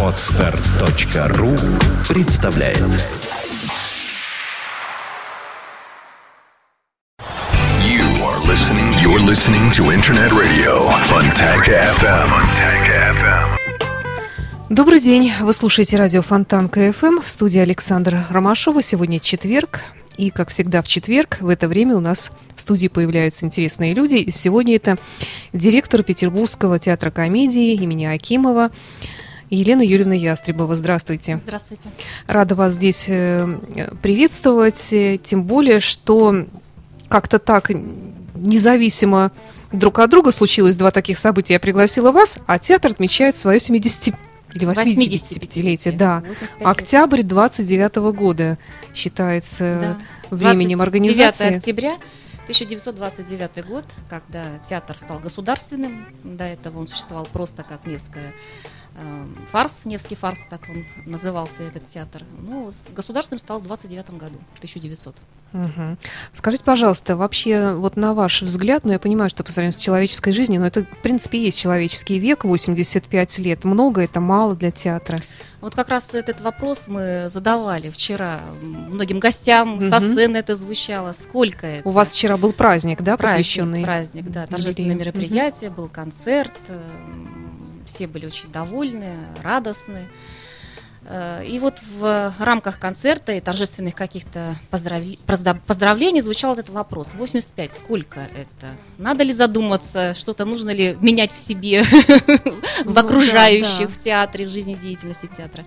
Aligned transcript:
Отстар.ру 0.00 1.56
представляет 2.08 2.78
You 7.82 8.04
are 8.22 8.38
listening. 8.46 8.92
You're 9.02 9.18
listening 9.18 9.72
to 9.72 9.90
Internet 9.92 10.30
Radio 10.30 10.88
Fontanka 11.08 11.72
FM. 11.98 12.28
Fontanka 12.30 12.94
FM. 13.18 13.56
Добрый 14.70 15.00
день. 15.00 15.32
Вы 15.40 15.52
слушаете 15.52 15.96
радио 15.96 16.22
Фонтан 16.22 16.68
КФМ 16.68 17.20
в 17.20 17.28
студии 17.28 17.58
Александра 17.58 18.24
Ромашова. 18.30 18.82
Сегодня 18.82 19.18
четверг. 19.18 19.80
И, 20.16 20.30
как 20.30 20.50
всегда, 20.50 20.82
в 20.82 20.88
четверг 20.88 21.38
в 21.40 21.48
это 21.48 21.68
время 21.68 21.96
у 21.96 22.00
нас 22.00 22.32
в 22.54 22.60
студии 22.60 22.88
появляются 22.88 23.46
интересные 23.46 23.94
люди. 23.94 24.16
И 24.16 24.30
сегодня 24.30 24.76
это 24.76 24.96
директор 25.52 26.02
Петербургского 26.02 26.78
театра 26.78 27.10
комедии 27.10 27.74
имени 27.74 28.04
Акимова 28.04 28.70
Елена 29.50 29.82
Юрьевна 29.82 30.14
Ястребова. 30.14 30.74
Здравствуйте. 30.74 31.38
Здравствуйте. 31.38 31.90
Рада 32.26 32.54
вас 32.54 32.74
здесь 32.74 33.06
э, 33.08 33.58
приветствовать. 34.02 34.94
Тем 35.22 35.44
более, 35.44 35.80
что 35.80 36.46
как-то 37.08 37.38
так 37.38 37.70
независимо 38.34 39.32
друг 39.72 39.98
от 39.98 40.10
друга 40.10 40.32
случилось 40.32 40.76
два 40.76 40.90
таких 40.90 41.18
события. 41.18 41.54
Я 41.54 41.60
пригласила 41.60 42.12
вас, 42.12 42.38
а 42.46 42.58
театр 42.58 42.92
отмечает 42.92 43.36
свое 43.36 43.60
70 43.60 44.14
или 44.54 44.68
85-летие. 44.68 45.96
Да. 45.96 46.22
85 46.28 46.60
лет. 46.60 46.68
Октябрь 46.68 47.22
29 47.22 47.96
года 48.16 48.58
считается 48.94 49.98
Да. 50.30 50.36
временем 50.36 50.78
29 50.78 50.80
организации. 50.80 51.56
октября 51.56 51.98
1929 52.44 53.66
год, 53.66 53.84
когда 54.08 54.58
театр 54.68 54.98
стал 54.98 55.18
государственным. 55.18 56.06
До 56.22 56.44
этого 56.44 56.78
он 56.78 56.86
существовал 56.86 57.26
просто 57.32 57.62
как 57.62 57.86
Невская 57.86 58.34
фарс, 59.50 59.84
Невский 59.84 60.14
фарс, 60.14 60.40
так 60.50 60.62
он 60.68 60.84
назывался 61.06 61.62
этот 61.64 61.86
театр. 61.86 62.22
Ну, 62.40 62.70
государственным 62.94 63.40
стал 63.40 63.60
в 63.60 63.64
29 63.64 64.10
году, 64.18 64.38
1900. 64.56 65.16
Мгм. 65.52 65.98
Скажите, 66.32 66.64
пожалуйста, 66.64 67.16
вообще, 67.16 67.74
вот 67.74 67.96
на 67.96 68.12
ваш 68.12 68.42
взгляд, 68.42 68.84
ну, 68.84 68.90
я 68.92 68.98
понимаю, 68.98 69.30
что 69.30 69.44
по 69.44 69.52
сравнению 69.52 69.72
с 69.78 69.82
человеческой 69.82 70.32
жизнью, 70.32 70.60
но 70.60 70.66
это, 70.66 70.82
в 70.82 71.02
принципе, 71.02 71.40
есть 71.40 71.58
человеческий 71.58 72.18
век, 72.18 72.44
85 72.44 73.38
лет. 73.38 73.64
Много 73.64 74.02
это, 74.02 74.20
мало 74.20 74.56
для 74.56 74.72
театра? 74.72 75.16
Вот 75.60 75.74
как 75.76 75.88
раз 75.88 76.12
этот 76.12 76.40
вопрос 76.40 76.88
мы 76.88 77.28
задавали 77.28 77.88
вчера 77.88 78.40
многим 78.60 79.18
гостям, 79.20 79.80
со 79.80 80.00
Мгм. 80.00 80.12
сцены 80.12 80.36
это 80.38 80.56
звучало. 80.56 81.12
Сколько 81.12 81.66
это? 81.66 81.88
У 81.88 81.92
вас 81.92 82.12
вчера 82.12 82.36
был 82.36 82.52
праздник, 82.52 83.00
да, 83.02 83.16
праздник, 83.16 83.38
посвященный? 83.38 83.82
праздник, 83.84 84.30
да, 84.30 84.46
торжественное 84.46 84.96
мероприятие, 84.96 85.70
был 85.70 85.88
концерт, 85.88 86.52
эм, 86.68 87.33
все 87.86 88.06
были 88.06 88.26
очень 88.26 88.50
довольны, 88.50 89.16
радостны. 89.42 90.08
Э, 91.06 91.44
И 91.46 91.58
вот 91.58 91.80
в 91.98 92.32
рамках 92.38 92.78
концерта 92.78 93.32
и 93.32 93.40
торжественных 93.40 93.94
каких-то 93.94 94.54
поздравли- 94.70 95.18
поздра- 95.26 95.60
поздравлений 95.66 96.20
звучал 96.20 96.54
этот 96.54 96.70
вопрос. 96.70 97.12
85, 97.14 97.72
сколько 97.72 98.20
это? 98.20 98.74
Надо 98.98 99.22
ли 99.24 99.32
задуматься, 99.32 100.14
что-то 100.14 100.44
нужно 100.44 100.70
ли 100.70 100.96
менять 101.00 101.32
в 101.32 101.38
себе, 101.38 101.82
Ну 102.84 102.90
в 102.90 102.94
да, 102.94 103.02
окружающих, 103.02 103.90
в 103.90 104.00
театре, 104.02 104.46
в 104.46 104.48
жизнедеятельности 104.50 105.26
театра? 105.36 105.64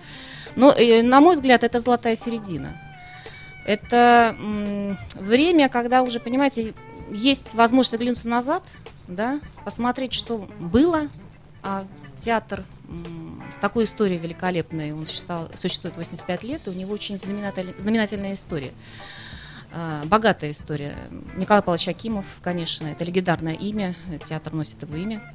Но, 0.56 0.72
э, 0.72 1.02
на 1.02 1.20
мой 1.20 1.34
взгляд, 1.36 1.62
это 1.62 1.78
золотая 1.78 2.16
середина. 2.16 2.80
Это 3.64 4.34
время, 5.14 5.68
когда 5.68 6.02
уже, 6.02 6.20
понимаете, 6.20 6.74
есть 7.12 7.54
возможность 7.54 7.94
оглянуться 7.94 8.26
назад, 8.26 8.62
да, 9.06 9.40
посмотреть, 9.64 10.14
что 10.14 10.48
было, 10.58 11.08
а 11.62 11.86
театр 12.18 12.64
с 13.52 13.56
такой 13.56 13.84
историей 13.84 14.18
великолепной, 14.18 14.92
он 14.92 15.06
существовал- 15.06 15.50
существует 15.54 15.96
85 15.96 16.42
лет, 16.42 16.66
и 16.66 16.70
у 16.70 16.72
него 16.72 16.92
очень 16.92 17.16
знаменатель- 17.16 17.78
знаменательная 17.78 18.34
история. 18.34 18.72
А, 19.70 20.04
Богатая 20.06 20.50
история. 20.50 20.96
Николай 21.36 21.62
Павлович 21.62 21.88
Акимов, 21.88 22.24
конечно, 22.42 22.86
это 22.86 23.04
легендарное 23.04 23.54
имя, 23.54 23.94
театр 24.26 24.54
носит 24.54 24.82
его 24.82 24.96
имя. 24.96 25.34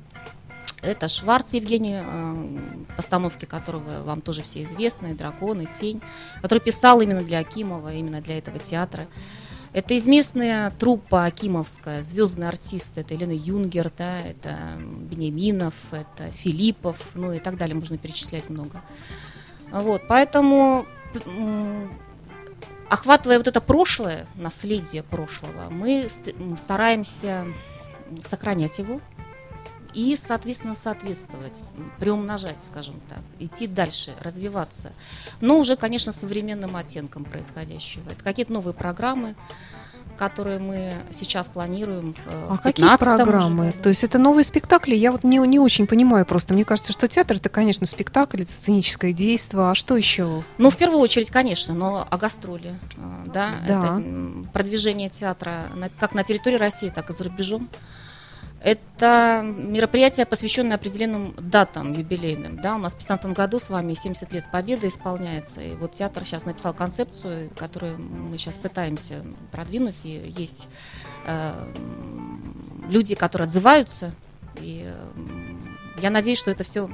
Это 0.81 1.07
Шварц 1.07 1.53
Евгений, 1.53 2.01
э, 2.03 2.85
постановки 2.97 3.45
которого 3.45 4.03
вам 4.03 4.19
тоже 4.19 4.41
все 4.41 4.63
известны, 4.63 5.13
«Драконы», 5.13 5.65
«Тень», 5.65 6.01
который 6.41 6.59
писал 6.59 6.99
именно 6.99 7.21
для 7.23 7.39
Акимова, 7.39 7.93
именно 7.93 8.19
для 8.19 8.37
этого 8.37 8.59
театра. 8.59 9.07
Это 9.73 9.95
известная 9.97 10.69
труппа 10.69 11.25
акимовская, 11.25 12.03
звездные 12.03 12.47
артисты, 12.47 13.01
это 13.01 13.15
Елена 13.15 13.31
Юнгер, 13.31 13.91
да, 13.97 14.19
это 14.19 14.77
Бенеминов, 14.77 15.73
это 15.91 16.29
Филиппов, 16.29 16.99
ну 17.15 17.33
и 17.33 17.39
так 17.39 17.57
далее, 17.57 17.75
можно 17.75 17.97
перечислять 17.97 18.51
много. 18.51 18.81
Вот, 19.71 20.03
поэтому, 20.07 20.85
охватывая 22.87 23.39
вот 23.39 23.47
это 23.47 23.61
прошлое, 23.61 24.27
наследие 24.35 25.01
прошлого, 25.01 25.71
мы 25.71 26.07
стараемся 26.55 27.47
сохранять 28.23 28.77
его, 28.77 29.01
и, 29.93 30.15
соответственно, 30.15 30.75
соответствовать, 30.75 31.63
приумножать, 31.99 32.63
скажем 32.63 32.99
так, 33.09 33.19
идти 33.39 33.67
дальше, 33.67 34.13
развиваться. 34.21 34.91
Но 35.41 35.59
уже, 35.59 35.75
конечно, 35.75 36.11
современным 36.11 36.75
оттенком 36.75 37.23
происходящего. 37.25 38.09
Это 38.11 38.23
какие-то 38.23 38.51
новые 38.53 38.73
программы, 38.73 39.35
которые 40.17 40.59
мы 40.59 40.93
сейчас 41.11 41.47
планируем. 41.49 42.13
э, 42.27 42.47
А 42.51 42.57
какие 42.57 42.85
15-м 42.85 42.93
уже 42.95 43.23
программы? 43.25 43.65
году. 43.67 43.77
То 43.83 43.89
есть 43.89 44.03
это 44.03 44.19
новые 44.19 44.43
спектакли? 44.43 44.93
Я 44.95 45.11
вот 45.11 45.23
не, 45.23 45.37
не 45.39 45.57
очень 45.59 45.87
понимаю 45.87 46.25
просто. 46.25 46.53
Мне 46.53 46.65
кажется, 46.65 46.93
что 46.93 47.07
театр 47.07 47.37
это, 47.37 47.49
конечно, 47.49 47.87
спектакль, 47.87 48.43
это 48.43 48.53
сценическое 48.53 49.11
действие. 49.11 49.63
А 49.63 49.73
что 49.75 49.97
еще? 49.97 50.43
Ну, 50.59 50.69
в 50.69 50.77
первую 50.77 50.99
очередь, 50.99 51.31
конечно, 51.31 51.73
но 51.73 52.07
о 52.09 52.17
гастроли, 52.17 52.75
э, 52.95 53.23
да, 53.33 53.55
Да. 53.67 53.99
это 53.99 54.03
продвижение 54.53 55.09
театра 55.09 55.63
как 55.99 56.13
на 56.13 56.23
территории 56.23 56.57
России, 56.57 56.89
так 56.89 57.09
и 57.09 57.13
за 57.13 57.23
рубежом. 57.23 57.67
Это 58.63 59.41
мероприятие, 59.43 60.25
посвященное 60.25 60.77
определенным 60.77 61.35
датам 61.37 61.91
юбилейным. 61.91 62.61
Да, 62.61 62.75
у 62.75 62.77
нас 62.77 62.93
в 62.93 62.97
2015 62.97 63.37
году 63.37 63.59
с 63.59 63.69
вами 63.69 63.93
70 63.93 64.31
лет 64.31 64.45
Победы 64.51 64.87
исполняется. 64.87 65.61
И 65.61 65.75
вот 65.75 65.91
театр 65.91 66.23
сейчас 66.23 66.45
написал 66.45 66.73
концепцию, 66.73 67.51
которую 67.57 67.99
мы 67.99 68.37
сейчас 68.37 68.55
пытаемся 68.55 69.25
продвинуть. 69.51 70.05
И 70.05 70.33
есть 70.37 70.69
э, 71.25 71.73
люди, 72.87 73.15
которые 73.15 73.47
отзываются. 73.47 74.13
И 74.61 74.89
м, 75.15 75.77
я 76.01 76.09
надеюсь, 76.09 76.39
что 76.39 76.49
это 76.49 76.63
все 76.63 76.89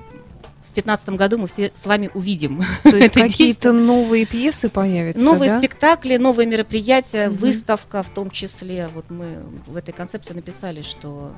в 0.61 0.73
2015 0.73 1.09
году 1.09 1.37
мы 1.39 1.47
все 1.47 1.71
с 1.73 1.85
вами 1.85 2.11
увидим. 2.13 2.61
То 2.83 2.95
есть 2.95 3.13
какие-то 3.15 3.71
новые 3.71 4.25
пьесы 4.25 4.69
появятся, 4.69 5.23
Новые 5.23 5.51
да? 5.51 5.57
спектакли, 5.57 6.17
новые 6.17 6.45
мероприятия, 6.47 7.29
Мгм. 7.29 7.37
выставка 7.37 8.03
в 8.03 8.09
том 8.09 8.29
числе. 8.29 8.87
Вот 8.93 9.09
мы 9.09 9.43
в 9.65 9.75
этой 9.75 9.93
концепции 9.93 10.33
написали, 10.33 10.81
что 10.83 11.33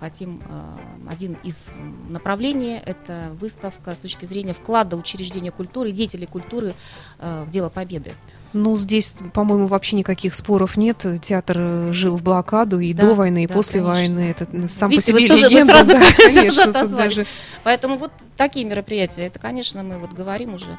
хотим 0.00 0.42
э, 0.48 0.76
один 1.10 1.36
из 1.42 1.68
направлений 2.08 2.80
это 2.84 3.36
выставка 3.38 3.94
с 3.94 3.98
точки 3.98 4.24
зрения 4.24 4.54
вклада 4.54 4.96
учреждения 4.96 5.50
культуры 5.50 5.92
деятелей 5.92 6.26
культуры 6.26 6.72
э, 7.18 7.44
в 7.46 7.50
дело 7.50 7.68
победы. 7.68 8.12
Ну, 8.52 8.76
здесь, 8.76 9.14
по-моему, 9.32 9.66
вообще 9.66 9.96
никаких 9.96 10.34
споров 10.34 10.76
нет. 10.76 11.04
Театр 11.22 11.56
э, 11.58 11.92
жил 11.92 12.16
в 12.16 12.22
блокаду 12.22 12.80
и 12.80 12.92
Да, 12.92 13.06
до 13.08 13.14
войны, 13.14 13.44
и 13.44 13.46
да, 13.46 13.54
после 13.54 13.80
конечно. 13.80 14.14
войны. 14.14 14.30
Это 14.38 14.68
сам 14.68 14.90
Видите, 14.90 15.12
по 15.12 15.18
себе 15.18 15.22
вы 15.22 15.28
тоже- 15.30 15.44
вы 15.46 15.50
легенда. 15.52 15.72
сразу 15.72 15.88
да, 15.92 16.00
конечно, 16.16 16.72
даже- 16.72 17.26
Поэтому 17.64 17.96
вот 17.96 18.12
такие 18.36 18.66
мероприятия. 18.66 19.22
Это, 19.26 19.38
конечно, 19.38 19.82
мы 19.82 19.98
вот 19.98 20.12
говорим 20.12 20.54
уже 20.54 20.78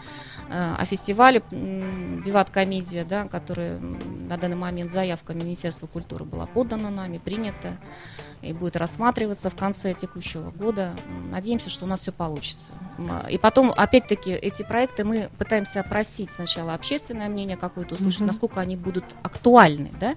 э, 0.50 0.76
о 0.78 0.86
фестивале 0.86 1.42
м, 1.52 2.22
«Виват 2.24 2.50
Комедия», 2.52 3.06
да, 3.06 3.26
который 3.26 3.80
на 3.80 4.38
данный 4.38 4.56
момент 4.56 4.92
заявка 4.92 5.34
Министерства 5.34 5.88
культуры 5.88 6.26
была 6.26 6.46
подана 6.46 6.90
нами, 6.92 7.18
принята 7.18 7.78
и 8.44 8.54
будет 8.54 8.76
рассматриваться 8.76 9.50
в 9.50 9.56
конце 9.56 9.94
текущего 9.94 10.52
года. 10.52 10.94
Надеемся, 11.32 11.70
что 11.70 11.86
у 11.86 11.88
нас 11.88 12.02
все 12.02 12.12
получится. 12.12 12.74
И 13.30 13.38
потом, 13.38 13.72
опять-таки, 13.76 14.32
эти 14.32 14.64
проекты 14.64 15.04
мы 15.04 15.30
пытаемся 15.38 15.80
опросить 15.80 16.30
сначала 16.32 16.74
общественное 16.74 17.30
мнение 17.30 17.58
какое-то, 17.58 17.96
услышать, 17.96 18.20
Мгм. 18.22 18.28
насколько 18.28 18.60
они 18.60 18.76
будут 18.76 19.06
актуальны, 19.24 19.92
да, 20.00 20.16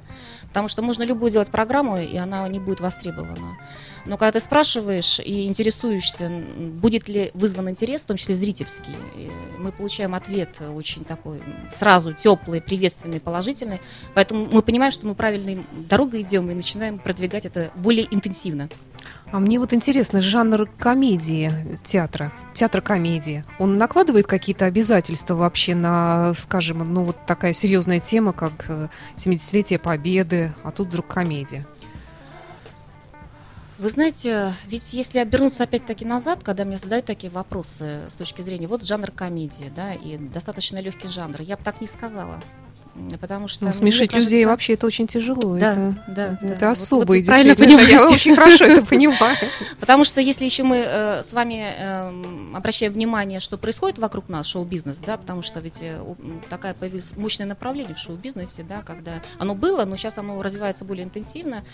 потому 0.56 0.68
что 0.68 0.80
можно 0.80 1.02
любую 1.02 1.30
делать 1.30 1.50
программу, 1.50 1.98
и 1.98 2.16
она 2.16 2.48
не 2.48 2.58
будет 2.58 2.80
востребована. 2.80 3.58
Но 4.06 4.16
когда 4.16 4.32
ты 4.32 4.40
спрашиваешь 4.40 5.20
и 5.20 5.46
интересуешься, 5.46 6.30
будет 6.30 7.10
ли 7.10 7.30
вызван 7.34 7.68
интерес, 7.68 8.02
в 8.02 8.06
том 8.06 8.16
числе 8.16 8.34
зрительский, 8.34 8.94
мы 9.58 9.70
получаем 9.70 10.14
ответ 10.14 10.58
очень 10.62 11.04
такой 11.04 11.42
сразу 11.70 12.14
теплый, 12.14 12.62
приветственный, 12.62 13.20
положительный. 13.20 13.82
Поэтому 14.14 14.46
мы 14.50 14.62
понимаем, 14.62 14.92
что 14.92 15.06
мы 15.06 15.14
правильной 15.14 15.66
дорогой 15.72 16.22
идем 16.22 16.50
и 16.50 16.54
начинаем 16.54 17.00
продвигать 17.00 17.44
это 17.44 17.70
более 17.74 18.06
интенсивно. 18.10 18.70
А 19.36 19.38
мне 19.38 19.58
вот 19.58 19.74
интересно, 19.74 20.22
жанр 20.22 20.66
комедии 20.78 21.52
театра, 21.84 22.32
театр 22.54 22.80
комедии, 22.80 23.44
он 23.58 23.76
накладывает 23.76 24.26
какие-то 24.26 24.64
обязательства 24.64 25.34
вообще 25.34 25.74
на, 25.74 26.32
скажем, 26.32 26.78
ну 26.78 27.04
вот 27.04 27.18
такая 27.26 27.52
серьезная 27.52 28.00
тема, 28.00 28.32
как 28.32 28.64
э, 28.68 28.88
70-летие 29.18 29.78
Победы, 29.78 30.54
а 30.62 30.70
тут 30.70 30.88
вдруг 30.88 31.08
комедия. 31.08 31.66
Вы 33.76 33.90
знаете, 33.90 34.54
ведь 34.68 34.94
если 34.94 35.18
обернуться 35.18 35.64
опять-таки 35.64 36.06
назад, 36.06 36.42
когда 36.42 36.64
мне 36.64 36.78
задают 36.78 37.04
такие 37.04 37.30
вопросы 37.30 38.06
с 38.08 38.14
точки 38.14 38.40
зрения, 38.40 38.66
вот 38.66 38.86
жанр 38.86 39.10
комедии, 39.10 39.70
да, 39.76 39.92
и 39.92 40.16
достаточно 40.16 40.80
легкий 40.80 41.08
жанр, 41.08 41.42
я 41.42 41.58
бы 41.58 41.62
так 41.62 41.82
не 41.82 41.86
сказала. 41.86 42.40
Потому 43.20 43.48
что 43.48 43.64
ну, 43.64 43.72
смешить 43.72 44.10
кажется, 44.10 44.30
людей 44.30 44.46
вообще 44.46 44.74
это 44.74 44.86
очень 44.86 45.06
тяжело. 45.06 45.58
Да, 45.58 45.72
это, 45.72 46.04
да, 46.08 46.38
это 46.40 46.60
да. 46.60 46.70
особый, 46.70 47.20
вот, 47.20 47.26
вот 47.26 47.26
правильно 47.26 47.54
действительно. 47.54 47.90
Я 47.90 48.08
очень 48.08 48.34
хорошо 48.34 48.64
это 48.64 48.84
понимаю. 48.84 49.36
Потому 49.80 50.04
что 50.04 50.20
если 50.20 50.44
еще 50.44 50.62
мы 50.62 50.76
э, 50.76 51.22
с 51.22 51.32
вами 51.32 51.74
э, 51.76 52.56
обращаем 52.56 52.92
внимание, 52.92 53.40
что 53.40 53.58
происходит 53.58 53.98
вокруг 53.98 54.28
нас, 54.28 54.46
шоу-бизнес, 54.46 54.98
да, 54.98 55.16
потому 55.16 55.42
что 55.42 55.60
ведь 55.60 55.78
э, 55.80 56.00
такая 56.48 56.74
появилась 56.74 57.12
мощное 57.16 57.46
направление 57.46 57.94
в 57.94 57.98
шоу-бизнесе, 57.98 58.64
да, 58.68 58.82
когда 58.82 59.22
оно 59.38 59.54
было, 59.54 59.84
но 59.84 59.96
сейчас 59.96 60.18
оно 60.18 60.40
развивается 60.42 60.84
более 60.84 61.04
интенсивно, 61.04 61.64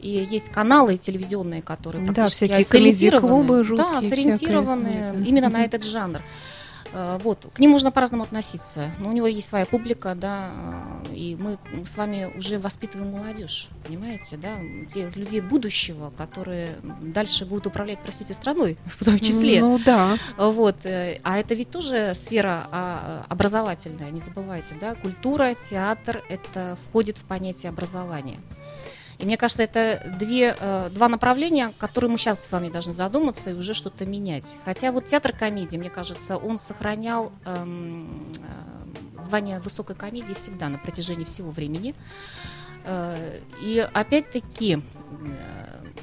и 0.00 0.26
есть 0.30 0.50
каналы 0.50 0.96
телевизионные, 0.96 1.62
которые 1.62 2.04
Да, 2.06 2.12
практически 2.12 2.46
всякие 2.46 2.64
сориентированы, 2.64 3.20
комедий-клубы 3.20 3.64
жуткие. 3.64 3.88
да, 3.92 4.00
сориентированы 4.00 5.04
всякое. 5.04 5.24
именно 5.24 5.48
на 5.50 5.64
этот 5.64 5.84
жанр. 5.84 6.22
Э, 6.92 7.18
Вот, 7.22 7.46
к 7.54 7.58
ним 7.58 7.70
можно 7.70 7.90
по-разному 7.90 8.24
относиться. 8.24 8.90
Но 8.98 9.08
у 9.08 9.12
него 9.12 9.26
есть 9.26 9.48
своя 9.48 9.66
публика, 9.66 10.14
да, 10.14 10.50
э, 11.10 11.14
и 11.14 11.36
мы 11.36 11.58
с 11.86 11.96
вами 11.96 12.30
уже 12.36 12.58
воспитываем 12.58 13.12
молодежь, 13.12 13.68
понимаете, 13.86 14.36
да, 14.36 14.58
тех 14.92 15.16
людей 15.16 15.40
будущего, 15.40 16.10
которые 16.16 16.70
дальше 17.00 17.46
будут 17.46 17.66
управлять, 17.66 17.98
простите, 18.02 18.34
страной 18.34 18.76
в 18.98 19.04
том 19.04 19.18
числе. 19.18 19.60
Ну 19.60 19.78
да. 19.84 20.16
Вот, 20.36 20.84
э, 20.84 21.20
а 21.22 21.38
это 21.38 21.54
ведь 21.54 21.70
тоже 21.70 22.12
сфера 22.14 22.68
а, 22.70 23.26
образовательная, 23.28 24.10
не 24.10 24.20
забывайте, 24.20 24.74
да, 24.80 24.94
культура, 24.94 25.54
театр, 25.54 26.22
это 26.28 26.76
входит 26.88 27.18
в 27.18 27.24
понятие 27.24 27.70
образования. 27.70 28.40
И 29.22 29.24
мне 29.24 29.36
кажется, 29.36 29.62
это 29.62 30.16
две, 30.18 30.56
э, 30.58 30.90
два 30.92 31.08
направления, 31.08 31.72
которые 31.78 32.10
мы 32.10 32.18
сейчас 32.18 32.40
с 32.44 32.50
вами 32.50 32.70
должны 32.70 32.92
задуматься 32.92 33.50
и 33.50 33.54
уже 33.54 33.72
что-то 33.72 34.04
менять. 34.04 34.56
Хотя 34.64 34.90
вот 34.90 35.06
театр 35.06 35.32
комедии, 35.32 35.76
мне 35.76 35.90
кажется, 35.90 36.36
он 36.36 36.58
сохранял 36.58 37.30
эм, 37.44 38.32
э, 39.16 39.20
звание 39.22 39.60
высокой 39.60 39.94
комедии 39.94 40.34
всегда 40.34 40.68
на 40.68 40.78
протяжении 40.78 41.24
всего 41.24 41.52
времени. 41.52 41.94
Э, 42.84 43.38
И 43.62 43.78
опять-таки, 43.78 44.82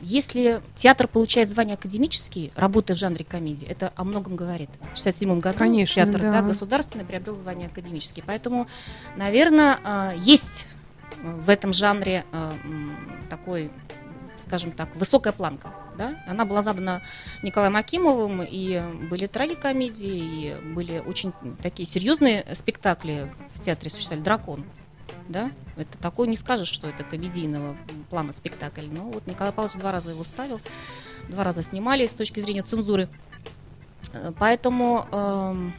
если 0.01 0.61
театр 0.77 1.09
получает 1.09 1.49
звание 1.49 1.73
академический, 1.73 2.53
работая 2.55 2.95
в 2.95 2.99
жанре 2.99 3.25
комедии, 3.25 3.67
это 3.67 3.91
о 3.97 4.05
многом 4.05 4.37
говорит. 4.37 4.69
В 4.69 4.97
1967 4.97 5.39
году 5.41 5.57
Конечно, 5.57 6.05
театр 6.05 6.21
да. 6.21 6.31
да, 6.31 6.41
государственный 6.41 7.03
приобрел 7.03 7.35
звание 7.35 7.67
академический. 7.67 8.23
Поэтому, 8.25 8.65
наверное, 9.17 10.13
есть 10.15 10.67
в 11.21 11.49
этом 11.49 11.73
жанре 11.73 12.23
такой, 13.29 13.71
скажем 14.37 14.71
так, 14.71 14.95
высокая 14.95 15.33
планка. 15.33 15.69
Да? 15.97 16.23
Она 16.27 16.45
была 16.45 16.61
задана 16.61 17.01
Николаем 17.43 17.75
Акимовым, 17.75 18.41
и 18.41 18.81
были 19.09 19.27
трагикомедии, 19.27 20.17
и 20.17 20.73
были 20.73 20.99
очень 20.99 21.33
такие 21.61 21.87
серьезные 21.87 22.45
спектакли 22.55 23.33
в 23.53 23.59
театре 23.59 23.89
существовали. 23.89 24.23
«Дракон». 24.23 24.65
Да? 25.27 25.51
Это 25.77 25.97
такой, 25.97 26.27
не 26.27 26.35
скажешь, 26.35 26.69
что 26.69 26.87
это 26.87 27.03
комедийного 27.03 27.77
плана 28.09 28.31
спектакль. 28.31 28.87
Но 28.91 29.11
вот 29.11 29.27
Николай 29.27 29.53
Павлович 29.53 29.77
два 29.77 29.91
раза 29.91 30.11
его 30.11 30.23
ставил, 30.23 30.59
два 31.29 31.43
раза 31.43 31.61
снимали 31.61 32.07
с 32.07 32.13
точки 32.13 32.39
зрения 32.39 32.63
цензуры. 32.63 33.09
Э, 34.13 34.31
Поэтому 34.39 35.05
эм, 35.11 35.73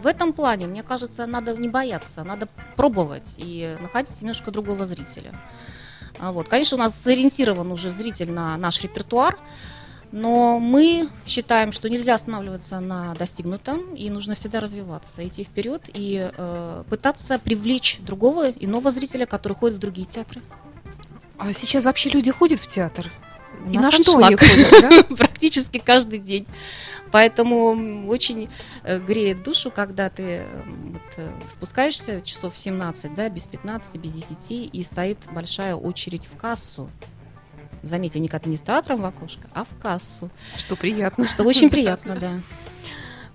в 0.00 0.06
этом 0.06 0.32
плане, 0.32 0.66
мне 0.66 0.82
кажется, 0.82 1.26
надо 1.26 1.56
не 1.56 1.68
бояться, 1.68 2.24
надо 2.24 2.48
пробовать 2.76 3.36
и 3.38 3.76
находить 3.80 4.20
немножко 4.20 4.50
другого 4.50 4.86
зрителя. 4.86 5.32
А 6.18 6.32
Вот. 6.32 6.48
Конечно, 6.48 6.76
у 6.76 6.80
нас 6.80 6.94
сориентирован 6.94 7.70
уже 7.72 7.90
зритель 7.90 8.30
на 8.30 8.56
наш 8.56 8.82
репертуар, 8.82 9.38
но 10.12 10.58
мы 10.58 11.08
считаем, 11.26 11.72
что 11.72 11.90
нельзя 11.90 12.14
останавливаться 12.14 12.80
на 12.80 13.14
достигнутом, 13.14 13.94
и 13.94 14.08
нужно 14.08 14.34
всегда 14.34 14.60
развиваться, 14.60 15.26
идти 15.26 15.44
вперед 15.44 15.82
и 15.92 16.30
э, 16.36 16.84
пытаться 16.88 17.38
привлечь 17.38 17.98
другого, 18.00 18.50
иного 18.50 18.90
зрителя, 18.90 19.26
который 19.26 19.54
ходит 19.54 19.76
в 19.76 19.80
другие 19.80 20.06
театры. 20.06 20.40
А 21.38 21.52
сейчас 21.52 21.84
вообще 21.84 22.08
люди 22.10 22.30
ходят 22.30 22.60
в 22.60 22.66
театр? 22.66 23.10
И 23.70 23.76
На 23.76 23.82
на 23.82 23.92
что 23.92 24.12
ходят, 24.12 24.40
да? 24.80 25.02
практически 25.16 25.78
каждый 25.78 26.18
день. 26.18 26.46
Поэтому 27.12 28.06
очень 28.08 28.48
э, 28.82 28.98
греет 28.98 29.42
душу, 29.42 29.70
когда 29.70 30.10
ты 30.10 30.22
э, 30.22 30.62
вот, 30.66 31.02
э, 31.16 31.30
спускаешься 31.48 32.20
часов 32.20 32.54
в 32.54 32.58
17, 32.58 33.14
да, 33.14 33.28
без 33.28 33.46
15, 33.46 33.96
без 33.96 34.12
10, 34.12 34.70
и 34.72 34.82
стоит 34.82 35.18
большая 35.30 35.74
очередь 35.74 36.26
в 36.26 36.36
кассу. 36.36 36.90
Заметьте, 37.82 38.18
не 38.18 38.28
к 38.28 38.34
администраторам 38.34 39.00
в 39.00 39.04
окошко, 39.04 39.48
а 39.54 39.64
в 39.64 39.80
кассу. 39.80 40.30
Что 40.56 40.76
приятно. 40.76 41.26
Что 41.26 41.44
очень 41.44 41.70
приятно, 41.70 42.16
да. 42.16 42.40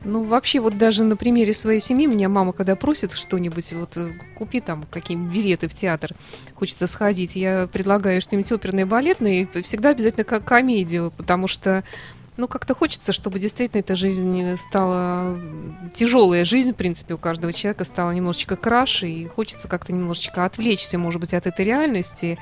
Ну, 0.04 0.24
вообще, 0.24 0.60
вот 0.60 0.78
даже 0.78 1.04
на 1.04 1.16
примере 1.16 1.54
своей 1.54 1.80
семьи, 1.80 2.08
меня 2.08 2.28
мама, 2.28 2.54
когда 2.54 2.76
просит 2.76 3.12
что-нибудь, 3.12 3.72
вот 3.74 3.98
купи 4.36 4.60
там 4.60 4.84
какие-нибудь 4.90 5.32
билеты 5.32 5.68
в 5.68 5.76
театр, 5.76 6.16
хочется 6.56 6.88
сходить, 6.88 7.36
я 7.36 7.70
предлагаю 7.72 8.20
что-нибудь 8.20 8.52
оперное, 8.52 8.88
балетное, 8.88 9.44
и 9.44 9.62
всегда 9.62 9.90
обязательно 9.90 10.24
как 10.24 10.44
комедию, 10.44 11.14
потому 11.16 11.48
что 11.48 11.84
ну, 12.38 12.48
как-то 12.48 12.74
хочется, 12.74 13.14
чтобы 13.14 13.40
действительно 13.40 13.82
эта 13.82 13.96
жизнь 13.96 14.58
стала 14.58 15.40
тяжелая 15.94 16.46
жизнь, 16.46 16.74
в 16.74 16.76
принципе, 16.76 17.14
у 17.14 17.18
каждого 17.18 17.54
человека 17.54 17.84
стала 17.84 18.12
немножечко 18.12 18.56
краше, 18.56 19.08
и 19.10 19.28
хочется 19.28 19.68
как-то 19.68 19.94
немножечко 19.94 20.46
отвлечься, 20.46 20.98
может 20.98 21.20
быть, 21.20 21.34
от 21.34 21.46
этой 21.48 21.66
реальности. 21.66 22.40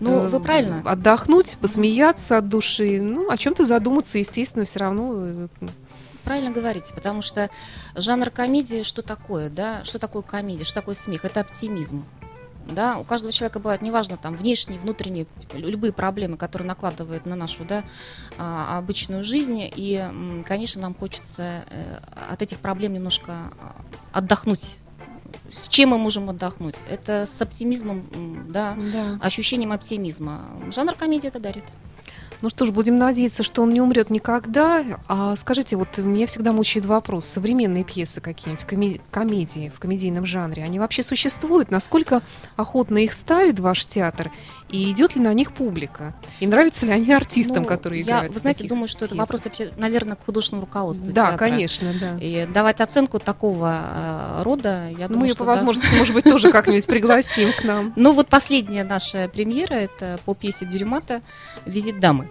Ну, 0.00 0.24
э, 0.24 0.28
вы 0.28 0.40
правильно. 0.40 0.82
Отдохнуть, 0.84 1.56
посмеяться 1.60 2.38
от 2.38 2.48
души, 2.48 3.00
ну, 3.00 3.30
о 3.30 3.36
чем-то 3.36 3.64
задуматься, 3.64 4.18
естественно, 4.18 4.64
все 4.64 4.80
равно. 4.80 5.12
э, 5.16 5.48
Правильно 6.24 6.50
говорите, 6.50 6.94
потому 6.94 7.22
что 7.22 7.50
жанр 7.96 8.30
комедии 8.30 8.82
что 8.82 9.02
такое, 9.02 9.50
да? 9.50 9.82
Что 9.84 9.98
такое 9.98 10.22
комедия, 10.22 10.64
что 10.64 10.74
такое 10.74 10.94
смех? 10.94 11.24
Это 11.24 11.40
оптимизм. 11.40 12.04
Да, 12.68 12.98
у 12.98 13.04
каждого 13.04 13.32
человека 13.32 13.58
бывают, 13.58 13.82
неважно, 13.82 14.16
там, 14.16 14.36
внешние, 14.36 14.78
внутренние, 14.78 15.26
любые 15.52 15.92
проблемы, 15.92 16.36
которые 16.36 16.66
накладывают 16.68 17.26
на 17.26 17.36
нашу, 17.36 17.64
да, 17.64 17.84
а, 18.38 18.78
обычную 18.78 19.24
жизнь. 19.24 19.58
И, 19.74 20.42
конечно, 20.46 20.80
нам 20.82 20.94
хочется 20.94 21.64
э, 21.68 21.98
от 22.30 22.40
этих 22.42 22.58
проблем 22.58 22.94
немножко 22.94 23.32
а, 23.32 23.76
отдохнуть. 24.12 24.76
С 25.52 25.68
чем 25.68 25.90
мы 25.90 25.98
можем 25.98 26.30
отдохнуть? 26.30 26.76
Это 26.88 27.26
с 27.26 27.40
оптимизмом, 27.42 28.06
да, 28.48 28.76
Да. 28.92 29.18
ощущением 29.20 29.72
оптимизма. 29.72 30.40
Жанр 30.70 30.94
комедии 30.94 31.28
это 31.28 31.40
дарит. 31.40 31.64
Ну 32.42 32.50
что 32.50 32.66
ж, 32.66 32.72
будем 32.72 32.96
надеяться, 32.96 33.44
что 33.44 33.62
он 33.62 33.70
не 33.70 33.80
умрет 33.80 34.10
никогда. 34.10 34.84
А 35.06 35.36
скажите, 35.36 35.76
вот 35.76 35.96
меня 35.98 36.26
всегда 36.26 36.52
мучает 36.52 36.84
вопрос: 36.86 37.24
современные 37.24 37.84
пьесы 37.84 38.20
какие-нибудь, 38.20 38.66
коме- 38.68 39.00
комедии 39.12 39.72
в 39.74 39.78
комедийном 39.78 40.26
жанре, 40.26 40.64
они 40.64 40.80
вообще 40.80 41.04
существуют? 41.04 41.70
Насколько 41.70 42.20
охотно 42.56 42.98
их 42.98 43.12
ставит 43.12 43.60
ваш 43.60 43.86
театр? 43.86 44.32
И 44.72 44.90
идет 44.90 45.14
ли 45.14 45.20
на 45.20 45.32
них 45.34 45.52
публика? 45.52 46.14
И 46.40 46.46
нравятся 46.46 46.86
ли 46.86 46.92
они 46.92 47.12
артистам, 47.12 47.62
Ну, 47.62 47.68
которые 47.68 48.00
я, 48.00 48.04
играют? 48.06 48.32
Вы 48.32 48.38
в 48.38 48.42
знаете, 48.42 48.66
думаю, 48.66 48.88
что 48.88 49.04
это 49.04 49.14
пьесах? 49.14 49.28
вопрос 49.28 49.44
вообще, 49.44 49.70
наверное, 49.76 50.16
к 50.16 50.24
художественному 50.24 50.66
руководству 50.66 51.12
Да, 51.12 51.22
театра. 51.32 51.38
конечно, 51.38 51.92
да. 52.00 52.18
И 52.20 52.46
давать 52.46 52.80
оценку 52.80 53.18
такого 53.18 54.38
э, 54.38 54.42
рода, 54.42 54.88
я 54.90 55.08
Ну, 55.08 55.14
думаю, 55.14 55.20
мы 55.20 55.26
ее 55.26 55.34
по 55.34 55.44
да. 55.44 55.50
возможности, 55.52 55.94
может 55.96 56.14
быть, 56.14 56.24
тоже 56.24 56.50
как-нибудь 56.50 56.86
пригласим 56.86 57.50
к 57.52 57.64
нам. 57.64 57.92
Ну 57.96 58.12
вот 58.14 58.28
последняя 58.28 58.82
наша 58.84 59.28
премьера, 59.28 59.74
это 59.74 60.18
по 60.24 60.34
пьесе 60.34 60.64
Дюремата 60.64 61.20
«Визит 61.66 62.00
дамы». 62.00 62.28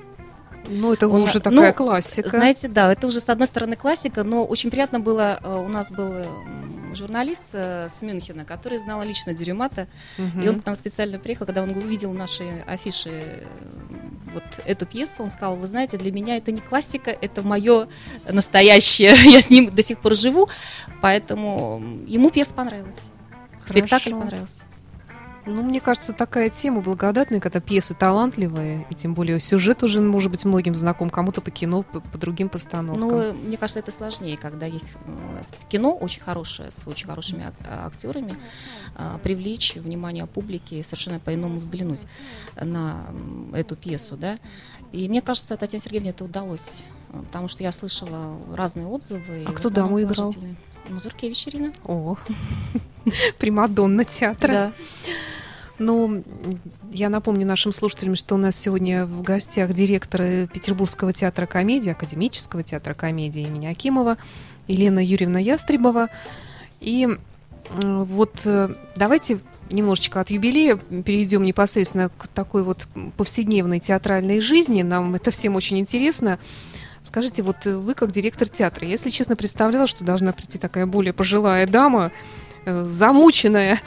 Ну, 0.67 0.93
это 0.93 1.07
Он- 1.07 1.21
уже 1.21 1.35
ну, 1.35 1.41
такая 1.41 1.73
классика. 1.73 2.29
Знаете, 2.29 2.67
да, 2.67 2.91
это 2.91 3.07
уже 3.07 3.19
с 3.19 3.29
одной 3.29 3.47
стороны 3.47 3.75
классика, 3.75 4.23
но 4.23 4.45
очень 4.45 4.69
приятно 4.69 4.99
было, 4.99 5.39
э, 5.43 5.57
у 5.63 5.67
нас 5.67 5.91
был 5.91 6.11
м, 6.11 6.80
журналист 6.95 7.49
э, 7.53 7.87
с 7.89 8.01
Мюнхена, 8.01 8.45
который 8.45 8.77
знал 8.77 9.03
лично 9.03 9.33
Дюремата, 9.33 9.87
Мгм. 10.17 10.41
и 10.41 10.47
он 10.49 10.59
к 10.59 10.65
нам 10.65 10.75
специально 10.75 11.19
приехал, 11.19 11.45
когда 11.45 11.63
он 11.63 11.69
увидел 11.71 12.11
наши 12.13 12.63
афиши, 12.67 13.09
э, 13.11 13.45
вот 14.33 14.43
эту 14.65 14.85
пьесу, 14.85 15.23
он 15.23 15.29
сказал, 15.29 15.57
вы 15.57 15.67
знаете, 15.67 15.97
для 15.97 16.11
меня 16.11 16.37
это 16.37 16.51
не 16.51 16.61
классика, 16.61 17.11
это 17.11 17.41
мое 17.41 17.87
настоящее, 18.29 19.13
я 19.31 19.41
с 19.41 19.49
ним 19.49 19.69
до 19.69 19.83
сих 19.83 19.99
пор 19.99 20.15
живу, 20.15 20.49
поэтому 21.01 21.81
ему 22.07 22.29
пьеса 22.29 22.53
понравилась, 22.53 22.99
спектакль 23.65 24.11
Хорошо. 24.11 24.19
понравился. 24.21 24.63
Ну, 25.45 25.63
мне 25.63 25.81
кажется, 25.81 26.13
такая 26.13 26.49
тема 26.49 26.81
благодатная, 26.81 27.39
когда 27.39 27.59
пьесы 27.59 27.95
талантливые, 27.95 28.85
и 28.89 28.95
тем 28.95 29.13
более 29.13 29.39
сюжет 29.39 29.83
уже, 29.83 29.99
может 30.01 30.29
быть, 30.29 30.45
многим 30.45 30.75
знаком, 30.75 31.09
кому-то 31.09 31.41
по 31.41 31.49
кино, 31.49 31.83
по, 31.83 31.99
по 31.99 32.17
другим 32.17 32.49
постановкам. 32.49 33.07
Ну, 33.07 33.33
мне 33.33 33.57
кажется, 33.57 33.79
это 33.79 33.91
сложнее, 33.91 34.37
когда 34.37 34.65
есть 34.65 34.93
кино 35.69 35.95
очень 35.95 36.21
хорошее, 36.21 36.71
с 36.71 36.87
очень 36.87 37.07
хорошими 37.07 37.51
а, 37.65 37.87
актерами, 37.87 38.35
а, 38.95 39.17
привлечь 39.17 39.75
внимание 39.75 40.27
публики 40.27 40.75
и 40.75 40.83
совершенно 40.83 41.19
по-иному 41.19 41.59
взглянуть 41.59 42.05
на 42.55 43.07
эту 43.53 43.75
пьесу, 43.75 44.17
да. 44.17 44.37
И 44.91 45.09
мне 45.09 45.21
кажется, 45.21 45.57
Татьяне 45.57 45.81
Сергеевне 45.81 46.11
это 46.11 46.25
удалось, 46.25 46.83
потому 47.09 47.47
что 47.47 47.63
я 47.63 47.71
слышала 47.71 48.37
разные 48.53 48.85
отзывы. 48.85 49.43
А 49.47 49.51
кто 49.53 49.69
даму 49.69 50.01
играл? 50.01 50.15
положительные. 50.15 50.55
Мазуркевич 50.91 51.47
Ирина. 51.47 51.73
О, 51.85 52.15
примадонна 53.39 54.03
театра. 54.03 54.51
Да. 54.51 54.73
Ну, 55.79 56.23
я 56.91 57.09
напомню 57.09 57.47
нашим 57.47 57.71
слушателям, 57.71 58.15
что 58.15 58.35
у 58.35 58.37
нас 58.37 58.55
сегодня 58.55 59.05
в 59.05 59.23
гостях 59.23 59.73
директор 59.73 60.47
Петербургского 60.47 61.11
театра 61.11 61.47
комедии, 61.47 61.91
Академического 61.91 62.61
театра 62.61 62.93
комедии 62.93 63.41
имени 63.41 63.65
Акимова, 63.65 64.17
Елена 64.67 65.03
Юрьевна 65.03 65.39
Ястребова. 65.39 66.07
И 66.81 67.07
вот 67.81 68.41
э, 68.45 68.75
давайте 68.95 69.39
немножечко 69.71 70.19
от 70.19 70.29
юбилея 70.29 70.75
перейдем 70.75 71.43
непосредственно 71.43 72.09
к 72.09 72.27
такой 72.27 72.63
вот 72.63 72.87
повседневной 73.17 73.79
театральной 73.79 74.39
жизни. 74.39 74.81
Нам 74.83 75.15
это 75.15 75.31
всем 75.31 75.55
очень 75.55 75.79
интересно. 75.79 76.39
Скажите, 77.03 77.43
вот 77.43 77.65
вы 77.65 77.93
как 77.93 78.11
директор 78.11 78.47
театра, 78.47 78.87
если 78.87 79.09
честно, 79.09 79.35
представляла, 79.35 79.87
что 79.87 80.03
должна 80.03 80.31
прийти 80.31 80.57
такая 80.57 80.85
более 80.85 81.13
пожилая 81.13 81.67
дама, 81.67 82.11
э, 82.65 82.83
замученная, 82.87 83.79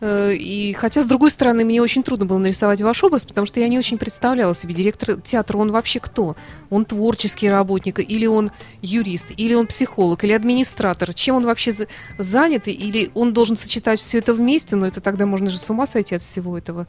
Э, 0.00 0.32
и 0.34 0.72
хотя, 0.72 1.02
с 1.02 1.06
другой 1.06 1.30
стороны, 1.30 1.64
мне 1.64 1.82
очень 1.82 2.02
трудно 2.02 2.26
было 2.26 2.38
нарисовать 2.38 2.80
ваш 2.80 3.04
образ, 3.04 3.24
потому 3.24 3.46
что 3.46 3.60
я 3.60 3.68
не 3.68 3.78
очень 3.78 3.98
представляла 3.98 4.54
себе. 4.54 4.74
Директор 4.74 5.20
театра, 5.20 5.58
он 5.58 5.70
вообще 5.70 6.00
кто? 6.00 6.36
Он 6.70 6.84
творческий 6.84 7.50
работник, 7.50 7.98
или 7.98 8.26
он 8.26 8.50
юрист, 8.82 9.32
или 9.36 9.54
он 9.54 9.66
психолог, 9.66 10.24
или 10.24 10.32
администратор? 10.32 11.12
Чем 11.14 11.36
он 11.36 11.44
вообще 11.44 11.72
занят? 12.18 12.68
Или 12.68 13.10
он 13.14 13.32
должен 13.32 13.56
сочетать 13.56 14.00
все 14.00 14.18
это 14.18 14.32
вместе? 14.32 14.76
Но 14.76 14.86
это 14.86 15.00
тогда 15.00 15.26
можно 15.26 15.50
же 15.50 15.58
с 15.58 15.68
ума 15.70 15.86
сойти 15.86 16.14
от 16.14 16.22
всего 16.22 16.56
этого. 16.56 16.86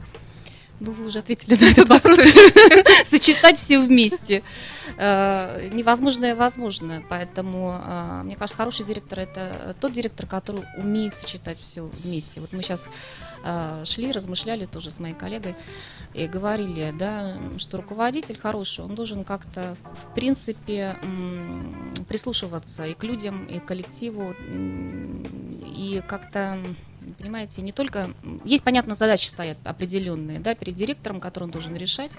Ну, 0.84 0.90
вы 0.90 1.06
уже 1.06 1.20
ответили 1.20 1.54
на 1.54 1.70
этот 1.70 1.88
вопрос. 1.88 2.18
Сочетать 3.04 3.56
все 3.56 3.78
вместе. 3.78 4.42
Э, 4.98 5.68
невозможное 5.72 6.34
возможно. 6.34 7.04
Поэтому, 7.08 7.80
э, 7.80 8.22
мне 8.24 8.34
кажется, 8.34 8.56
хороший 8.56 8.84
директор– 8.84 9.18
это 9.20 9.76
тот 9.80 9.92
директор, 9.92 10.26
который 10.26 10.64
умеет 10.76 11.14
сочетать 11.14 11.60
все 11.60 11.84
вместе. 12.02 12.40
Вот 12.40 12.52
мы 12.52 12.62
сейчас 12.62 12.88
э, 13.44 13.84
шли, 13.84 14.10
размышляли 14.10 14.66
тоже 14.66 14.90
с 14.90 14.98
моей 14.98 15.14
коллегой 15.14 15.54
и 16.14 16.26
говорили, 16.26 16.92
да, 16.98 17.36
что 17.58 17.76
руководитель 17.76 18.36
хороший, 18.36 18.84
он 18.84 18.96
должен 18.96 19.22
как-то, 19.22 19.76
в 19.84 20.12
принципе, 20.16 20.96
прислушиваться 22.08 22.86
и 22.86 22.94
к 22.94 23.04
людям, 23.04 23.46
и 23.46 23.60
к 23.60 23.66
коллективу, 23.66 24.34
и 25.64 26.02
как-то 26.08 26.58
понимаете, 27.18 27.62
не 27.62 27.72
только... 27.72 28.10
Есть, 28.44 28.64
понятно, 28.64 28.94
задачи 28.94 29.26
стоят 29.26 29.58
определенные 29.64 30.38
да, 30.38 30.54
перед 30.54 30.74
директором, 30.74 31.20
которые 31.20 31.46
он 31.46 31.50
должен 31.50 31.76
решать, 31.76 32.12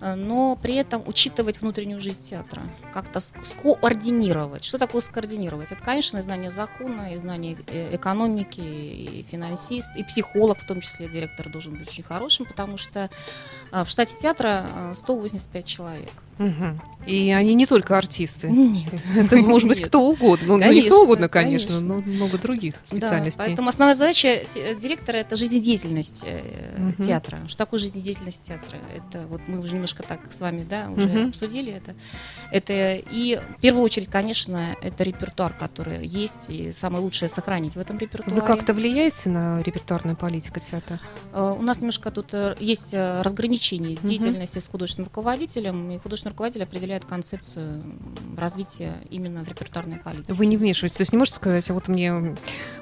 э, 0.00 0.14
но 0.14 0.56
при 0.56 0.74
этом 0.74 1.02
учитывать 1.06 1.60
внутреннюю 1.60 2.00
жизнь 2.00 2.22
театра, 2.28 2.62
как-то 2.92 3.20
скоординировать. 3.20 4.64
Что 4.64 4.78
такое 4.78 5.00
скоординировать? 5.00 5.72
Это, 5.72 5.82
конечно, 5.82 6.20
знание 6.22 6.50
закона, 6.50 7.14
и 7.14 7.16
знание 7.16 7.58
э, 7.66 7.94
экономики, 7.96 8.60
и 8.60 9.26
финансист, 9.30 9.90
и 9.96 10.04
психолог, 10.04 10.58
в 10.58 10.66
том 10.66 10.80
числе 10.80 11.08
директор 11.08 11.48
должен 11.48 11.76
быть 11.76 11.88
очень 11.88 12.04
хорошим, 12.04 12.46
потому 12.46 12.76
что 12.76 13.10
э, 13.72 13.84
в 13.84 13.88
штате 13.88 14.16
театра 14.18 14.92
185 14.94 15.64
человек. 15.66 16.12
Угу. 16.40 16.80
И 17.06 17.30
они 17.32 17.54
не 17.54 17.66
только 17.66 17.98
артисты. 17.98 18.50
Нет. 18.50 18.92
Это 19.16 19.36
может 19.36 19.68
быть 19.68 19.82
кто 19.82 20.00
угодно. 20.00 20.46
Ну, 20.46 20.58
конечно, 20.58 20.74
не 20.74 20.82
кто 20.86 21.02
угодно, 21.02 21.28
конечно, 21.28 21.78
конечно, 21.78 21.94
но 21.96 22.00
много 22.00 22.38
других 22.38 22.76
специальностей. 22.82 23.38
Да, 23.38 23.44
поэтому 23.46 23.68
основная 23.68 23.94
задача 23.94 24.42
директора 24.80 25.18
это 25.18 25.36
жизнедеятельность 25.36 26.24
угу. 26.24 27.02
театра. 27.02 27.40
Что 27.46 27.58
такое 27.58 27.78
жизнедеятельность 27.78 28.42
театра? 28.42 28.78
Это 28.94 29.26
вот 29.26 29.42
мы 29.48 29.60
уже 29.60 29.74
немножко 29.74 30.02
так 30.02 30.32
с 30.32 30.40
вами, 30.40 30.64
да, 30.68 30.90
уже 30.90 31.08
угу. 31.08 31.28
обсудили 31.28 31.72
это. 31.72 31.94
Это 32.50 32.94
и 32.94 33.38
в 33.58 33.60
первую 33.60 33.84
очередь, 33.84 34.08
конечно, 34.08 34.76
это 34.80 35.04
репертуар, 35.04 35.52
который 35.52 36.06
есть, 36.06 36.48
и 36.48 36.72
самое 36.72 37.02
лучшее 37.02 37.28
сохранить 37.28 37.76
в 37.76 37.78
этом 37.78 37.98
репертуаре. 37.98 38.40
Вы 38.40 38.46
как-то 38.46 38.72
влияете 38.72 39.28
на 39.28 39.62
репертуарную 39.62 40.16
политику 40.16 40.60
театра? 40.60 40.98
Uh, 41.32 41.58
у 41.58 41.62
нас 41.62 41.80
немножко 41.80 42.10
тут 42.10 42.32
э, 42.32 42.56
есть 42.58 42.92
э, 42.92 43.22
разграничение 43.22 43.96
деятельности 44.02 44.58
с 44.58 44.68
художественным 44.68 45.06
руководителем 45.06 45.90
и 45.90 45.98
художественным 45.98 46.29
руководитель 46.30 46.62
определяет 46.62 47.04
концепцию 47.04 47.82
развития 48.36 49.02
именно 49.10 49.44
в 49.44 49.48
репертуарной 49.48 49.98
политике. 49.98 50.32
Вы 50.32 50.46
не 50.46 50.56
вмешиваетесь, 50.56 50.96
то 50.96 51.02
есть 51.02 51.12
не 51.12 51.18
можете 51.18 51.36
сказать, 51.36 51.68
а 51.70 51.74
вот 51.74 51.88
мне 51.88 52.36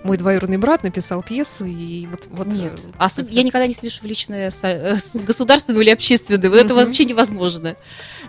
мой 0.04 0.16
двоюродный 0.16 0.58
брат 0.58 0.84
написал 0.84 1.22
пьесу, 1.22 1.64
и 1.64 2.06
вот... 2.06 2.28
вот 2.30 2.46
Нет, 2.46 2.80
э, 2.84 2.90
Особ... 2.98 3.28
я 3.30 3.42
никогда 3.42 3.66
не 3.66 3.74
смешу 3.74 4.02
в 4.02 4.04
личное 4.04 4.50
с, 4.50 4.64
э, 4.64 4.96
с 4.96 5.16
государственным 5.16 5.82
или 5.82 5.90
общественным, 5.90 6.50
вот 6.50 6.60
это 6.60 6.74
вообще 6.74 7.04
невозможно. 7.04 7.76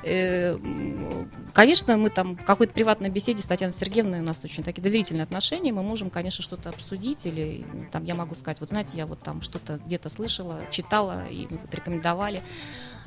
Э, 0.04 0.58
конечно, 1.54 1.98
мы 1.98 2.10
там 2.10 2.38
в 2.38 2.44
какой-то 2.44 2.74
приватной 2.74 3.10
беседе 3.10 3.42
с 3.42 3.46
Татьяной 3.46 3.74
Сергеевной, 3.74 4.22
у 4.22 4.24
нас 4.24 4.44
очень 4.44 4.64
такие 4.64 4.82
доверительные 4.82 5.24
отношения, 5.24 5.72
мы 5.72 5.84
можем, 5.84 6.10
конечно, 6.10 6.44
что-то 6.44 6.70
обсудить, 6.70 7.26
или 7.26 7.66
там 7.92 8.04
я 8.06 8.16
могу 8.16 8.36
сказать, 8.36 8.60
вот 8.60 8.70
знаете, 8.70 8.98
я 8.98 9.06
вот 9.06 9.20
там 9.22 9.42
что-то 9.42 9.80
где-то 9.86 10.10
слышала, 10.10 10.62
читала, 10.72 11.28
и 11.28 11.48
вот 11.50 11.74
рекомендовали. 11.74 12.42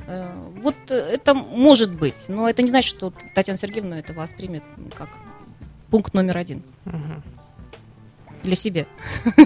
Э, 0.06 0.34
вот 0.62 0.74
это 0.88 1.34
может 1.34 1.92
быть, 1.92 2.26
но 2.28 2.48
это 2.48 2.62
не 2.62 2.68
значит, 2.68 2.88
что 2.88 3.12
Татьяна 3.34 3.58
Сергеевна 3.58 3.98
это 3.98 4.12
воспримет 4.12 4.62
как 4.96 5.08
пункт 5.90 6.14
номер 6.14 6.38
один. 6.38 6.62
Для 8.42 8.56
себя. 8.56 8.86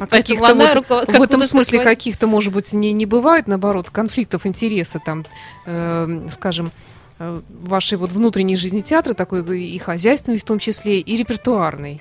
А 0.01 0.07
каких-то 0.07 0.55
вот, 0.55 1.09
в 1.09 1.23
этом 1.23 1.43
смысле 1.43 1.81
каких-то, 1.81 2.27
может 2.27 2.55
быть, 2.55 2.73
не, 2.73 2.93
не 2.93 3.05
бывает, 3.05 3.47
наоборот, 3.47 3.91
конфликтов 3.91 4.47
интереса, 4.47 5.01
там, 5.05 5.27
э, 5.67 6.27
скажем, 6.31 6.71
э, 7.19 7.43
вашей 7.63 7.99
вот 7.99 8.13
внутренней 8.13 8.57
жизни 8.57 8.81
театра, 8.81 9.13
такой 9.13 9.61
и 9.61 9.77
хозяйственной 9.77 10.39
в 10.39 10.45
том 10.45 10.59
числе, 10.59 11.01
и 11.01 11.17
репертуарной. 11.17 12.01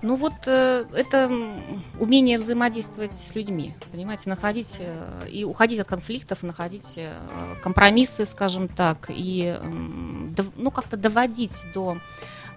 Ну 0.00 0.14
вот 0.14 0.34
э, 0.46 0.84
это 0.92 1.26
умение 1.98 2.38
взаимодействовать 2.38 3.12
с 3.12 3.34
людьми, 3.34 3.74
понимаете, 3.90 4.28
находить 4.30 4.76
э, 4.78 5.28
и 5.28 5.44
уходить 5.44 5.80
от 5.80 5.88
конфликтов, 5.88 6.44
находить 6.44 6.94
э, 6.96 7.12
компромиссы, 7.62 8.24
скажем 8.24 8.68
так, 8.68 9.06
и 9.08 9.58
ну 10.56 10.70
как-то 10.70 10.96
доводить 10.96 11.64
до 11.74 11.98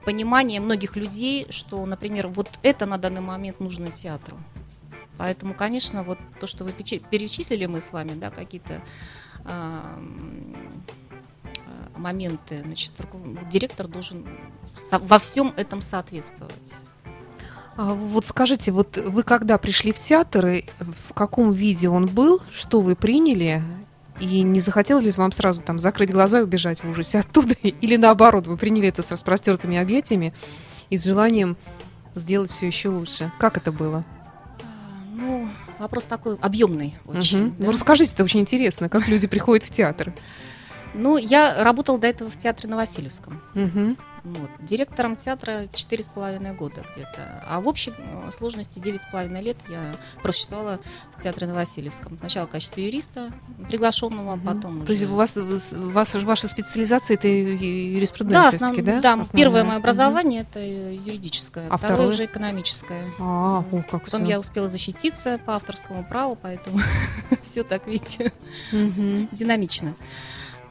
понимания 0.05 0.59
многих 0.59 0.95
людей, 0.95 1.47
что, 1.49 1.83
например, 1.85 2.27
вот 2.27 2.47
это 2.61 2.85
на 2.85 2.97
данный 2.97 3.21
момент 3.21 3.59
нужно 3.59 3.89
театру. 3.89 4.37
Поэтому, 5.17 5.53
конечно, 5.53 6.03
вот 6.03 6.19
то, 6.39 6.47
что 6.47 6.63
вы 6.63 6.71
перечислили 6.71 7.65
мы 7.65 7.81
с 7.81 7.91
вами, 7.91 8.13
да, 8.13 8.29
какие-то 8.29 8.81
э, 9.45 9.79
моменты, 11.95 12.61
значит, 12.63 12.91
директор 13.49 13.87
должен 13.87 14.27
во 14.91 15.19
всем 15.19 15.53
этом 15.57 15.81
соответствовать. 15.81 16.77
А 17.77 17.93
вот 17.93 18.25
скажите, 18.25 18.71
вот 18.71 18.97
вы 18.97 19.23
когда 19.23 19.57
пришли 19.57 19.91
в 19.91 19.99
театр, 19.99 20.47
и 20.47 20.65
в 20.79 21.13
каком 21.13 21.53
виде 21.53 21.89
он 21.89 22.05
был, 22.05 22.41
что 22.51 22.81
вы 22.81 22.95
приняли, 22.95 23.63
и 24.19 24.43
не 24.43 24.59
захотелось 24.59 25.03
ли 25.05 25.11
вам 25.11 25.31
сразу 25.31 25.61
там 25.61 25.79
закрыть 25.79 26.11
глаза 26.11 26.39
и 26.39 26.43
убежать 26.43 26.83
в 26.83 26.89
ужасе 26.89 27.19
оттуда? 27.19 27.55
Или 27.63 27.95
наоборот, 27.95 28.47
вы 28.47 28.57
приняли 28.57 28.89
это 28.89 29.01
с 29.01 29.11
распростертыми 29.11 29.77
объятиями 29.77 30.33
и 30.89 30.97
с 30.97 31.05
желанием 31.05 31.57
сделать 32.13 32.51
все 32.51 32.67
еще 32.67 32.89
лучше? 32.89 33.31
Как 33.39 33.57
это 33.57 33.71
было? 33.71 34.05
Ну, 35.15 35.47
вопрос 35.79 36.05
такой 36.05 36.35
объемный 36.35 36.95
очень. 37.05 37.47
Угу. 37.47 37.55
Да? 37.57 37.65
Ну, 37.65 37.71
расскажите, 37.71 38.13
это 38.13 38.23
очень 38.23 38.41
интересно, 38.41 38.89
как 38.89 39.07
люди 39.07 39.27
приходят 39.27 39.63
в 39.65 39.71
театр. 39.71 40.13
Ну, 40.93 41.17
я 41.17 41.63
работала 41.63 41.97
до 41.97 42.07
этого 42.07 42.29
в 42.29 42.37
театре 42.37 42.69
на 42.69 42.75
Васильевском. 42.75 43.41
Угу. 43.55 43.95
Вот. 44.23 44.49
Директором 44.59 45.15
театра 45.15 45.67
четыре 45.73 46.03
с 46.03 46.07
половиной 46.07 46.53
года 46.53 46.85
где-то. 46.91 47.43
А 47.47 47.59
в 47.59 47.67
общей 47.67 47.91
э, 47.97 48.29
сложности 48.31 48.79
девять 48.79 49.01
с 49.01 49.05
половиной 49.05 49.41
лет 49.41 49.57
я 49.67 49.95
просуществовала 50.21 50.79
в 51.11 51.21
театре 51.21 51.47
на 51.47 51.55
Васильевском. 51.55 52.17
Сначала 52.19 52.45
в 52.45 52.49
качестве 52.49 52.85
юриста 52.85 53.31
приглашенного, 53.67 54.35
угу. 54.35 54.41
потом 54.45 54.77
То 54.79 54.83
уже... 54.83 54.91
есть 54.93 55.03
у 55.05 55.15
вас, 55.15 55.37
у 55.37 55.89
вас 55.89 56.13
ваша 56.15 56.47
специализация 56.47 57.15
это 57.15 57.27
юриспруденция, 57.27 58.59
да? 58.59 58.67
Основ... 58.67 58.77
Да, 58.83 59.01
да 59.01 59.23
первое 59.33 59.63
мое 59.63 59.77
образование 59.77 60.41
угу. 60.41 60.49
это 60.51 60.59
юридическое, 60.59 61.67
а 61.69 61.77
второе, 61.77 61.95
второе 61.95 62.07
уже 62.09 62.25
экономическое. 62.25 63.05
А, 63.19 63.63
о, 63.71 63.83
как 63.89 64.03
Потом 64.03 64.21
все. 64.21 64.29
я 64.29 64.39
успела 64.39 64.67
защититься 64.67 65.39
по 65.45 65.55
авторскому 65.55 66.03
праву, 66.03 66.37
поэтому 66.39 66.79
все 67.41 67.63
так, 67.63 67.87
видите, 67.87 68.31
динамично. 68.71 69.95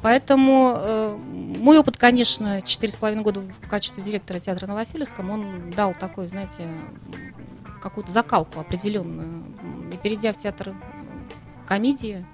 Поэтому 0.02 0.72
э, 0.74 1.16
мой 1.58 1.78
опыт, 1.78 1.96
конечно, 1.96 2.62
четыре 2.62 2.92
с 2.92 2.96
половиной 2.96 3.22
года 3.22 3.40
в 3.40 3.68
качестве 3.68 4.02
директора 4.02 4.38
театра 4.38 4.66
на 4.66 4.74
Васильевском, 4.74 5.30
он 5.30 5.70
дал 5.70 5.92
такой, 5.94 6.26
знаете, 6.26 6.68
какую-то 7.80 8.10
закалку 8.10 8.60
определенную. 8.60 9.44
И 9.92 9.96
перейдя 9.96 10.32
в 10.32 10.38
театр 10.38 10.74
комедии, 11.66 12.24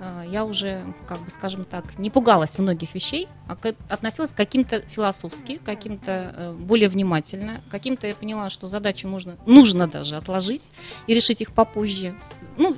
э, 0.00 0.24
я 0.28 0.44
уже, 0.44 0.84
как 1.06 1.20
бы, 1.20 1.30
скажем 1.30 1.64
так, 1.64 1.96
не 1.98 2.10
пугалась 2.10 2.58
многих 2.58 2.94
вещей, 2.94 3.28
а 3.46 3.56
относилась 3.88 4.32
к 4.32 4.36
каким-то 4.36 4.80
философски, 4.80 5.60
каким-то 5.64 6.34
э, 6.36 6.52
более 6.54 6.88
внимательно, 6.88 7.60
каким-то 7.70 8.08
я 8.08 8.14
поняла, 8.14 8.50
что 8.50 8.66
задачи 8.66 9.06
можно, 9.06 9.36
нужно 9.46 9.86
даже 9.86 10.16
отложить 10.16 10.72
и 11.06 11.14
решить 11.14 11.40
их 11.40 11.52
попозже. 11.52 12.16
Ну, 12.56 12.76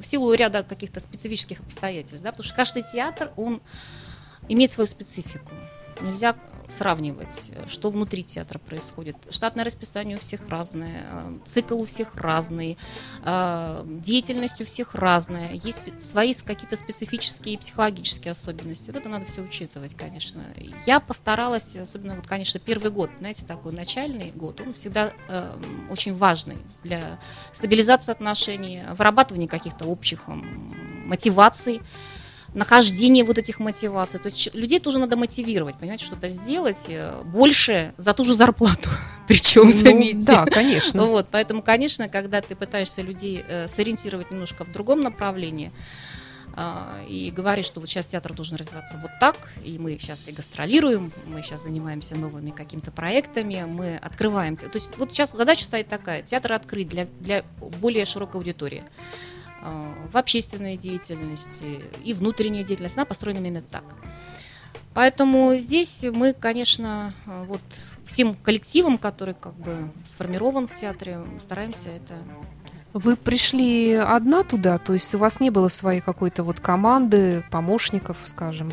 в 0.00 0.06
силу 0.06 0.32
ряда 0.34 0.62
каких-то 0.62 1.00
специфических 1.00 1.60
обстоятельств, 1.60 2.22
да, 2.24 2.30
потому 2.30 2.44
что 2.44 2.54
каждый 2.54 2.82
театр, 2.82 3.32
он 3.36 3.60
имеет 4.48 4.70
свою 4.70 4.86
специфику. 4.86 5.52
Нельзя 6.00 6.34
сравнивать, 6.70 7.50
что 7.66 7.90
внутри 7.90 8.22
театра 8.22 8.58
происходит. 8.58 9.16
Штатное 9.30 9.64
расписание 9.64 10.16
у 10.16 10.20
всех 10.20 10.48
разное, 10.48 11.04
э, 11.04 11.38
цикл 11.46 11.80
у 11.80 11.84
всех 11.84 12.16
разный, 12.16 12.78
э, 13.24 13.82
деятельность 13.86 14.60
у 14.60 14.64
всех 14.64 14.94
разная, 14.94 15.52
есть 15.52 15.80
свои 16.00 16.34
какие-то 16.34 16.76
специфические 16.76 17.58
психологические 17.58 18.32
особенности. 18.32 18.86
Вот 18.86 18.96
это 18.96 19.08
надо 19.08 19.24
все 19.26 19.42
учитывать, 19.42 19.94
конечно. 19.94 20.44
Я 20.86 21.00
постаралась, 21.00 21.74
особенно 21.76 22.16
вот, 22.16 22.26
конечно, 22.26 22.60
первый 22.60 22.90
год, 22.90 23.10
знаете, 23.18 23.44
такой 23.44 23.72
начальный 23.72 24.30
год, 24.32 24.60
он 24.60 24.74
всегда 24.74 25.12
э, 25.28 25.56
очень 25.90 26.14
важный 26.14 26.58
для 26.82 27.18
стабилизации 27.52 28.12
отношений, 28.12 28.82
вырабатывания 28.96 29.48
каких-то 29.48 29.86
общих 29.86 30.28
мотиваций 31.06 31.82
нахождение 32.54 33.24
вот 33.24 33.38
этих 33.38 33.60
мотиваций. 33.60 34.18
То 34.18 34.26
есть 34.26 34.54
людей 34.54 34.80
тоже 34.80 34.98
надо 34.98 35.16
мотивировать, 35.16 35.76
понимаете, 35.78 36.04
что-то 36.04 36.28
сделать 36.28 36.84
э, 36.88 37.22
больше 37.24 37.94
за 37.96 38.12
ту 38.12 38.24
же 38.24 38.34
зарплату. 38.34 38.88
Причем, 39.28 39.66
ну, 39.66 39.72
заметьте. 39.72 40.24
Да, 40.24 40.44
конечно. 40.46 41.04
Вот, 41.04 41.28
поэтому, 41.30 41.62
конечно, 41.62 42.08
когда 42.08 42.40
ты 42.40 42.56
пытаешься 42.56 43.02
людей 43.02 43.44
э, 43.46 43.68
сориентировать 43.68 44.30
немножко 44.30 44.64
в 44.64 44.72
другом 44.72 45.00
направлении, 45.00 45.72
э, 46.56 47.06
и 47.08 47.30
говоришь, 47.30 47.66
что 47.66 47.78
вот 47.78 47.88
сейчас 47.88 48.06
театр 48.06 48.32
должен 48.32 48.56
развиваться 48.56 48.98
вот 49.00 49.12
так, 49.20 49.36
и 49.64 49.78
мы 49.78 49.96
сейчас 49.98 50.26
и 50.26 50.32
гастролируем, 50.32 51.12
мы 51.26 51.42
сейчас 51.42 51.62
занимаемся 51.62 52.16
новыми 52.16 52.50
какими-то 52.50 52.90
проектами, 52.90 53.64
мы 53.68 53.96
открываем. 53.96 54.56
То 54.56 54.68
есть 54.74 54.90
вот 54.96 55.12
сейчас 55.12 55.32
задача 55.32 55.64
стоит 55.64 55.88
такая, 55.88 56.22
театр 56.22 56.54
открыть 56.54 56.88
для, 56.88 57.06
для 57.20 57.44
более 57.80 58.04
широкой 58.04 58.40
аудитории. 58.40 58.82
Э, 59.62 59.92
в 60.10 60.16
общественной 60.16 60.76
деятельности 60.76 61.80
и 62.02 62.12
внутренняя 62.12 62.64
деятельность, 62.64 62.96
она 62.96 63.04
построена 63.04 63.38
именно 63.38 63.62
так. 63.62 63.84
Поэтому 64.94 65.54
здесь 65.56 66.04
мы, 66.12 66.32
конечно, 66.32 67.14
э, 67.26 67.44
вот 67.46 67.60
всем 68.04 68.34
коллективом, 68.34 68.98
который 68.98 69.34
как 69.34 69.54
бы 69.54 69.90
сформирован 70.04 70.66
в 70.66 70.74
театре, 70.74 71.20
стараемся 71.38 71.90
это 71.90 72.14
вы 72.92 73.14
пришли 73.14 73.94
одна 73.94 74.42
туда, 74.42 74.78
то 74.78 74.94
есть 74.94 75.14
у 75.14 75.18
вас 75.18 75.38
не 75.38 75.50
было 75.50 75.68
своей 75.68 76.00
какой-то 76.00 76.42
вот 76.42 76.58
команды, 76.58 77.44
помощников, 77.50 78.16
скажем? 78.24 78.72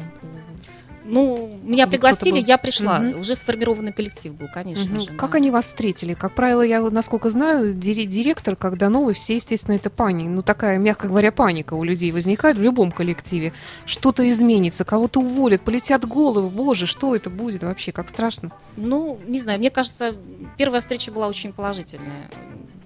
Ну, 1.10 1.58
меня 1.64 1.88
пригласили, 1.88 2.44
я 2.46 2.58
пришла. 2.58 3.00
Угу. 3.00 3.20
Уже 3.22 3.36
сформированный 3.36 3.94
коллектив 3.94 4.36
был, 4.36 4.48
конечно 4.54 4.98
угу. 4.98 5.06
же. 5.06 5.14
Как 5.14 5.32
да. 5.32 5.38
они 5.38 5.52
вас 5.52 5.68
встретили? 5.68 6.14
Как 6.14 6.36
правило, 6.36 6.62
я, 6.62 6.82
насколько 6.82 7.30
знаю, 7.30 7.74
директор, 7.74 8.56
когда 8.58 8.90
новый, 8.90 9.14
все, 9.14 9.36
естественно, 9.36 9.76
это 9.76 9.90
паника. 9.90 10.30
Ну, 10.30 10.42
такая, 10.42 10.78
мягко 10.78 11.08
говоря, 11.08 11.32
паника 11.32 11.76
у 11.76 11.84
людей 11.84 12.12
возникает 12.12 12.58
в 12.58 12.62
любом 12.62 12.92
коллективе. 12.92 13.54
Что-то 13.86 14.28
изменится, 14.30 14.84
кого-то 14.84 15.22
уволят, 15.22 15.62
полетят 15.62 16.06
головы. 16.06 16.50
Боже, 16.50 16.86
что 16.88 17.16
это 17.16 17.30
будет 17.30 17.64
вообще? 17.64 17.94
Как 17.94 18.10
страшно? 18.10 18.52
Ну, 18.76 19.18
не 19.28 19.40
знаю, 19.40 19.60
мне 19.60 19.70
кажется, 19.70 20.14
первая 20.58 20.82
встреча 20.82 21.12
была 21.12 21.28
очень 21.28 21.54
положительная 21.54 22.30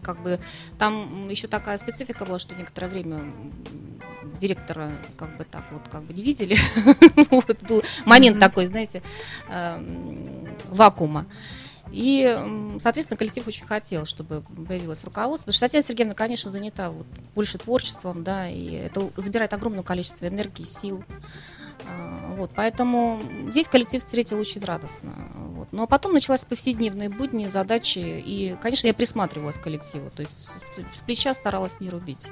как 0.03 0.21
бы 0.23 0.39
там 0.79 1.29
еще 1.29 1.47
такая 1.47 1.77
специфика 1.77 2.25
была, 2.25 2.39
что 2.39 2.55
некоторое 2.55 2.87
время 2.87 3.31
директора 4.41 4.91
как 5.17 5.37
бы 5.37 5.45
так 5.45 5.71
вот 5.71 5.87
как 5.89 6.03
бы 6.03 6.13
не 6.13 6.23
видели. 6.23 6.57
вот 7.31 7.61
был 7.63 7.83
момент 8.05 8.39
такой, 8.39 8.65
знаете, 8.65 9.01
эм, 9.49 10.47
вакуума. 10.69 11.25
И, 11.91 12.77
соответственно, 12.79 13.17
коллектив 13.17 13.45
очень 13.47 13.65
хотел, 13.65 14.05
чтобы 14.05 14.41
появилось 14.41 15.03
руководство. 15.03 15.47
Потому 15.47 15.55
что 15.55 15.65
Татьяна 15.65 15.83
Сергеевна, 15.83 16.13
конечно, 16.13 16.49
занята 16.49 16.89
вот 16.89 17.05
больше 17.35 17.57
творчеством, 17.57 18.23
да, 18.23 18.49
и 18.49 18.71
это 18.71 19.09
забирает 19.17 19.53
огромное 19.53 19.83
количество 19.83 20.27
энергии, 20.27 20.63
сил. 20.63 21.03
А, 21.85 22.35
вот, 22.37 22.51
поэтому 22.55 23.19
здесь 23.49 23.67
коллектив 23.67 24.01
встретил 24.01 24.39
очень 24.39 24.63
радостно. 24.63 25.13
Вот. 25.35 25.73
Но 25.73 25.85
потом 25.85 26.13
началась 26.13 26.45
повседневные 26.45 27.09
будни, 27.09 27.47
задачи, 27.47 27.99
и, 27.99 28.55
конечно, 28.61 28.87
я 28.87 28.93
присматривалась 28.93 29.57
к 29.57 29.63
коллективу, 29.63 30.09
то 30.11 30.21
есть 30.21 30.37
с 30.93 31.01
плеча 31.01 31.33
старалась 31.33 31.79
не 31.79 31.89
рубить. 31.89 32.27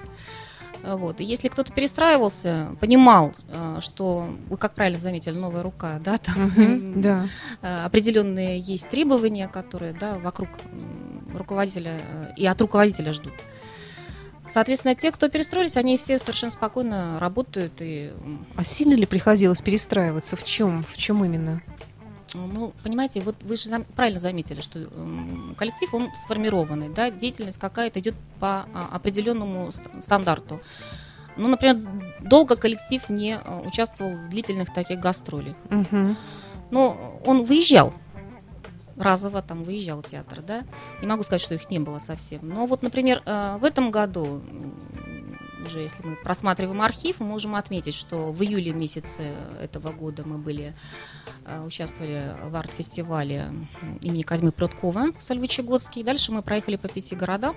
Вот. 0.84 1.20
И 1.20 1.24
если 1.24 1.50
кто-то 1.50 1.74
перестраивался, 1.74 2.72
понимал, 2.80 3.34
а, 3.50 3.82
что, 3.82 4.30
вы 4.50 4.58
как 4.58 4.74
правильно 4.74 5.00
заметили, 5.00 5.38
новая 5.38 5.64
рука, 5.64 6.00
да, 6.00 6.18
там 6.18 7.02
да. 7.02 7.28
определенные 7.62 8.60
есть 8.60 8.90
требования, 8.90 9.48
которые 9.48 9.94
да, 9.94 10.18
вокруг 10.18 10.50
руководителя 11.36 12.00
э, 12.02 12.34
и 12.38 12.46
от 12.46 12.60
руководителя 12.62 13.14
ждут. 13.14 13.34
Соответственно, 14.48 14.96
те, 14.96 15.12
кто 15.12 15.30
перестроились, 15.30 15.78
они 15.78 15.98
все 15.98 16.18
совершенно 16.18 16.52
спокойно 16.52 17.20
работают. 17.20 17.74
И... 17.82 18.12
А 18.56 18.64
сильно 18.64 18.96
ли 18.96 19.06
приходилось 19.06 19.62
перестраиваться? 19.62 20.36
В 20.36 20.44
чем? 20.44 20.84
В 20.92 20.98
чем 20.98 21.24
именно? 21.24 21.62
Ну, 22.34 22.74
понимаете, 22.84 23.22
вот 23.22 23.36
вы 23.44 23.56
же 23.56 23.70
правильно 23.96 24.20
заметили, 24.20 24.62
что 24.62 24.88
коллектив, 25.58 25.94
он 25.94 26.10
сформированный, 26.16 26.90
да, 26.90 27.12
деятельность 27.12 27.60
какая-то 27.60 28.00
идет 28.00 28.16
по 28.40 28.66
а, 28.74 28.90
определенному 28.92 29.72
стандарту. 30.02 30.62
Ну, 31.38 31.48
например, 31.48 31.78
долго 32.22 32.56
коллектив 32.56 33.08
не 33.10 33.38
а, 33.38 33.62
участвовал 33.66 34.16
в 34.16 34.30
длительных 34.30 34.74
таких 34.74 35.00
гастролях. 35.00 35.56
Угу. 35.70 36.16
Но 36.72 37.20
он 37.26 37.44
выезжал 37.44 37.94
разово 39.00 39.42
там 39.42 39.64
выезжал 39.64 40.04
театр, 40.04 40.42
да. 40.42 40.64
Не 41.02 41.08
могу 41.08 41.24
сказать, 41.24 41.42
что 41.42 41.56
их 41.56 41.70
не 41.70 41.80
было 41.80 42.00
совсем. 42.00 42.42
Но 42.44 42.66
вот, 42.66 42.84
например, 42.84 43.24
э, 43.26 43.58
в 43.60 43.64
этом 43.64 43.92
году 43.92 44.42
уже 45.66 45.80
если 45.80 46.04
мы 46.06 46.16
просматриваем 46.16 46.82
архив, 46.82 47.20
мы 47.20 47.28
можем 47.28 47.56
отметить, 47.56 47.96
что 47.96 48.32
в 48.32 48.44
июле 48.44 48.74
месяце 48.74 49.36
этого 49.62 49.92
года 49.92 50.24
мы 50.26 50.38
были, 50.38 50.74
э, 51.46 51.64
участвовали 51.66 52.36
в 52.50 52.56
арт-фестивале 52.56 53.52
имени 54.02 54.22
Казьмы 54.24 54.52
Пруткова 54.52 55.12
в 55.18 55.24
Сольвычегодске. 55.24 56.04
Дальше 56.04 56.32
мы 56.32 56.42
проехали 56.42 56.76
по 56.76 56.88
пяти 56.88 57.16
городам 57.16 57.56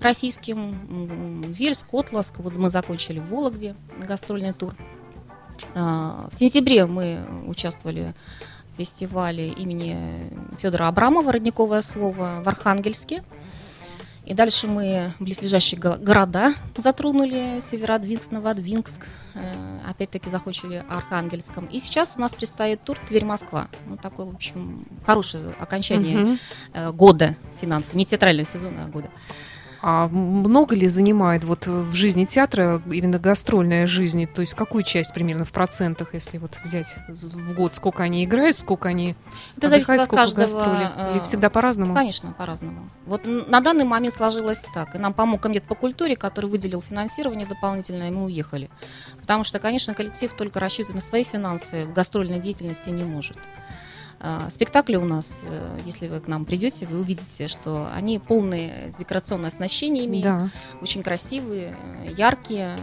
российским. 0.00 1.42
Вельск, 1.52 1.86
Котласк, 1.88 2.38
вот 2.38 2.56
мы 2.56 2.70
закончили 2.70 3.18
в 3.18 3.30
Вологде 3.30 3.76
гастрольный 4.06 4.52
тур. 4.52 4.74
Э, 5.74 6.28
в 6.30 6.34
сентябре 6.34 6.86
мы 6.86 7.24
участвовали 7.46 8.14
фестивале 8.76 9.50
имени 9.50 9.96
Федора 10.58 10.88
Абрамова 10.88 11.32
«Родниковое 11.32 11.82
слово» 11.82 12.42
в 12.44 12.48
Архангельске. 12.48 13.22
И 14.24 14.34
дальше 14.34 14.68
мы 14.68 15.12
близлежащие 15.18 15.80
города 15.80 16.54
затронули, 16.76 17.60
Северодвинск, 17.60 18.30
Новодвинск, 18.30 19.06
э, 19.34 19.80
опять-таки 19.88 20.30
захочили 20.30 20.84
Архангельском. 20.88 21.66
И 21.66 21.80
сейчас 21.80 22.14
у 22.16 22.20
нас 22.20 22.32
предстоит 22.32 22.84
тур 22.84 22.98
Тверь-Москва. 23.08 23.68
Ну, 23.86 23.96
такое, 23.96 24.26
в 24.26 24.34
общем, 24.34 24.86
хорошее 25.04 25.54
окончание 25.58 26.24
угу. 26.24 26.92
года 26.92 27.36
финансового, 27.60 27.98
не 27.98 28.06
театрального 28.06 28.46
сезона, 28.46 28.84
а 28.84 28.88
года. 28.88 29.10
А 29.84 30.06
много 30.06 30.76
ли 30.76 30.86
занимает 30.86 31.42
вот 31.42 31.66
в 31.66 31.92
жизни 31.92 32.24
театра 32.24 32.80
именно 32.88 33.18
гастрольная 33.18 33.88
жизнь? 33.88 34.26
То 34.26 34.40
есть 34.40 34.54
какую 34.54 34.84
часть 34.84 35.12
примерно 35.12 35.44
в 35.44 35.50
процентах, 35.50 36.14
если 36.14 36.38
вот 36.38 36.52
взять 36.62 36.94
в 37.08 37.54
год, 37.54 37.74
сколько 37.74 38.04
они 38.04 38.24
играют, 38.24 38.54
сколько 38.54 38.88
они 38.88 39.16
Это 39.56 39.68
зависит 39.68 39.90
от 39.90 40.04
сколько 40.04 40.22
каждого, 40.22 40.44
гастролей? 40.44 40.86
Или 41.10 41.20
э, 41.20 41.24
всегда 41.24 41.50
по-разному? 41.50 41.94
Конечно, 41.94 42.32
по-разному. 42.32 42.88
Вот 43.06 43.22
на 43.24 43.60
данный 43.60 43.84
момент 43.84 44.14
сложилось 44.14 44.64
так. 44.72 44.94
И 44.94 44.98
нам 44.98 45.12
помог 45.14 45.40
комитет 45.40 45.64
по 45.64 45.74
культуре, 45.74 46.14
который 46.14 46.48
выделил 46.48 46.80
финансирование 46.80 47.46
дополнительное, 47.46 48.08
и 48.08 48.12
мы 48.12 48.26
уехали. 48.26 48.70
Потому 49.20 49.42
что, 49.42 49.58
конечно, 49.58 49.94
коллектив 49.94 50.32
только 50.32 50.60
рассчитывает 50.60 51.02
на 51.02 51.08
свои 51.08 51.24
финансы 51.24 51.86
в 51.86 51.92
гастрольной 51.92 52.38
деятельности 52.38 52.88
не 52.88 53.02
может. 53.02 53.36
А, 54.24 54.48
спектакли 54.50 54.94
у 54.94 55.04
нас, 55.04 55.40
э, 55.42 55.80
если 55.84 56.06
вы 56.06 56.20
к 56.20 56.28
нам 56.28 56.44
придете, 56.44 56.86
вы 56.86 57.00
увидите, 57.00 57.48
что 57.48 57.88
они 57.92 58.20
полные 58.20 58.94
декорационное 58.96 59.48
оснащение 59.48 60.04
имеют, 60.04 60.24
да. 60.24 60.48
очень 60.80 61.02
красивые, 61.02 61.74
яркие, 62.16 62.78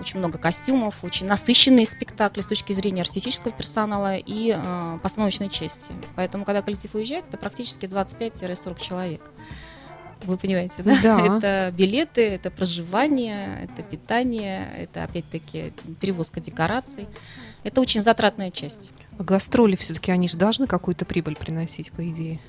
очень 0.00 0.18
много 0.18 0.38
костюмов, 0.38 1.04
очень 1.04 1.28
насыщенные 1.28 1.86
спектакли 1.86 2.40
с 2.40 2.48
точки 2.48 2.72
зрения 2.72 3.02
артистического 3.02 3.54
персонала 3.54 4.16
и 4.16 4.52
э, 4.56 4.98
постановочной 5.00 5.50
части. 5.50 5.94
Поэтому, 6.16 6.44
когда 6.44 6.62
коллектив 6.62 6.92
уезжает, 6.96 7.26
это 7.28 7.38
практически 7.38 7.84
25-40 7.84 8.80
человек. 8.80 9.30
Вы 10.24 10.36
понимаете, 10.36 10.82
да? 10.82 10.96
да? 11.00 11.20
Это 11.36 11.72
билеты, 11.74 12.28
это 12.28 12.50
проживание, 12.50 13.64
это 13.70 13.82
питание, 13.82 14.68
это 14.76 15.04
опять-таки 15.04 15.72
перевозка 16.00 16.40
декораций. 16.40 17.06
Это 17.62 17.80
очень 17.80 18.02
затратная 18.02 18.50
часть. 18.50 18.90
А 19.20 19.22
гастроли 19.22 19.76
все-таки, 19.76 20.10
они 20.10 20.28
же 20.28 20.38
должны 20.38 20.66
какую-то 20.66 21.04
прибыль 21.04 21.36
приносить, 21.36 21.92
по 21.92 22.08
идее. 22.08 22.40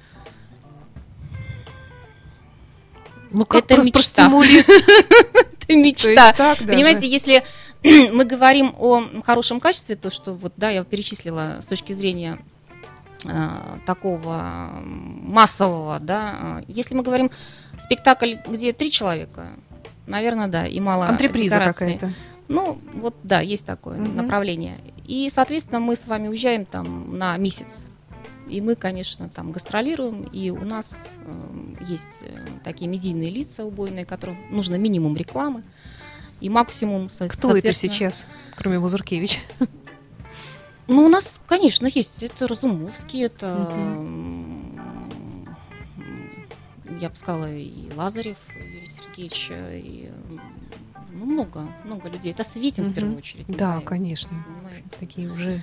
Ну, 3.29 3.45
как 3.45 3.65
это 3.65 3.81
мечта. 3.83 4.27
Это 4.31 5.75
мечта. 5.75 6.33
Понимаете, 6.59 7.09
если 7.09 7.43
мы 7.83 8.23
говорим 8.23 8.73
о 8.79 9.03
хорошем 9.21 9.59
качестве, 9.59 9.97
то, 9.97 10.09
что 10.09 10.33
вот, 10.33 10.53
да, 10.55 10.69
я 10.69 10.85
перечислила 10.85 11.59
с 11.61 11.65
точки 11.65 11.91
зрения 11.91 12.39
э, 13.25 13.49
такого 13.85 14.81
массового, 14.81 15.99
да, 15.99 16.63
если 16.69 16.95
мы 16.95 17.03
говорим 17.03 17.31
спектакль, 17.79 18.35
где 18.47 18.71
три 18.71 18.91
человека, 18.91 19.49
наверное, 20.07 20.47
да, 20.47 20.67
и 20.67 20.79
мало 20.79 21.07
Антреприза 21.07 21.59
какая-то. 21.59 22.13
Ну, 22.51 22.79
вот 22.93 23.15
да, 23.23 23.41
есть 23.41 23.65
такое 23.65 23.99
угу. 24.01 24.11
направление. 24.11 24.79
И, 25.05 25.29
соответственно, 25.29 25.79
мы 25.79 25.95
с 25.95 26.05
вами 26.07 26.27
уезжаем 26.27 26.65
там 26.65 27.17
на 27.17 27.35
месяц. 27.37 27.85
И 28.47 28.59
мы, 28.59 28.75
конечно, 28.75 29.29
там 29.29 29.51
гастролируем, 29.51 30.23
и 30.23 30.49
у 30.49 30.65
нас 30.65 31.13
э, 31.25 31.75
есть 31.87 32.25
такие 32.63 32.89
медийные 32.89 33.29
лица 33.29 33.63
убойные, 33.63 34.05
которым 34.05 34.37
нужно 34.51 34.75
минимум 34.75 35.15
рекламы 35.15 35.63
и 36.41 36.49
максимум, 36.49 37.07
со- 37.07 37.29
Кто 37.29 37.55
это 37.55 37.71
сейчас, 37.71 38.25
кроме 38.55 38.79
Мазуркевича? 38.79 39.39
Ну, 40.87 41.05
у 41.05 41.07
нас, 41.07 41.39
конечно, 41.47 41.87
есть. 41.87 42.21
Это 42.21 42.47
Разумовский, 42.47 43.23
это, 43.23 43.69
м, 43.71 44.77
я 46.99 47.09
бы 47.09 47.15
сказала, 47.15 47.49
и 47.49 47.89
Лазарев 47.95 48.37
Юрий 48.53 48.87
Сергеевич, 48.87 49.47
э, 49.51 49.79
и 49.79 50.11
ну, 51.21 51.31
много, 51.31 51.67
много 51.85 52.09
людей. 52.09 52.31
Это 52.31 52.43
Светин 52.43 52.83
в 52.85 52.87
Мгм. 52.87 52.95
первую 52.95 53.17
очередь. 53.17 53.45
Да, 53.47 53.53
Николай, 53.75 53.85
конечно. 53.85 54.45
понимаете? 54.47 54.87
Такие 54.99 55.31
уже 55.31 55.61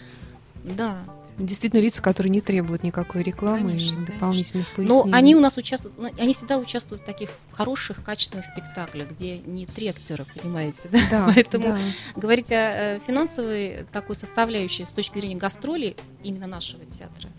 Да. 0.65 0.99
действительно 1.37 1.81
лица, 1.81 2.01
которые 2.03 2.31
не 2.31 2.41
требуют 2.41 2.83
никакой 2.85 3.23
рекламы 3.25 3.71
Конечно, 3.71 4.03
и 4.03 4.07
дополнительных 4.07 4.67
Но 4.77 4.85
пояснений. 5.03 5.13
они 5.19 5.35
у 5.37 5.41
нас 5.41 5.57
участвуют, 5.57 5.99
ну, 5.99 6.11
они 6.19 6.33
всегда 6.35 6.59
участвуют 6.59 7.03
в 7.03 7.05
таких 7.05 7.31
хороших, 7.53 8.03
качественных 8.05 8.45
спектаклях, 8.47 9.11
где 9.11 9.39
не 9.39 9.67
три 9.67 9.89
актера, 9.89 10.25
понимаете, 10.41 10.89
да? 10.91 10.99
да, 11.11 11.33
Поэтому 11.35 11.69
да. 11.69 11.79
Говорить 12.17 12.51
о 12.53 12.97
э, 12.97 13.01
финансовой 13.07 13.87
такой 13.93 14.15
составляющей 14.17 14.85
с 14.85 14.91
точки 14.91 15.19
зрения 15.19 15.37
гастролей 15.37 15.97
именно 16.23 16.47
нашего 16.47 16.85
театра, 16.87 17.31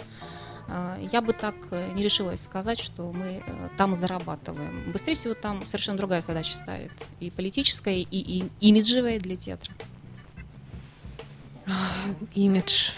я 1.12 1.22
бы 1.22 1.34
так 1.34 1.56
э, 1.72 1.92
не 1.94 2.04
решилась 2.04 2.44
сказать, 2.44 2.80
что 2.80 3.12
мы 3.12 3.44
э, 3.46 3.70
там 3.78 3.96
зарабатываем. 3.96 4.92
Быстрее 4.92 5.16
всего 5.16 5.34
там 5.34 5.66
совершенно 5.66 5.98
другая 5.98 6.22
задача 6.22 6.54
ставит. 6.54 6.92
И 7.20 7.32
политическая, 7.32 7.96
и, 7.96 8.06
и 8.12 8.50
имиджевая 8.60 9.20
для 9.20 9.36
театра. 9.36 9.74
Имидж. 12.34 12.92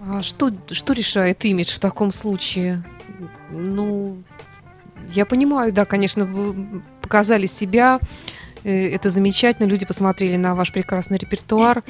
А 0.00 0.22
что, 0.22 0.50
что 0.70 0.92
решает 0.92 1.44
имидж 1.44 1.74
в 1.74 1.78
таком 1.78 2.10
случае? 2.10 2.82
Ну, 3.50 4.22
я 5.12 5.26
понимаю, 5.26 5.72
да, 5.72 5.84
конечно, 5.84 6.24
вы 6.24 6.82
показали 7.02 7.46
себя, 7.46 8.00
э, 8.64 8.90
это 8.90 9.10
замечательно, 9.10 9.66
люди 9.66 9.86
посмотрели 9.86 10.36
на 10.36 10.54
ваш 10.54 10.72
прекрасный 10.72 11.18
репертуар, 11.18 11.82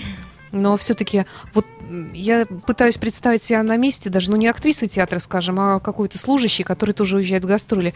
но 0.53 0.77
все-таки 0.77 1.25
вот 1.55 1.67
я 2.13 2.47
пытаюсь 2.47 2.99
представить 2.99 3.43
себя 3.43 3.63
на 3.63 3.77
месте 3.77 4.11
даже, 4.11 4.31
ну, 4.31 4.37
не 4.37 4.49
актрисы 4.49 4.87
театра, 4.87 5.19
скажем, 5.19 5.59
а 5.61 5.81
какой-то 5.81 6.19
служащий, 6.19 6.63
который 6.65 6.93
тоже 6.93 7.17
уезжает 7.17 7.45
в 7.45 7.49
гастроли. 7.49 7.95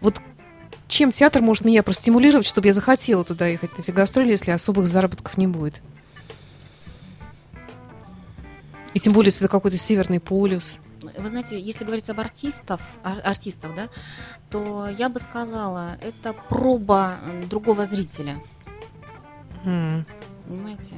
Вот 0.00 0.20
чем 0.88 1.12
театр 1.12 1.42
может 1.42 1.64
меня 1.64 1.82
простимулировать, 1.82 2.46
чтобы 2.46 2.68
я 2.68 2.72
захотела 2.72 3.24
туда 3.24 3.46
ехать 3.46 3.76
на 3.76 3.82
эти 3.82 3.90
гастроли, 3.90 4.30
если 4.30 4.52
особых 4.52 4.86
заработков 4.86 5.36
не 5.36 5.46
будет? 5.46 5.82
И 8.94 8.98
тем 9.00 9.12
более, 9.12 9.28
если 9.28 9.44
это 9.44 9.50
какой-то 9.50 9.76
северный 9.76 10.20
полюс. 10.20 10.80
Вы 11.18 11.28
знаете, 11.28 11.60
если 11.60 11.84
говорить 11.84 12.08
об 12.08 12.18
артистов, 12.18 12.80
ар- 13.04 13.20
артистов, 13.24 13.74
да, 13.74 13.88
то 14.50 14.88
я 14.88 15.08
бы 15.08 15.20
сказала, 15.20 15.98
это 16.00 16.34
проба 16.48 17.18
другого 17.50 17.84
зрителя. 17.84 18.40
М. 19.64 20.06
Понимаете? 20.48 20.94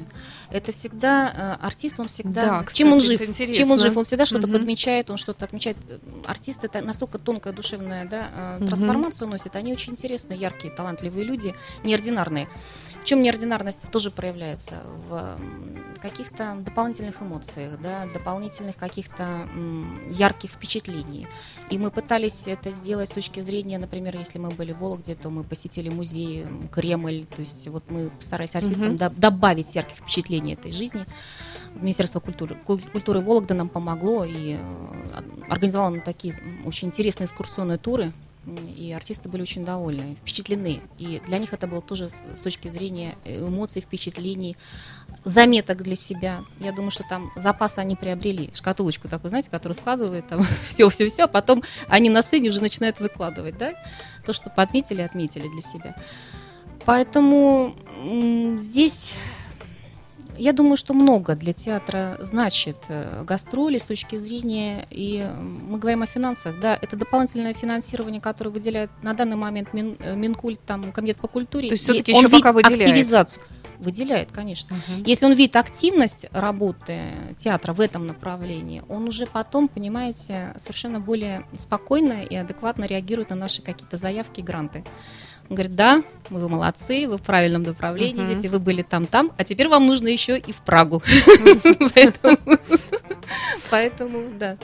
Это 0.50 0.72
всегда 0.72 1.56
э, 1.60 1.66
артист, 1.66 1.98
он 2.00 2.08
всегда. 2.08 2.60
Да, 2.60 2.66
чем 2.72 2.92
он 2.92 2.98
кстати, 2.98 3.32
жив? 3.32 3.56
Чем 3.56 3.70
он 3.70 3.78
жив? 3.78 3.96
Он 3.96 4.04
всегда 4.04 4.26
что-то 4.26 4.46
Мгм. 4.46 4.58
подмечает, 4.58 5.10
он 5.10 5.16
что-то 5.16 5.44
отмечает. 5.44 5.76
Э, 5.88 5.98
Артист 6.26 6.64
это 6.64 6.82
настолько 6.82 7.18
тонкая 7.18 7.52
душевная 7.52 8.06
да, 8.06 8.58
э, 8.60 8.66
трансформацию 8.66 9.28
носит. 9.28 9.56
Они 9.56 9.72
очень 9.72 9.92
интересные, 9.92 10.38
яркие, 10.38 10.72
талантливые 10.72 11.24
люди, 11.24 11.54
неординарные. 11.84 12.48
В 13.00 13.04
чем 13.04 13.22
неординарность 13.22 13.90
тоже 13.90 14.10
проявляется? 14.10 14.82
В 15.08 15.38
каких-то 16.00 16.56
дополнительных 16.60 17.22
эмоциях, 17.22 17.80
да, 17.80 18.06
дополнительных 18.06 18.76
каких-то 18.76 19.48
ярких 20.10 20.50
впечатлений. 20.50 21.26
И 21.70 21.78
мы 21.78 21.90
пытались 21.90 22.46
это 22.46 22.70
сделать 22.70 23.08
с 23.08 23.12
точки 23.12 23.40
зрения, 23.40 23.78
например, 23.78 24.16
если 24.16 24.38
мы 24.38 24.50
были 24.50 24.72
в 24.72 24.78
Вологде, 24.80 25.14
то 25.14 25.30
мы 25.30 25.42
посетили 25.42 25.88
музей 25.88 26.46
Кремль, 26.70 27.24
то 27.26 27.40
есть 27.40 27.66
вот 27.68 27.90
мы 27.90 28.10
постарались 28.10 28.54
артистам 28.54 28.96
до- 28.96 29.10
добавить 29.10 29.74
ярких 29.74 29.96
впечатлений 29.96 30.52
этой 30.54 30.70
жизни. 30.70 31.04
Министерство 31.74 32.20
культуры, 32.20 32.56
куль- 32.66 32.82
культуры 32.92 33.20
Вологды 33.20 33.54
нам 33.54 33.68
помогло 33.68 34.24
и 34.24 34.56
э, 34.58 35.22
организовало 35.48 35.90
нам 35.90 36.00
такие 36.02 36.38
очень 36.64 36.88
интересные 36.88 37.26
экскурсионные 37.26 37.78
туры. 37.78 38.12
И 38.76 38.92
артисты 38.92 39.28
были 39.28 39.42
очень 39.42 39.64
довольны, 39.64 40.16
впечатлены. 40.16 40.80
И 40.98 41.20
для 41.26 41.38
них 41.38 41.52
это 41.52 41.66
было 41.66 41.82
тоже 41.82 42.10
с, 42.10 42.40
точки 42.42 42.68
зрения 42.68 43.16
э, 43.24 43.40
эмоций, 43.40 43.82
впечатлений, 43.82 44.56
заметок 45.24 45.82
для 45.82 45.96
себя. 45.96 46.42
Я 46.60 46.72
думаю, 46.72 46.90
что 46.90 47.04
там 47.08 47.30
запас 47.36 47.78
они 47.78 47.96
приобрели. 47.96 48.50
Шкатулочку 48.54 49.08
такую, 49.08 49.30
знаете, 49.30 49.50
которую 49.50 49.74
складывают 49.74 50.26
там 50.28 50.42
все-все-все, 50.62 51.24
а 51.24 51.28
потом 51.28 51.62
они 51.88 52.10
на 52.10 52.22
сцене 52.22 52.50
уже 52.50 52.60
начинают 52.60 53.00
выкладывать, 53.00 53.58
да? 53.58 53.72
То, 54.24 54.32
что 54.32 54.50
подметили, 54.50 55.02
отметили 55.02 55.48
для 55.48 55.62
себя. 55.62 55.96
Поэтому 56.84 57.74
здесь 58.58 59.14
я 60.38 60.52
думаю, 60.52 60.76
что 60.76 60.94
много 60.94 61.34
для 61.34 61.52
театра 61.52 62.16
значит 62.20 62.76
э, 62.88 63.24
гастроли 63.24 63.78
с 63.78 63.84
точки 63.84 64.16
зрения, 64.16 64.86
и 64.90 65.26
мы 65.38 65.78
говорим 65.78 66.02
о 66.02 66.06
финансах, 66.06 66.60
да, 66.60 66.78
это 66.80 66.96
дополнительное 66.96 67.54
финансирование, 67.54 68.20
которое 68.20 68.50
выделяет 68.50 68.90
на 69.02 69.14
данный 69.14 69.36
момент 69.36 69.72
Мин, 69.74 69.96
э, 69.98 70.14
Минкульт, 70.14 70.60
там, 70.64 70.92
Комитет 70.92 71.18
по 71.18 71.28
культуре. 71.28 71.68
То 71.68 71.74
есть 71.74 71.88
и 71.88 71.92
всё-таки 71.92 72.12
он 72.12 72.18
ещё 72.18 72.28
видит 72.28 72.42
пока 72.42 72.52
выделяет. 72.52 72.90
активизацию. 72.90 73.42
Выделяет, 73.78 74.32
конечно. 74.32 74.76
Если 75.06 75.24
он 75.24 75.34
видит 75.34 75.54
активность 75.54 76.26
работы 76.32 77.36
театра 77.38 77.72
в 77.72 77.80
этом 77.80 78.08
направлении, 78.08 78.82
он 78.88 79.06
уже 79.06 79.26
потом, 79.26 79.68
понимаете, 79.68 80.52
совершенно 80.56 80.98
более 80.98 81.46
спокойно 81.56 82.24
и 82.24 82.34
адекватно 82.34 82.86
реагирует 82.86 83.30
на 83.30 83.36
наши 83.36 83.62
какие-то 83.62 83.96
заявки 83.96 84.40
и 84.40 84.42
гранты. 84.42 84.84
Он 85.48 85.54
говорит, 85.56 85.74
да, 85.74 86.02
вы 86.30 86.48
молодцы, 86.48 87.08
вы 87.08 87.16
в 87.16 87.22
правильном 87.22 87.62
направлении 87.62 88.22
Мгм. 88.22 88.32
идете, 88.32 88.48
вы 88.50 88.58
были 88.58 88.82
там-там, 88.82 89.32
а 89.38 89.44
теперь 89.44 89.68
вам 89.68 89.86
нужно 89.86 90.08
еще 90.08 90.36
и 90.38 90.52
в 90.52 90.56
Прагу. 90.58 91.02
Поэтому- 93.70 94.22
да. 94.38 94.56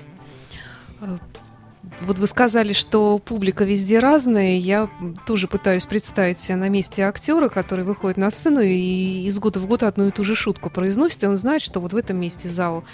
Вот 2.00 2.18
вы 2.18 2.26
сказали, 2.26 2.72
что 2.72 3.18
публика 3.18 3.64
везде 3.64 3.98
разная. 3.98 4.56
Я 4.56 4.88
тоже 5.26 5.46
пытаюсь 5.46 5.84
представить 5.84 6.38
себя 6.40 6.56
на 6.56 6.68
месте 6.68 7.02
актера, 7.04 7.48
который 7.48 7.84
выходит 7.84 8.16
на 8.16 8.30
сцену 8.30 8.60
и 8.60 9.24
из 9.26 9.38
года 9.38 9.60
в 9.60 9.66
год 9.66 9.82
одну 9.84 10.06
и 10.06 10.10
ту 10.10 10.24
же 10.24 10.34
шутку 10.34 10.70
произносит, 10.70 11.22
и 11.22 11.26
он 11.26 11.36
знает, 11.36 11.62
что 11.62 11.80
вот 11.80 11.92
в 11.92 11.96
этом 11.96 12.16
месте 12.18 12.48
зал 12.48 12.84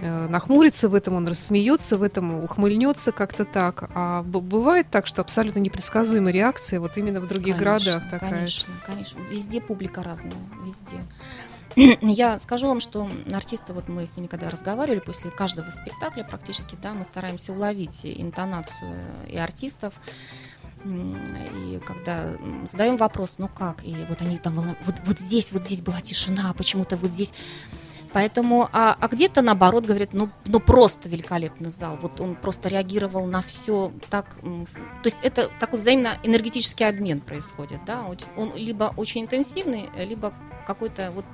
нахмурится, 0.00 0.88
в 0.88 0.94
этом 0.94 1.14
он 1.14 1.28
рассмеется, 1.28 1.98
в 1.98 2.02
этом 2.02 2.42
ухмыльнется 2.44 3.12
как-то 3.12 3.44
так. 3.44 3.90
А 3.94 4.22
бывает 4.22 4.86
так, 4.90 5.06
что 5.06 5.20
абсолютно 5.20 5.58
непредсказуемая 5.58 6.32
реакция 6.32 6.80
вот 6.80 6.96
именно 6.96 7.20
в 7.20 7.26
других 7.26 7.56
Конечно, 7.56 7.92
городах 7.92 8.10
такая. 8.10 8.30
Конечно, 8.30 8.74
конечно. 8.86 9.20
Везде 9.30 9.60
публика 9.60 10.02
разная, 10.02 10.32
везде. 10.64 10.96
Я 12.00 12.38
скажу 12.38 12.66
вам, 12.66 12.80
что 12.80 13.08
артисты, 13.32 13.72
вот 13.72 13.88
мы 13.88 14.06
с 14.06 14.16
ними 14.16 14.26
когда 14.26 14.50
разговаривали 14.50 15.00
после 15.00 15.30
каждого 15.30 15.70
спектакля 15.70 16.24
практически, 16.24 16.76
да, 16.82 16.94
мы 16.94 17.04
стараемся 17.04 17.52
уловить 17.52 18.00
интонацию 18.04 18.96
и 19.28 19.36
артистов. 19.36 19.94
И 20.84 21.80
когда 21.86 22.36
задаем 22.70 22.96
вопрос, 22.96 23.34
ну 23.38 23.48
как, 23.48 23.84
и 23.84 23.94
вот 24.08 24.22
они 24.22 24.38
там, 24.38 24.54
вот, 24.54 24.76
вот 25.04 25.18
здесь, 25.18 25.52
вот 25.52 25.64
здесь 25.64 25.82
была 25.82 26.00
тишина, 26.00 26.50
а 26.50 26.54
почему-то 26.54 26.96
вот 26.96 27.10
здесь. 27.10 27.34
Поэтому, 28.12 28.68
а, 28.72 28.96
а 28.98 29.08
где-то 29.08 29.42
наоборот 29.42 29.86
говорят, 29.86 30.12
ну, 30.12 30.30
ну 30.44 30.60
просто 30.60 31.08
великолепный 31.08 31.70
зал, 31.70 31.98
вот 32.00 32.20
он 32.20 32.34
просто 32.34 32.68
реагировал 32.68 33.26
на 33.26 33.40
все 33.40 33.92
так, 34.10 34.34
то 34.42 35.04
есть 35.04 35.18
это 35.22 35.48
такой 35.60 35.78
взаимно 35.78 36.18
энергетический 36.24 36.86
обмен 36.86 37.20
происходит, 37.20 37.84
да, 37.86 38.04
он 38.36 38.54
либо 38.56 38.92
очень 38.96 39.22
интенсивный, 39.22 39.90
либо 39.96 40.32
какой-то 40.66 41.12
вот 41.12 41.24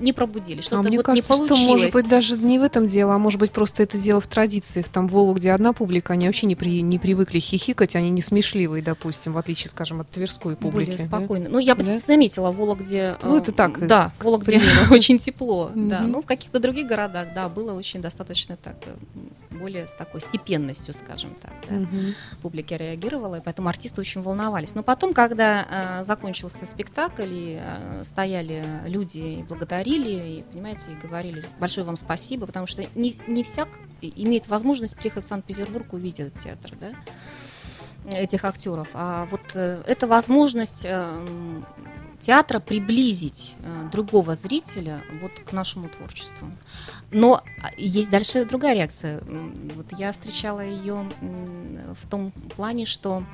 не 0.00 0.12
пробудили, 0.12 0.60
А 0.60 0.62
что-то 0.62 0.88
мне 0.88 0.98
вот 0.98 1.06
кажется, 1.06 1.32
не 1.32 1.36
что 1.36 1.48
получилось. 1.48 1.68
может 1.68 1.92
быть 1.92 2.08
даже 2.08 2.36
не 2.38 2.58
в 2.58 2.62
этом 2.62 2.86
дело, 2.86 3.14
а 3.14 3.18
может 3.18 3.40
быть 3.40 3.50
просто 3.50 3.82
это 3.82 3.98
дело 3.98 4.20
в 4.20 4.26
традициях. 4.26 4.88
Там 4.88 5.08
в 5.08 5.12
Вологде 5.12 5.52
одна 5.52 5.72
публика, 5.72 6.12
они 6.12 6.26
вообще 6.26 6.46
не, 6.46 6.56
при, 6.56 6.82
не 6.82 6.98
привыкли 6.98 7.38
хихикать, 7.38 7.96
они 7.96 8.10
не 8.10 8.22
смешливые, 8.22 8.82
допустим, 8.82 9.32
в 9.32 9.38
отличие, 9.38 9.68
скажем, 9.68 10.00
от 10.00 10.08
тверской 10.10 10.56
публики. 10.56 10.86
более 10.90 10.98
да? 10.98 11.04
спокойно. 11.04 11.48
Ну, 11.48 11.58
я 11.58 11.74
бы 11.74 11.82
Да? 11.84 11.98
заметила, 11.98 12.50
в 12.50 12.56
Вологде... 12.56 13.16
Ну, 13.22 13.36
э, 13.36 13.38
это 13.38 13.52
так, 13.52 13.86
Да, 13.86 14.12
в 14.18 14.24
Вологде 14.24 14.60
очень 14.90 15.18
тепло, 15.18 15.70
да. 15.74 16.00
Ну, 16.02 16.22
в 16.22 16.26
каких-то 16.26 16.60
других 16.60 16.86
городах, 16.86 17.28
да, 17.34 17.48
было 17.48 17.72
очень 17.72 18.00
достаточно 18.02 18.56
так, 18.56 18.76
э, 18.86 19.56
более 19.58 19.86
с 19.86 19.92
такой 19.92 20.20
степенностью, 20.20 20.92
скажем 20.92 21.34
так, 21.40 21.52
да. 21.70 21.86
Публика 22.42 22.76
реагировала, 22.76 23.36
и 23.36 23.40
поэтому 23.40 23.68
артисты 23.68 24.00
очень 24.00 24.20
волновались. 24.20 24.74
Но 24.74 24.82
потом, 24.82 25.14
когда 25.14 25.98
э, 26.00 26.02
закончился 26.02 26.66
спектакль, 26.66 27.22
и 27.26 27.58
э, 27.60 28.02
стояли 28.04 28.62
люди 28.86 29.18
и 29.18 29.42
благодарили, 29.42 29.85
и, 29.94 30.42
понимаете, 30.42 30.92
и 30.92 31.06
говорили 31.06 31.42
большое 31.60 31.86
вам 31.86 31.96
спасибо, 31.96 32.46
потому 32.46 32.66
что 32.66 32.86
не, 32.94 33.16
не 33.26 33.42
всяк 33.42 33.68
имеет 34.00 34.48
возможность 34.48 34.96
приехать 34.96 35.24
в 35.24 35.28
Санкт-Петербург 35.28 35.92
увидеть 35.92 36.20
этот 36.20 36.42
театр, 36.42 36.72
да, 36.80 36.92
этих 38.12 38.44
актеров. 38.44 38.88
А 38.94 39.26
вот 39.26 39.40
э, 39.54 39.82
эта 39.86 40.06
возможность 40.06 40.84
э, 40.84 41.24
театра 42.20 42.60
приблизить 42.60 43.54
э, 43.60 43.88
другого 43.92 44.34
зрителя 44.34 45.02
вот 45.20 45.32
к 45.44 45.52
нашему 45.52 45.88
творчеству. 45.88 46.50
Но 47.10 47.42
а, 47.62 47.70
есть 47.76 48.10
дальше 48.10 48.44
другая 48.44 48.74
реакция. 48.74 49.22
Вот 49.74 49.86
я 49.98 50.12
встречала 50.12 50.60
ее 50.60 51.08
в 51.98 52.08
том 52.08 52.32
плане, 52.56 52.86
что 52.86 53.24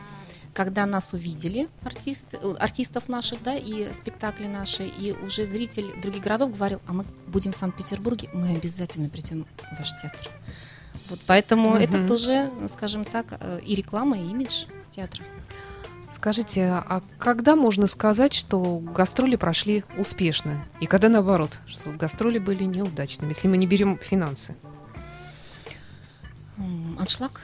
когда 0.54 0.86
нас 0.86 1.12
увидели 1.12 1.68
артисты, 1.82 2.38
э, 2.40 2.54
артистов 2.58 3.08
наших, 3.08 3.42
да, 3.42 3.56
и 3.56 3.92
спектакли 3.92 4.46
наши, 4.46 4.86
и 4.86 5.12
уже 5.12 5.44
зритель 5.44 6.00
других 6.00 6.22
городов 6.22 6.54
говорил, 6.54 6.80
а 6.86 6.92
мы 6.92 7.04
будем 7.26 7.52
в 7.52 7.56
Санкт-Петербурге, 7.56 8.28
мы 8.32 8.50
обязательно 8.50 9.08
придем 9.08 9.46
в 9.72 9.78
ваш 9.78 9.90
театр. 10.00 10.28
Вот 11.08 11.20
поэтому 11.26 11.70
угу. 11.70 11.76
это 11.76 12.06
тоже, 12.06 12.50
скажем 12.68 13.04
так, 13.04 13.26
э, 13.40 13.60
и 13.64 13.74
реклама, 13.74 14.18
и 14.18 14.30
имидж 14.30 14.66
театра. 14.90 15.24
Скажите, 16.10 16.66
а 16.66 17.02
когда 17.18 17.56
можно 17.56 17.86
сказать, 17.86 18.34
что 18.34 18.78
гастроли 18.80 19.36
прошли 19.36 19.82
успешно? 19.96 20.62
И 20.80 20.86
когда 20.86 21.08
наоборот, 21.08 21.58
что 21.66 21.90
гастроли 21.90 22.38
были 22.38 22.64
неудачными, 22.64 23.30
если 23.30 23.48
мы 23.48 23.56
не 23.56 23.66
берем 23.66 23.98
финансы? 23.98 24.54
Аншлаг. 26.98 27.40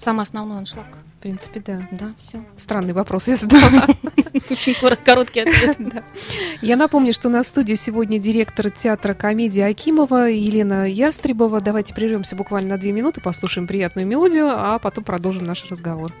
Самый 0.00 0.22
основной 0.22 0.56
аншлаг. 0.56 0.86
В 1.18 1.22
принципе, 1.22 1.60
да. 1.60 1.86
Да, 1.90 2.14
все. 2.16 2.42
Странный 2.56 2.94
вопрос 2.94 3.28
я 3.28 3.36
задала. 3.36 3.86
Очень 4.50 4.74
короткий 5.04 5.40
ответ. 5.40 5.76
Я 6.62 6.76
напомню, 6.76 7.12
что 7.12 7.28
на 7.28 7.44
студии 7.44 7.74
сегодня 7.74 8.18
директор 8.18 8.70
театра 8.70 9.12
комедии 9.12 9.60
Акимова 9.60 10.30
Елена 10.30 10.88
Ястребова. 10.88 11.60
Давайте 11.60 11.94
прервемся 11.94 12.34
буквально 12.34 12.70
на 12.70 12.78
две 12.78 12.92
минуты, 12.92 13.20
послушаем 13.20 13.66
приятную 13.66 14.06
мелодию, 14.06 14.48
а 14.48 14.78
потом 14.78 15.04
продолжим 15.04 15.44
наш 15.44 15.66
разговор. 15.70 16.14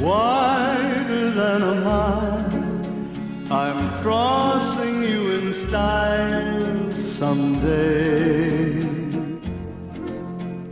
wider 0.00 1.30
than 1.30 1.62
a 1.62 1.74
mile. 1.84 2.42
I'm 3.52 4.02
crossing 4.02 4.41
someday. 6.94 8.84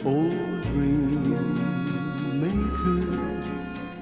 Oh, 0.05 0.31
dream 0.69 1.55
maker, 2.39 3.01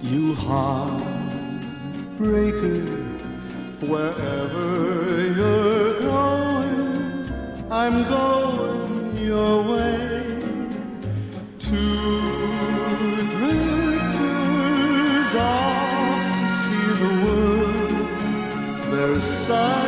you 0.03 0.35
heartbreaker, 0.35 1.39
wherever 3.87 4.67
you're 5.39 6.01
going, 6.01 7.31
I'm 7.71 7.97
going 8.09 9.17
your 9.19 9.55
way. 9.71 9.97
To 11.67 11.81
drifters 13.37 14.23
off 15.37 16.25
to 16.39 16.47
see 16.63 16.89
the 17.03 17.13
world, 17.25 18.01
there's 18.91 19.23
sun. 19.23 19.88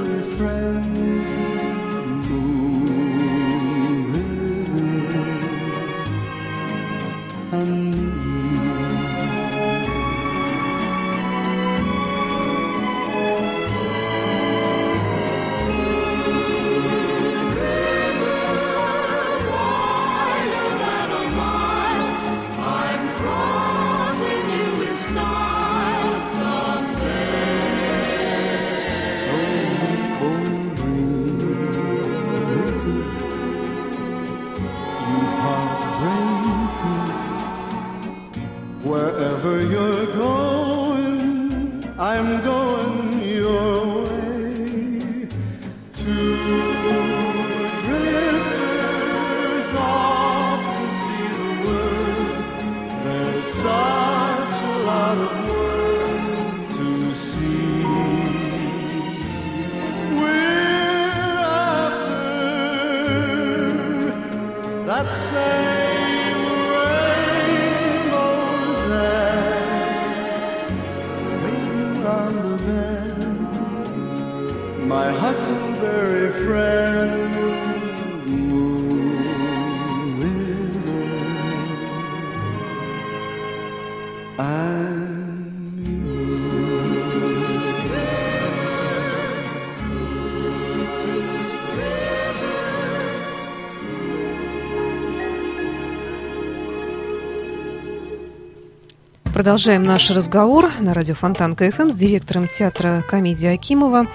Продолжаем 99.41 99.81
наш 99.81 100.11
разговор 100.11 100.69
на 100.81 100.93
радио 100.93 101.15
Фонтан 101.15 101.55
КФМ 101.55 101.89
с 101.89 101.95
директором 101.95 102.47
театра 102.47 103.03
комедии 103.09 103.47
Акимова 103.47 104.05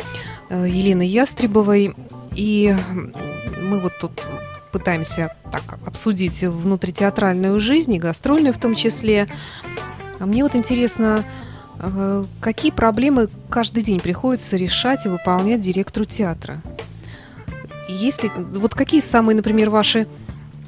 э, 0.50 0.66
Еленой 0.68 1.08
Ястребовой. 1.08 1.96
И 2.36 2.72
мы 3.60 3.80
вот 3.80 3.98
тут 4.00 4.22
пытаемся 4.70 5.34
так 5.50 5.80
обсудить 5.84 6.44
внутритеатральную 6.44 7.58
жизнь, 7.58 7.94
и 7.94 7.98
гастрольную 7.98 8.54
в 8.54 8.58
том 8.58 8.76
числе. 8.76 9.26
А 10.20 10.26
мне 10.26 10.44
вот 10.44 10.54
интересно, 10.54 11.24
э, 11.80 12.24
какие 12.40 12.70
проблемы 12.70 13.28
каждый 13.50 13.82
день 13.82 13.98
приходится 13.98 14.56
решать 14.56 15.06
и 15.06 15.08
выполнять 15.08 15.60
директору 15.60 16.04
театра? 16.04 16.62
Если 17.88 18.30
вот 18.36 18.76
какие 18.76 19.00
самые, 19.00 19.34
например, 19.34 19.70
ваши 19.70 20.06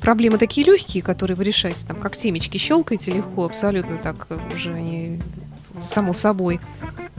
проблемы 0.08 0.38
такие 0.38 0.66
легкие, 0.66 1.02
которые 1.02 1.36
вы 1.36 1.44
решаете, 1.44 1.86
там, 1.86 2.00
как 2.00 2.14
семечки 2.14 2.56
щелкаете 2.56 3.10
легко, 3.10 3.44
абсолютно 3.44 3.98
так 3.98 4.26
уже 4.54 4.72
они 4.72 5.20
само 5.84 6.14
собой. 6.14 6.60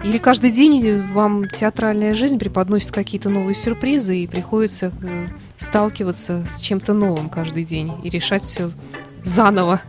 Или 0.03 0.17
каждый 0.17 0.49
день 0.49 1.03
вам 1.13 1.47
театральная 1.47 2.15
жизнь 2.15 2.39
преподносит 2.39 2.89
какие-то 2.89 3.29
новые 3.29 3.53
сюрпризы 3.53 4.17
и 4.17 4.25
приходится 4.25 4.91
э, 5.03 5.27
сталкиваться 5.55 6.47
с 6.47 6.61
чем-то 6.61 6.93
новым 6.93 7.29
каждый 7.29 7.63
день 7.63 7.91
и 8.03 8.09
решать 8.09 8.41
все 8.41 8.71
заново. 9.23 9.79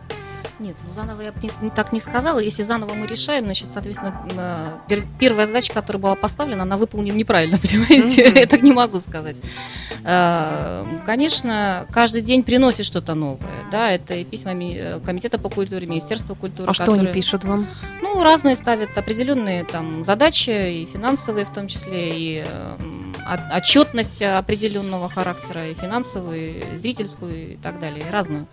Нет, 0.61 0.75
ну 0.85 0.93
заново 0.93 1.21
я 1.21 1.31
бы 1.31 1.39
не, 1.61 1.71
так 1.71 1.91
не 1.91 1.99
сказала. 1.99 2.37
Если 2.37 2.61
заново 2.61 2.93
мы 2.93 3.07
решаем, 3.07 3.45
значит, 3.45 3.71
соответственно, 3.71 4.13
э, 4.37 4.77
пер, 4.87 5.03
первая 5.19 5.47
задача, 5.47 5.73
которая 5.73 5.99
была 5.99 6.15
поставлена, 6.15 6.61
она 6.61 6.77
выполнена 6.77 7.15
неправильно, 7.15 7.57
понимаете? 7.61 8.25
Mm-hmm. 8.25 8.39
Я 8.39 8.45
так 8.45 8.61
не 8.61 8.71
могу 8.71 8.99
сказать. 8.99 9.37
Э, 10.03 10.85
конечно, 11.03 11.87
каждый 11.91 12.21
день 12.21 12.43
приносит 12.43 12.85
что-то 12.85 13.15
новое. 13.15 13.65
Да, 13.71 13.89
это 13.89 14.13
и 14.13 14.23
письма 14.23 14.53
э, 14.53 14.99
Комитета 15.03 15.39
по 15.39 15.49
культуре, 15.49 15.87
Министерства 15.87 16.35
культуры. 16.35 16.69
А 16.69 16.73
которые, 16.73 16.95
что 16.99 17.07
они 17.07 17.11
пишут 17.11 17.43
вам? 17.43 17.65
Ну, 18.03 18.21
разные 18.21 18.55
ставят 18.55 18.95
определенные 18.95 19.63
там 19.63 20.03
задачи, 20.03 20.81
и 20.81 20.85
финансовые 20.85 21.45
в 21.45 21.51
том 21.51 21.67
числе, 21.67 22.11
и 22.13 22.45
отчетность 23.53 24.21
определенного 24.21 25.09
характера, 25.09 25.69
и 25.69 25.73
финансовую, 25.73 26.71
и 26.71 26.75
зрительскую, 26.75 27.53
и 27.53 27.55
так 27.57 27.79
далее, 27.79 28.05
и 28.07 28.09
разную. 28.09 28.47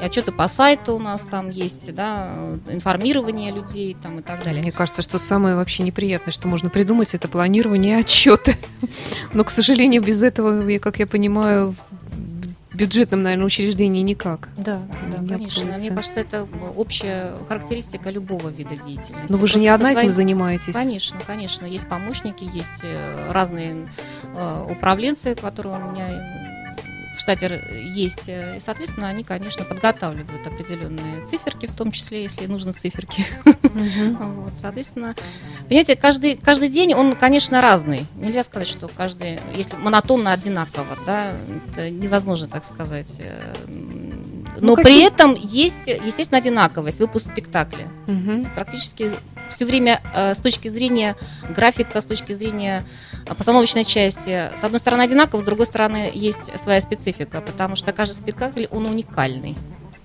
И 0.00 0.04
отчеты 0.04 0.32
по 0.32 0.48
сайту 0.48 0.96
у 0.96 0.98
нас 0.98 1.22
там 1.22 1.50
есть, 1.50 1.94
да, 1.94 2.32
информирование 2.68 3.52
людей 3.52 3.96
там 4.02 4.18
и 4.18 4.22
так 4.22 4.42
далее. 4.42 4.62
Мне 4.62 4.72
кажется, 4.72 5.02
что 5.02 5.18
самое 5.18 5.54
вообще 5.54 5.82
неприятное, 5.82 6.32
что 6.32 6.48
можно 6.48 6.70
придумать, 6.70 7.14
это 7.14 7.28
планирование 7.28 7.98
отчеты. 7.98 8.56
Но, 9.32 9.44
к 9.44 9.50
сожалению, 9.50 10.02
без 10.02 10.22
этого, 10.22 10.78
как 10.78 10.98
я 10.98 11.06
понимаю, 11.06 11.74
бюджетном, 12.74 13.22
наверное, 13.22 13.46
учреждении 13.46 14.02
никак. 14.02 14.48
Да, 14.56 14.80
да, 15.10 15.18
Не 15.18 15.28
конечно. 15.28 15.62
обходится. 15.62 15.86
Мне 15.86 15.94
кажется, 15.94 16.20
это 16.20 16.48
общая 16.76 17.32
характеристика 17.48 18.10
любого 18.10 18.48
вида 18.48 18.76
деятельности. 18.76 19.30
Но 19.32 19.36
вы 19.38 19.46
же 19.46 19.54
Просто 19.54 19.58
не 19.60 19.68
одна 19.68 19.88
этим 19.90 20.00
своим- 20.00 20.10
занимаетесь. 20.10 20.72
Конечно, 20.72 21.18
конечно. 21.26 21.66
Есть 21.66 21.88
помощники, 21.88 22.44
есть 22.44 22.68
э, 22.82 23.30
разные 23.30 23.88
э, 24.34 24.66
управленцы, 24.70 25.34
которые 25.34 25.76
у 25.76 25.90
меня 25.92 26.08
в 27.14 27.20
штате 27.20 27.62
есть. 27.94 28.28
э, 28.28 28.56
И, 28.56 28.60
соответственно, 28.60 29.08
они, 29.08 29.22
конечно, 29.24 29.64
подготавливают 29.64 30.46
определенные 30.46 31.24
циферки, 31.24 31.66
в 31.66 31.72
том 31.72 31.92
числе, 31.92 32.22
если 32.22 32.46
нужны 32.46 32.72
циферки. 32.72 33.24
Мгм. 33.44 34.16
Вот, 34.42 34.52
соответственно, 34.60 35.14
понимаете, 35.68 35.96
каждый, 35.96 36.36
каждый 36.36 36.68
день 36.68 36.94
он, 36.94 37.14
конечно, 37.14 37.60
разный. 37.60 38.06
Нельзя 38.16 38.42
сказать, 38.42 38.68
что 38.68 38.88
каждый, 38.88 39.38
если 39.54 39.76
монотонно 39.76 40.32
одинаково, 40.32 40.98
да, 41.06 41.36
это 41.72 41.90
невозможно 41.90 42.46
так 42.48 42.64
сказать. 42.64 43.16
Э, 43.18 43.54
Ну, 44.60 44.68
Но 44.72 44.76
какие- 44.76 44.84
при 44.84 45.02
этом 45.06 45.34
есть, 45.34 45.86
естественно, 45.86 46.38
одинаковость, 46.38 47.00
выпуск 47.00 47.28
спектакля 47.32 47.88
Мгм. 48.06 48.44
практически 48.54 49.10
все 49.50 49.64
время 49.64 50.00
э, 50.14 50.34
с 50.34 50.38
точки 50.40 50.68
зрения 50.68 51.16
графика, 51.56 52.00
с 52.00 52.06
точки 52.06 52.32
зрения 52.32 52.84
постановочной 53.26 53.84
части, 53.84 54.50
с 54.56 54.62
одной 54.64 54.80
стороны 54.80 55.02
одинаково, 55.02 55.40
с 55.40 55.44
другой 55.44 55.66
стороны 55.66 56.10
есть 56.12 56.58
своя 56.58 56.80
специфика, 56.80 57.40
потому 57.40 57.76
что 57.76 57.92
каждый 57.92 58.14
спектакль, 58.14 58.66
он 58.70 58.86
уникальный. 58.86 59.56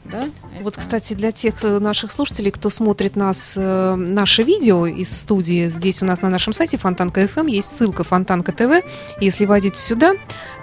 Да? 0.05 0.23
Вот, 0.61 0.73
Это- 0.73 0.79
кстати, 0.79 1.13
для 1.13 1.33
тех 1.33 1.61
э, 1.63 1.79
наших 1.79 2.13
слушателей, 2.13 2.51
кто 2.51 2.69
смотрит 2.69 3.17
нас, 3.17 3.55
э, 3.57 3.95
наше 3.95 4.43
видео 4.43 4.87
из 4.87 5.15
студии, 5.15 5.67
здесь 5.67 6.01
у 6.01 6.05
нас 6.05 6.21
на 6.21 6.29
нашем 6.29 6.53
сайте 6.53 6.77
Фонтанка 6.77 7.23
FM 7.23 7.49
есть 7.49 7.69
ссылка 7.75 8.05
Фонтанка 8.05 8.53
ТВ. 8.53 8.85
Если 9.19 9.45
войдете 9.45 9.81
сюда, 9.81 10.13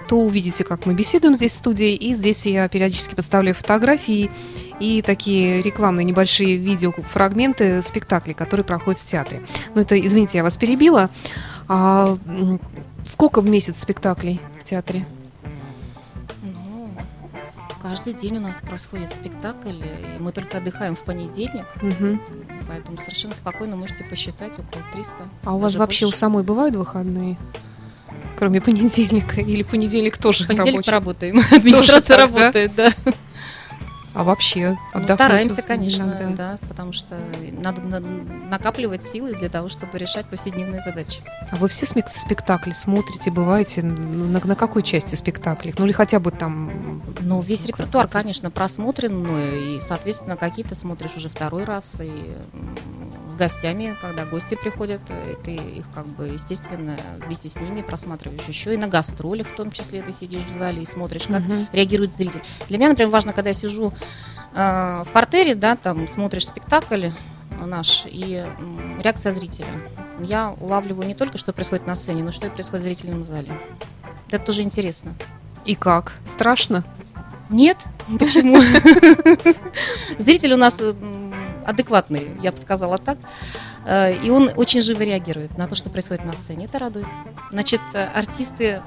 то 0.07 0.17
увидите, 0.17 0.63
как 0.63 0.87
мы 0.87 0.95
беседуем 0.95 1.35
здесь 1.35 1.51
в 1.51 1.55
студии, 1.57 1.93
и 1.93 2.15
здесь 2.15 2.45
я 2.47 2.67
периодически 2.67 3.13
подставляю 3.13 3.53
фотографии 3.53 4.31
и 4.79 5.01
такие 5.01 5.61
рекламные 5.61 6.03
небольшие 6.05 6.57
видеофрагменты 6.57 7.81
спектаклей, 7.81 8.33
которые 8.33 8.65
проходят 8.65 8.99
в 8.99 9.05
театре. 9.05 9.41
Ну, 9.73 9.81
это, 9.81 9.99
извините, 9.99 10.39
я 10.39 10.43
вас 10.43 10.57
перебила. 10.57 11.09
А, 11.67 12.17
сколько 13.03 13.41
в 13.41 13.49
месяц 13.49 13.79
спектаклей 13.79 14.39
в 14.59 14.63
театре? 14.63 15.05
Ну, 16.43 16.89
каждый 17.81 18.13
день 18.13 18.37
у 18.37 18.41
нас 18.41 18.57
происходит 18.59 19.13
спектакль, 19.15 19.81
и 19.83 20.19
мы 20.19 20.31
только 20.31 20.57
отдыхаем 20.57 20.95
в 20.95 21.03
понедельник, 21.03 21.65
Мгм. 21.81 22.21
поэтому 22.67 22.97
совершенно 22.97 23.33
спокойно 23.35 23.75
можете 23.75 24.03
посчитать 24.03 24.53
около 24.53 24.83
300. 24.93 25.13
А 25.43 25.55
у 25.55 25.59
вас 25.59 25.75
вообще 25.75 26.05
у 26.05 26.09
больше. 26.09 26.19
самой 26.19 26.43
бывают 26.43 26.75
выходные? 26.75 27.37
Кроме 28.37 28.59
понедельника? 28.61 29.39
Или 29.41 29.63
понедельник 29.63 30.17
тоже 30.17 30.45
понедельник 30.45 30.85
рабочий? 30.85 30.85
поработаем. 30.85 31.39
Администрация 31.51 32.01
так, 32.17 32.31
да? 32.33 32.39
работает, 32.39 32.75
да. 32.75 32.89
А 34.15 34.23
вообще? 34.23 34.69
Ну, 34.71 34.99
отдохнуть 35.01 35.15
стараемся, 35.17 35.61
конечно, 35.61 36.03
иногда? 36.03 36.55
да, 36.57 36.67
потому 36.67 36.93
что 36.93 37.19
надо 37.51 37.81
на- 37.81 37.99
накапливать 37.99 39.03
силы 39.03 39.33
для 39.33 39.49
того, 39.49 39.67
чтобы 39.67 39.97
решать 39.97 40.25
повседневные 40.27 40.79
задачи. 40.79 41.21
А 41.51 41.57
вы 41.57 41.67
все 41.67 41.85
спектакли 41.85 42.71
смотрите, 42.71 43.29
бываете? 43.29 43.83
На, 43.83 44.39
на 44.43 44.55
какой 44.55 44.83
части 44.83 45.15
спектаклей? 45.15 45.75
Ну 45.77 45.85
или 45.85 45.91
хотя 45.91 46.19
бы 46.19 46.31
там... 46.31 47.01
Ну, 47.19 47.41
весь 47.41 47.65
репертуар, 47.65 48.07
конечно, 48.07 48.49
просмотрен 48.51 49.19
мною, 49.19 49.77
и, 49.77 49.81
соответственно, 49.81 50.37
какие-то 50.37 50.75
смотришь 50.75 51.17
уже 51.17 51.27
второй 51.27 51.65
раз, 51.65 51.99
и 52.01 52.35
с 53.29 53.35
гостями, 53.35 53.97
когда 53.99 54.23
гости 54.25 54.55
приходят, 54.55 55.01
э, 55.09 55.35
ты 55.43 55.55
их, 55.55 55.85
как 55.93 56.05
бы, 56.05 56.27
естественно, 56.27 56.95
вместе 57.25 57.49
с 57.49 57.57
ними 57.59 57.81
просматриваешь 57.81 58.47
еще, 58.47 58.73
и 58.73 58.77
на 58.77 58.87
гастролях 58.87 59.47
в 59.47 59.55
том 59.55 59.71
числе 59.71 60.01
ты 60.03 60.13
сидишь 60.13 60.43
в 60.43 60.51
зале 60.51 60.83
и 60.83 60.85
смотришь, 60.85 61.27
как 61.27 61.41
Мгм. 61.41 61.67
реагирует 61.73 62.13
зритель. 62.13 62.41
Для 62.69 62.77
меня, 62.77 62.89
например, 62.89 63.11
важно, 63.11 63.33
когда 63.33 63.49
я 63.49 63.53
сижу 63.53 63.91
в 64.53 65.07
портере, 65.13 65.53
да, 65.55 65.75
там 65.75 66.07
смотришь 66.07 66.47
спектакль 66.47 67.09
наш 67.59 68.03
и 68.05 68.45
реакция 69.01 69.31
зрителя. 69.31 69.67
Я 70.19 70.55
улавливаю 70.59 71.07
не 71.07 71.15
только, 71.15 71.37
что 71.37 71.51
происходит 71.51 71.87
на 71.87 71.95
сцене, 71.95 72.23
но 72.23 72.31
что 72.31 72.47
и 72.47 72.49
происходит 72.49 72.83
в 72.83 72.85
зрительном 72.85 73.23
зале. 73.23 73.49
Это 74.29 74.45
тоже 74.45 74.61
интересно. 74.61 75.13
И 75.65 75.75
как? 75.75 76.13
Страшно? 76.25 76.83
Нет, 77.49 77.77
почему? 78.19 78.57
Зритель 80.19 80.53
у 80.53 80.57
нас 80.57 80.79
адекватный, 81.65 82.31
я 82.41 82.51
бы 82.51 82.57
сказала 82.57 82.97
так. 82.97 83.17
Э, 83.85 84.15
И 84.23 84.29
он 84.29 84.51
очень 84.55 84.81
живо 84.81 85.03
реагирует 85.03 85.57
на 85.57 85.67
то, 85.67 85.75
что 85.75 85.89
происходит 85.89 86.25
на 86.25 86.33
сцене. 86.33 86.65
Это 86.65 86.79
радует. 86.79 87.07
Значит, 87.51 87.81
э, 87.93 88.03
артисты 88.05 88.81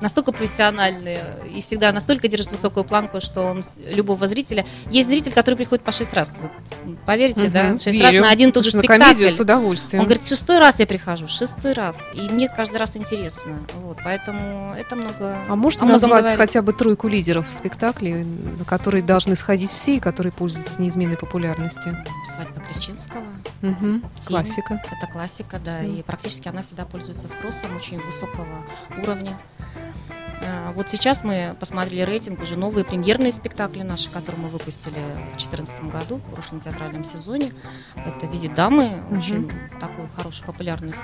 настолько 0.00 0.30
профессиональные 0.30 1.20
и 1.52 1.60
всегда 1.60 1.90
настолько 1.90 2.28
держат 2.28 2.52
высокую 2.52 2.84
планку, 2.84 3.20
что 3.20 3.42
он 3.42 3.64
любого 3.92 4.28
зрителя... 4.28 4.64
Есть 4.92 5.08
зритель, 5.08 5.32
который 5.32 5.56
приходит 5.56 5.84
по 5.84 5.90
шесть 5.90 6.14
раз. 6.14 6.32
Вот, 6.40 6.52
м, 6.84 6.96
поверьте, 7.04 7.48
да, 7.48 7.72
шесть 7.78 8.00
раз 8.00 8.12
верю. 8.12 8.22
на 8.22 8.30
один 8.30 8.50
и 8.50 8.52
тот 8.52 8.64
же 8.64 8.70
комедию 8.80 9.14
спектакль. 9.14 9.30
с 9.30 9.40
удовольствием. 9.40 10.00
Он 10.02 10.06
говорит, 10.06 10.24
шестой 10.24 10.60
раз 10.60 10.78
я 10.78 10.86
прихожу, 10.86 11.26
шестой 11.26 11.72
раз. 11.72 11.98
И 12.14 12.20
мне 12.20 12.48
каждый 12.48 12.76
раз 12.76 12.96
интересно. 12.96 13.58
Вот, 13.82 13.98
поэтому 14.04 14.72
это 14.74 14.94
много... 14.94 15.38
А 15.48 15.56
можете 15.56 15.84
назвать 15.84 16.20
говорит. 16.22 16.38
хотя 16.38 16.62
бы 16.62 16.72
тройку 16.72 17.08
лидеров 17.08 17.48
в 17.48 17.52
спектакле, 17.52 18.24
на 18.58 18.64
которые 18.64 19.02
должны 19.02 19.34
сходить 19.34 19.72
все 19.72 19.96
и 19.96 19.98
которые 19.98 20.30
пользуются 20.30 20.80
неизменной 20.80 21.16
популярностью? 21.16 21.96
Свадьба 22.32 22.60
Кричинского. 22.60 23.24
Мгм. 23.62 24.04
Классика. 24.42 24.82
Это 24.90 25.06
классика, 25.10 25.58
да, 25.58 25.82
и 25.82 26.02
практически 26.02 26.48
она 26.48 26.62
всегда 26.62 26.84
пользуется 26.84 27.28
спросом 27.28 27.74
очень 27.76 27.98
высокого 28.00 28.64
уровня. 29.02 29.38
А, 30.46 30.72
Вот 30.72 30.88
сейчас 30.88 31.24
мы 31.24 31.56
посмотрели 31.58 32.02
рейтинг, 32.02 32.40
уже 32.40 32.56
новые 32.56 32.84
премьерные 32.84 33.32
спектакли 33.32 33.82
наши, 33.82 34.10
которые 34.10 34.42
мы 34.42 34.48
выпустили 34.48 34.94
в 34.94 35.36
2014 35.38 35.82
году, 35.90 36.16
в 36.18 36.34
прошлом 36.34 36.60
театральном 36.60 37.02
сезоне. 37.04 37.52
Это 37.96 38.26
«Визит 38.26 38.54
дамы», 38.54 39.02
Мгм. 39.10 39.18
очень 39.18 39.52
такой 39.80 40.08
хорошей 40.16 40.44
популярностью. 40.44 41.02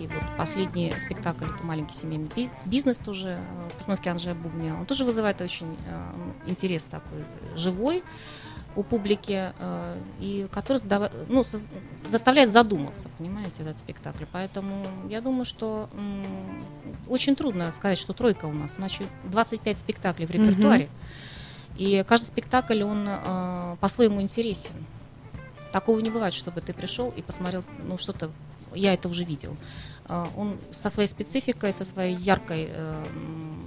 И 0.00 0.06
вот 0.06 0.22
последний 0.38 0.94
спектакль 0.98 1.44
это 1.44 1.62
маленький 1.66 1.94
семейный 1.94 2.28
биз- 2.28 2.52
бизнес 2.64 2.96
тоже 2.96 3.38
э, 3.38 3.68
в 3.68 3.74
постановке 3.74 4.10
Анжея 4.10 4.34
Бубня. 4.34 4.74
Он 4.74 4.86
тоже 4.86 5.04
вызывает 5.04 5.42
очень 5.42 5.76
э, 5.86 6.12
интерес 6.46 6.86
такой 6.86 7.22
живой 7.54 8.02
у 8.76 8.82
публики, 8.82 9.52
э, 9.58 9.98
и 10.20 10.48
который 10.52 10.80
ну, 11.28 11.44
заставляет 12.08 12.50
задуматься, 12.50 13.10
понимаете, 13.18 13.62
этот 13.62 13.78
спектакль. 13.78 14.24
Поэтому 14.32 14.86
я 15.10 15.20
думаю, 15.20 15.44
что 15.44 15.90
очень 17.06 17.36
трудно 17.36 17.70
сказать, 17.70 17.98
что 17.98 18.14
тройка 18.14 18.46
у 18.46 18.52
нас. 18.54 18.76
У 18.78 18.80
нас 18.80 18.92
еще 18.92 19.04
25 19.24 19.78
спектаклей 19.78 20.26
в 20.26 20.30
репертуаре. 20.30 20.88
И 21.76 22.02
каждый 22.08 22.26
спектакль, 22.26 22.82
он 22.82 23.08
по-своему 23.80 24.22
интересен. 24.22 24.72
Такого 25.72 26.00
не 26.00 26.10
бывает, 26.10 26.32
чтобы 26.34 26.60
ты 26.60 26.72
пришел 26.72 27.10
и 27.10 27.22
посмотрел, 27.22 27.64
ну, 27.84 27.98
что-то, 27.98 28.30
я 28.74 28.94
это 28.94 29.08
уже 29.08 29.24
видел. 29.24 29.56
Э, 30.10 30.26
Он 30.36 30.58
со 30.72 30.88
своей 30.88 31.08
спецификой, 31.08 31.72
со 31.72 31.84
своей 31.84 32.16
яркой, 32.16 32.68
э, 32.70 33.04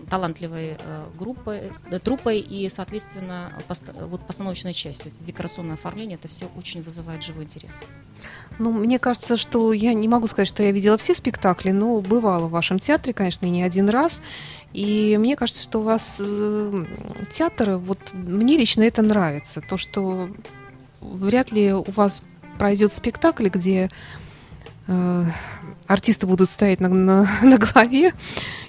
талантливой 0.09 0.77
э, 0.77 1.05
группой, 1.17 1.71
труппой 2.03 2.39
и, 2.39 2.69
соответственно, 2.69 3.53
вот 3.67 4.27
постановочной 4.27 4.73
частью. 4.73 5.11
Это 5.11 5.23
декорационное 5.23 5.75
оформление, 5.75 6.15
это 6.15 6.27
все 6.27 6.45
очень 6.57 6.83
вызывает 6.83 7.23
живой 7.23 7.45
интерес. 7.45 7.81
Ну, 8.59 8.71
мне 8.71 8.99
кажется, 8.99 9.37
что 9.37 9.73
я 9.73 9.93
не 9.93 10.07
могу 10.07 10.27
сказать, 10.27 10.47
что 10.47 10.61
я 10.61 10.71
видела 10.71 10.97
все 10.97 11.15
спектакли, 11.15 11.71
но 11.71 11.99
бывала 12.01 12.47
в 12.47 12.51
вашем 12.51 12.77
театре, 12.79 13.13
конечно, 13.13 13.45
и 13.45 13.49
не 13.49 13.63
один 13.63 13.89
раз. 13.89 14.21
И 14.73 15.15
мне 15.19 15.35
кажется, 15.35 15.63
что 15.63 15.79
у 15.79 15.83
вас 15.83 16.21
театр, 17.31 17.77
вот 17.77 17.99
мне 18.13 18.57
лично 18.57 18.83
это 18.83 19.01
нравится. 19.01 19.61
То, 19.61 19.77
что 19.77 20.29
вряд 20.99 21.51
ли 21.51 21.73
у 21.73 21.91
вас 21.91 22.23
пройдет 22.57 22.93
спектакль, 22.93 23.49
где 23.49 23.89
артисты 25.87 26.27
будут 26.27 26.49
стоять 26.49 26.79
на, 26.79 26.89
на, 26.89 27.27
на 27.41 27.57
голове, 27.57 28.13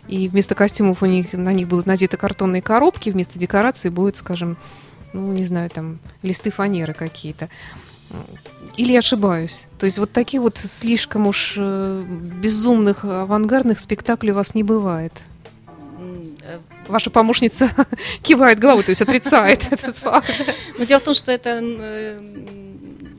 и 0.09 0.29
вместо 0.29 0.55
костюмов 0.55 1.03
у 1.03 1.07
них 1.07 1.33
на 1.33 1.53
них 1.53 1.68
будут 1.68 1.87
надеты 1.87 2.16
картонные 2.16 2.62
коробки, 2.62 3.11
вместо 3.11 3.38
декораций 3.38 3.90
будет, 3.90 4.16
скажем, 4.16 4.57
ну, 5.12 5.33
не 5.33 5.44
знаю, 5.44 5.70
там, 5.70 5.98
листы 6.22 6.50
фанеры 6.50 6.92
какие-то. 6.92 7.48
Или 8.77 8.92
я 8.92 8.98
ошибаюсь? 8.98 9.66
То 9.79 9.87
есть 9.87 9.98
вот 9.98 10.12
таких 10.12 10.40
вот 10.40 10.59
слишком 10.59 11.27
уж 11.27 11.55
э, 11.57 12.05
безумных 12.05 13.05
авангардных 13.05 13.79
спектаклей 13.79 14.32
у 14.32 14.34
вас 14.34 14.55
не 14.55 14.62
бывает. 14.62 15.12
Э, 16.43 16.59
Ваша 16.88 17.11
помощница 17.11 17.70
кивает 18.22 18.59
головой, 18.59 18.82
то 18.82 18.91
есть 18.91 19.03
отрицает 19.03 19.68
этот 19.72 19.97
факт. 19.97 20.30
Но 20.78 20.84
дело 20.84 21.01
в 21.01 21.05
том, 21.05 21.14
что 21.14 21.32
это 21.32 21.61
э, 21.62 22.20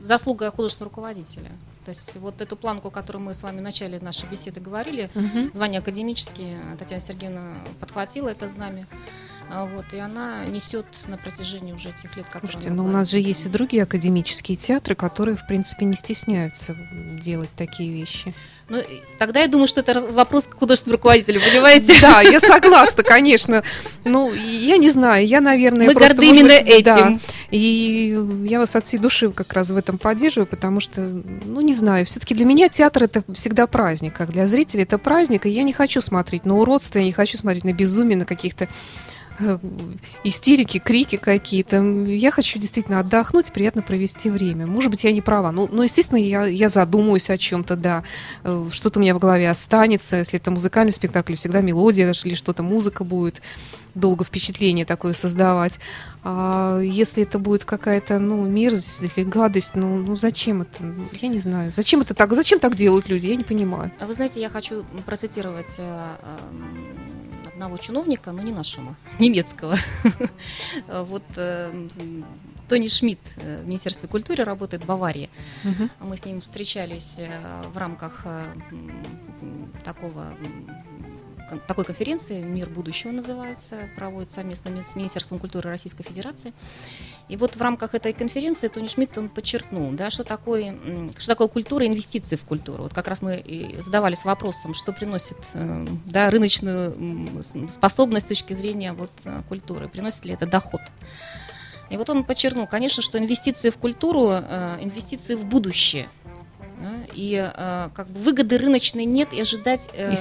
заслуга 0.04 0.50
художественного 0.50 0.90
руководителя. 0.90 1.50
То 1.86 1.90
есть 1.90 2.16
вот 2.16 2.40
эту 2.40 2.56
планку, 2.56 2.90
которую 2.90 3.22
мы 3.22 3.32
с 3.32 3.44
вами 3.44 3.58
в 3.58 3.62
начале 3.62 4.00
нашей 4.00 4.28
беседы 4.28 4.60
говорили, 4.60 5.08
звание 5.52 5.78
академические, 5.78 6.58
Татьяна 6.80 7.00
Сергеевна 7.00 7.54
подхватила 7.78 8.28
это 8.28 8.48
знамя. 8.48 8.86
А 9.48 9.64
Вот, 9.64 9.86
и 9.92 9.98
она 9.98 10.44
несет 10.46 10.86
на 11.06 11.16
протяжении 11.16 11.72
уже 11.72 11.92
тех 11.92 12.16
лет, 12.16 12.26
которые 12.26 12.50
Слушайте, 12.50 12.70
но 12.70 12.82
у 12.82 12.86
была 12.86 12.98
нас 12.98 13.10
же 13.10 13.18
есть 13.18 13.46
и 13.46 13.48
другие 13.48 13.84
академические 13.84 14.56
театры, 14.56 14.94
которые, 14.94 15.36
в 15.36 15.46
принципе, 15.46 15.84
не 15.84 15.96
стесняются 15.96 16.76
делать 17.20 17.50
такие 17.56 17.92
вещи. 17.92 18.34
Ну, 18.68 18.82
тогда 19.18 19.40
я 19.40 19.46
думаю, 19.46 19.68
что 19.68 19.80
это 19.80 20.00
вопрос 20.00 20.48
к 20.48 20.58
художественному 20.58 20.96
руководителю, 20.96 21.40
понимаете? 21.40 21.94
Да, 22.00 22.20
я 22.20 22.40
согласна, 22.40 23.04
конечно. 23.04 23.62
Ну, 24.04 24.34
я 24.34 24.76
не 24.76 24.90
знаю, 24.90 25.24
я, 25.24 25.40
наверное, 25.40 25.86
Мы 25.86 25.94
просто, 25.94 26.16
горды 26.16 26.30
именно 26.30 26.60
быть, 26.60 26.84
да. 26.84 26.98
этим. 26.98 27.20
И 27.52 28.18
я 28.44 28.58
вас 28.58 28.74
от 28.74 28.84
всей 28.86 28.98
души 28.98 29.30
как 29.30 29.52
раз 29.52 29.70
в 29.70 29.76
этом 29.76 29.98
поддерживаю, 29.98 30.48
потому 30.48 30.80
что, 30.80 31.00
ну, 31.00 31.60
не 31.60 31.74
знаю, 31.74 32.06
все-таки 32.06 32.34
для 32.34 32.44
меня 32.44 32.68
театр 32.68 33.04
это 33.04 33.22
всегда 33.32 33.68
праздник, 33.68 34.14
как 34.14 34.32
для 34.32 34.48
зрителей 34.48 34.82
это 34.82 34.98
праздник, 34.98 35.46
и 35.46 35.50
я 35.50 35.62
не 35.62 35.72
хочу 35.72 36.00
смотреть 36.00 36.44
на 36.44 36.56
уродство, 36.56 36.98
я 36.98 37.04
не 37.04 37.12
хочу 37.12 37.36
смотреть 37.36 37.62
на 37.62 37.72
безумие, 37.72 38.18
на 38.18 38.26
каких-то 38.26 38.68
истерики, 40.24 40.78
крики 40.78 41.16
какие-то. 41.16 41.82
Я 41.82 42.30
хочу 42.30 42.58
действительно 42.58 43.00
отдохнуть, 43.00 43.52
приятно 43.52 43.82
провести 43.82 44.30
время. 44.30 44.66
Может 44.66 44.90
быть, 44.90 45.04
я 45.04 45.12
не 45.12 45.20
права. 45.20 45.52
Ну, 45.52 45.68
ну 45.70 45.82
естественно, 45.82 46.18
я, 46.18 46.46
я 46.46 46.68
задумаюсь 46.68 47.30
о 47.30 47.38
чем-то, 47.38 47.76
да. 47.76 48.04
Э, 48.44 48.66
Что-то 48.72 48.98
у 48.98 49.02
меня 49.02 49.14
в 49.14 49.18
голове 49.18 49.50
останется. 49.50 50.16
Если 50.16 50.38
это 50.38 50.50
музыкальный 50.50 50.92
спектакль, 50.92 51.34
всегда 51.34 51.60
мелодия 51.60 52.12
или 52.24 52.34
что-то, 52.34 52.62
музыка 52.62 53.04
будет 53.04 53.42
долго 53.96 54.24
впечатление 54.24 54.84
такое 54.84 55.14
создавать. 55.14 55.80
А 56.22 56.80
если 56.80 57.22
это 57.22 57.38
будет 57.38 57.64
какая-то, 57.64 58.18
ну, 58.18 58.44
мерзость 58.44 59.02
или 59.16 59.24
гадость, 59.24 59.74
ну, 59.74 59.96
ну 59.96 60.16
зачем 60.16 60.62
это? 60.62 60.94
Я 61.20 61.28
не 61.28 61.38
знаю. 61.38 61.72
Зачем 61.72 62.00
это 62.00 62.14
так? 62.14 62.32
Зачем 62.34 62.58
так 62.58 62.76
делают 62.76 63.08
люди? 63.08 63.26
Я 63.28 63.36
не 63.36 63.44
понимаю. 63.44 63.90
А 63.98 64.06
Вы 64.06 64.12
знаете, 64.12 64.40
я 64.40 64.50
хочу 64.50 64.84
процитировать 65.06 65.76
э, 65.78 66.14
эм, 66.22 67.15
одного 67.56 67.78
чиновника, 67.78 68.32
но 68.32 68.42
не 68.42 68.52
нашего, 68.52 68.96
немецкого. 69.18 69.76
Вот 70.88 71.24
э, 71.36 71.88
Тони 72.68 72.88
Шмидт 72.88 73.20
э, 73.36 73.62
в 73.62 73.66
Министерстве 73.66 74.08
культуры 74.08 74.44
работает 74.44 74.82
в 74.82 74.86
Баварии. 74.86 75.30
Мы 76.00 76.16
с 76.16 76.24
ним 76.24 76.40
встречались 76.40 77.16
э, 77.18 77.62
в 77.72 77.76
рамках 77.76 78.22
э, 78.24 78.44
такого 79.82 80.36
такой 81.68 81.84
конференции 81.84 82.42
«Мир 82.42 82.68
будущего» 82.68 83.12
называется, 83.12 83.88
проводит 83.96 84.32
совместно 84.32 84.82
с 84.82 84.96
Министерством 84.96 85.38
культуры 85.38 85.70
Российской 85.70 86.02
Федерации. 86.02 86.52
И 87.28 87.36
вот 87.36 87.56
в 87.56 87.60
рамках 87.60 87.94
этой 87.94 88.12
конференции 88.12 88.68
Тони 88.68 88.86
Шмидт 88.86 89.18
он 89.18 89.28
подчеркнул, 89.28 89.90
да, 89.92 90.10
что, 90.10 90.22
такое, 90.22 90.76
что 91.18 91.26
такое 91.26 91.48
культура, 91.48 91.84
инвестиции 91.84 92.36
в 92.36 92.44
культуру. 92.44 92.84
Вот 92.84 92.94
как 92.94 93.08
раз 93.08 93.20
мы 93.20 93.36
и 93.38 93.80
задавались 93.80 94.24
вопросом, 94.24 94.74
что 94.74 94.92
приносит 94.92 95.36
э, 95.54 95.86
да, 96.06 96.30
рыночную 96.30 97.42
способность 97.68 98.26
с 98.26 98.28
точки 98.28 98.52
зрения 98.52 98.92
вот, 98.92 99.10
э, 99.24 99.42
культуры, 99.48 99.88
приносит 99.88 100.24
ли 100.24 100.34
это 100.34 100.46
доход. 100.46 100.80
И 101.90 101.96
вот 101.96 102.08
он 102.10 102.22
подчеркнул, 102.22 102.68
конечно, 102.68 103.02
что 103.02 103.18
инвестиции 103.18 103.70
в 103.70 103.76
культуру, 103.76 104.28
э, 104.30 104.78
инвестиции 104.80 105.34
в 105.34 105.46
будущее. 105.46 106.08
Да, 106.78 106.92
и 107.14 107.50
как 107.94 108.06
бы 108.10 108.20
выгоды 108.20 108.58
рыночной 108.58 109.06
нет, 109.06 109.32
и 109.32 109.40
ожидать 109.40 109.88
И 109.94 110.14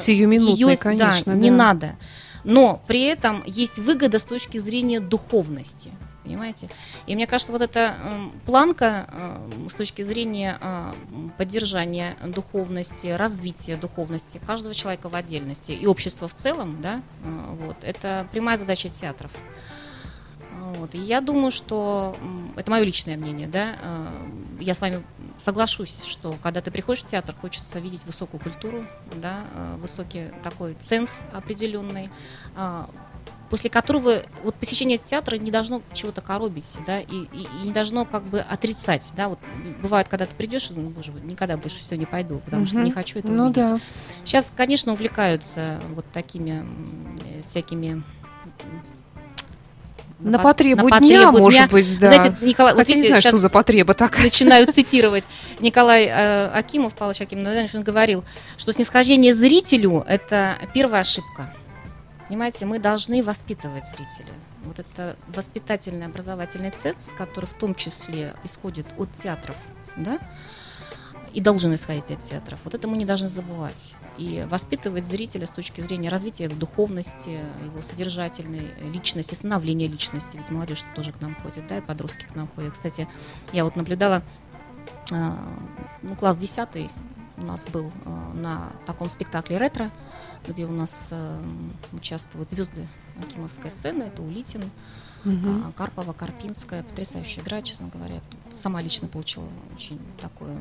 её, 0.54 0.74
конечно, 0.78 1.34
да, 1.34 1.40
не 1.40 1.50
да. 1.50 1.56
надо. 1.56 1.96
Но 2.46 2.82
при 2.88 3.04
этом 3.04 3.44
есть 3.46 3.78
выгода 3.78 4.20
с 4.20 4.24
точки 4.24 4.58
зрения 4.58 5.02
духовности. 5.02 5.92
Понимаете? 6.26 6.70
И 7.06 7.16
мне 7.16 7.28
кажется, 7.28 7.52
вот 7.52 7.62
эта 7.62 7.98
эм, 8.12 8.32
планка 8.46 9.08
эм, 9.12 9.70
с 9.70 9.76
точки 9.76 10.02
зрения 10.02 10.58
м, 10.60 11.32
поддержания 11.38 12.18
духовности, 12.26 13.08
развития 13.08 13.76
духовности 13.78 14.42
каждого 14.46 14.74
человека 14.74 15.08
в 15.08 15.16
отдельности 15.16 15.72
и 15.72 15.86
общества 15.86 16.28
в 16.28 16.34
целом, 16.34 16.82
да, 16.82 17.02
э, 17.24 17.56
вот, 17.62 17.78
это 17.84 18.28
прямая 18.32 18.58
задача 18.58 18.90
театров. 18.90 19.32
Вот. 20.52 20.96
И 20.96 20.98
я 20.98 21.22
думаю, 21.22 21.52
что 21.52 22.16
это 22.56 22.72
мое 22.72 22.84
личное 22.84 23.18
мнение, 23.18 23.48
да. 23.48 23.76
э, 23.82 24.08
Я 24.62 24.74
с 24.74 24.82
вами 24.82 25.04
соглашусь, 25.38 26.04
что 26.06 26.36
когда 26.42 26.62
ты 26.62 26.72
приходишь 26.72 27.04
в 27.04 27.08
театр, 27.08 27.36
хочется 27.40 27.80
видеть 27.80 28.04
высокую 28.06 28.42
культуру, 28.42 28.86
да, 29.16 29.44
э, 29.54 29.76
высокий 29.80 30.32
такой 30.44 30.74
ценз 30.76 31.22
определенный, 31.34 32.10
а, 32.56 32.90
после 33.50 33.70
которого 33.70 34.24
вот 34.44 34.56
посещение 34.56 34.98
театра 34.98 35.38
не 35.38 35.52
должно 35.52 35.82
чего-то 35.94 36.22
коробить, 36.22 36.66
да, 36.86 37.00
и, 37.00 37.06
и- 37.06 37.48
и 37.62 37.66
не 37.68 37.72
должно 37.72 38.06
как 38.06 38.24
бы 38.24 38.40
отрицать, 38.40 39.04
да, 39.16 39.30
вот 39.30 39.40
бывает, 39.82 40.08
когда 40.08 40.26
ты 40.26 40.36
придешь, 40.36 40.70
ну, 40.72 40.90
боже 40.90 41.12
мой, 41.12 41.22
никогда 41.22 41.56
больше 41.58 41.80
все 41.84 41.96
не 41.98 42.06
пойду, 42.06 42.40
потому 42.46 42.66
что 42.66 42.76
Мгм. 42.78 42.86
не 42.86 42.92
хочу 42.92 43.20
этого 43.20 43.32
Ну 43.34 43.48
видеть. 43.48 43.64
да. 43.70 43.80
Сейчас, 44.24 44.52
конечно, 44.56 44.94
увлекаются 44.94 45.80
вот 45.94 46.06
такими 46.12 46.66
э, 47.26 47.42
всякими 47.42 48.02
На 50.20 50.38
пот- 50.40 50.44
потребу 50.44 50.88
на 50.88 51.00
дня, 51.00 51.20
потребу 51.24 51.38
может 51.44 51.60
дня. 51.60 51.68
быть, 51.68 52.00
да. 52.00 52.14
Знаете, 52.14 52.36
Николай, 52.46 52.74
вот 52.74 52.80
Хотя 52.80 52.94
не 52.94 53.02
видите, 53.02 53.20
знаю, 53.20 53.22
что 53.22 53.38
за 53.38 53.50
потреба 53.50 53.94
такая. 53.94 54.24
начинаю 54.24 54.66
цитировать 54.72 55.26
Николай 55.60 56.06
э, 56.06 56.48
Акимов, 56.48 56.94
Павлович 56.96 57.22
Акимов, 57.22 57.76
он 57.76 57.84
говорил, 57.84 58.24
что 58.58 58.72
снисхождение 58.72 59.34
зрителю– 59.36 60.04
это 60.08 60.56
первая 60.74 61.02
ошибка. 61.02 61.54
Понимаете, 62.28 62.66
мы 62.66 62.80
должны 62.80 63.24
воспитывать 63.24 63.86
зрителя. 63.86 64.34
Вот 64.64 64.80
это 64.80 65.16
воспитательный 65.28 66.08
образовательный 66.08 66.72
ценз, 66.72 67.12
который 67.16 67.46
в 67.46 67.54
том 67.54 67.76
числе 67.76 68.36
исходит 68.44 68.88
от 68.98 69.12
театров, 69.12 69.56
да, 69.96 70.18
и 71.34 71.42
должен 71.42 71.74
исходить 71.76 72.10
от 72.10 72.22
театров. 72.22 72.60
Вот 72.64 72.74
это 72.74 72.88
мы 72.88 72.98
не 72.98 73.06
должны 73.06 73.28
забывать. 73.28 73.94
И 74.18 74.48
воспитывать 74.50 75.06
зрителя 75.06 75.46
с 75.46 75.52
точки 75.52 75.82
зрения 75.82 76.10
развития 76.10 76.46
его 76.46 76.56
духовности, 76.56 77.42
его 77.64 77.82
содержательной 77.82 78.74
личности, 78.90 79.36
становления 79.36 79.88
личности. 79.88 80.38
Ведь 80.38 80.50
молодежь 80.50 80.84
тоже 80.96 81.12
к 81.12 81.22
нам 81.22 81.36
ходит, 81.36 81.68
да, 81.68 81.78
и 81.78 81.82
подростки 81.82 82.26
к 82.26 82.34
нам 82.36 82.48
ходят. 82.48 82.74
Кстати, 82.74 83.08
я 83.52 83.66
вот 83.66 83.76
наблюдала, 83.76 84.24
э, 85.12 85.32
ну, 86.02 86.16
класс 86.16 86.38
10 86.38 86.90
у 87.38 87.46
нас 87.46 87.68
был 87.68 87.92
э, 88.06 88.10
на 88.34 88.72
таком 88.86 89.10
спектакле 89.10 89.58
«Ретро», 89.58 89.92
где 90.48 90.66
у 90.66 90.72
нас 90.72 91.10
э, 91.12 91.40
участвуют 91.94 92.52
звезды 92.52 92.88
Акимовской 93.20 93.72
сцены. 93.72 94.04
Это 94.04 94.22
Улитин, 94.22 94.64
а, 95.26 95.72
Карпова, 95.76 96.14
Карпинская. 96.14 96.84
Потрясающая 96.84 97.42
игра, 97.42 97.62
честно 97.64 97.88
говоря. 97.88 98.22
Сама 98.54 98.80
лично 98.82 99.08
получила 99.08 99.48
очень 99.76 100.00
такое 100.22 100.56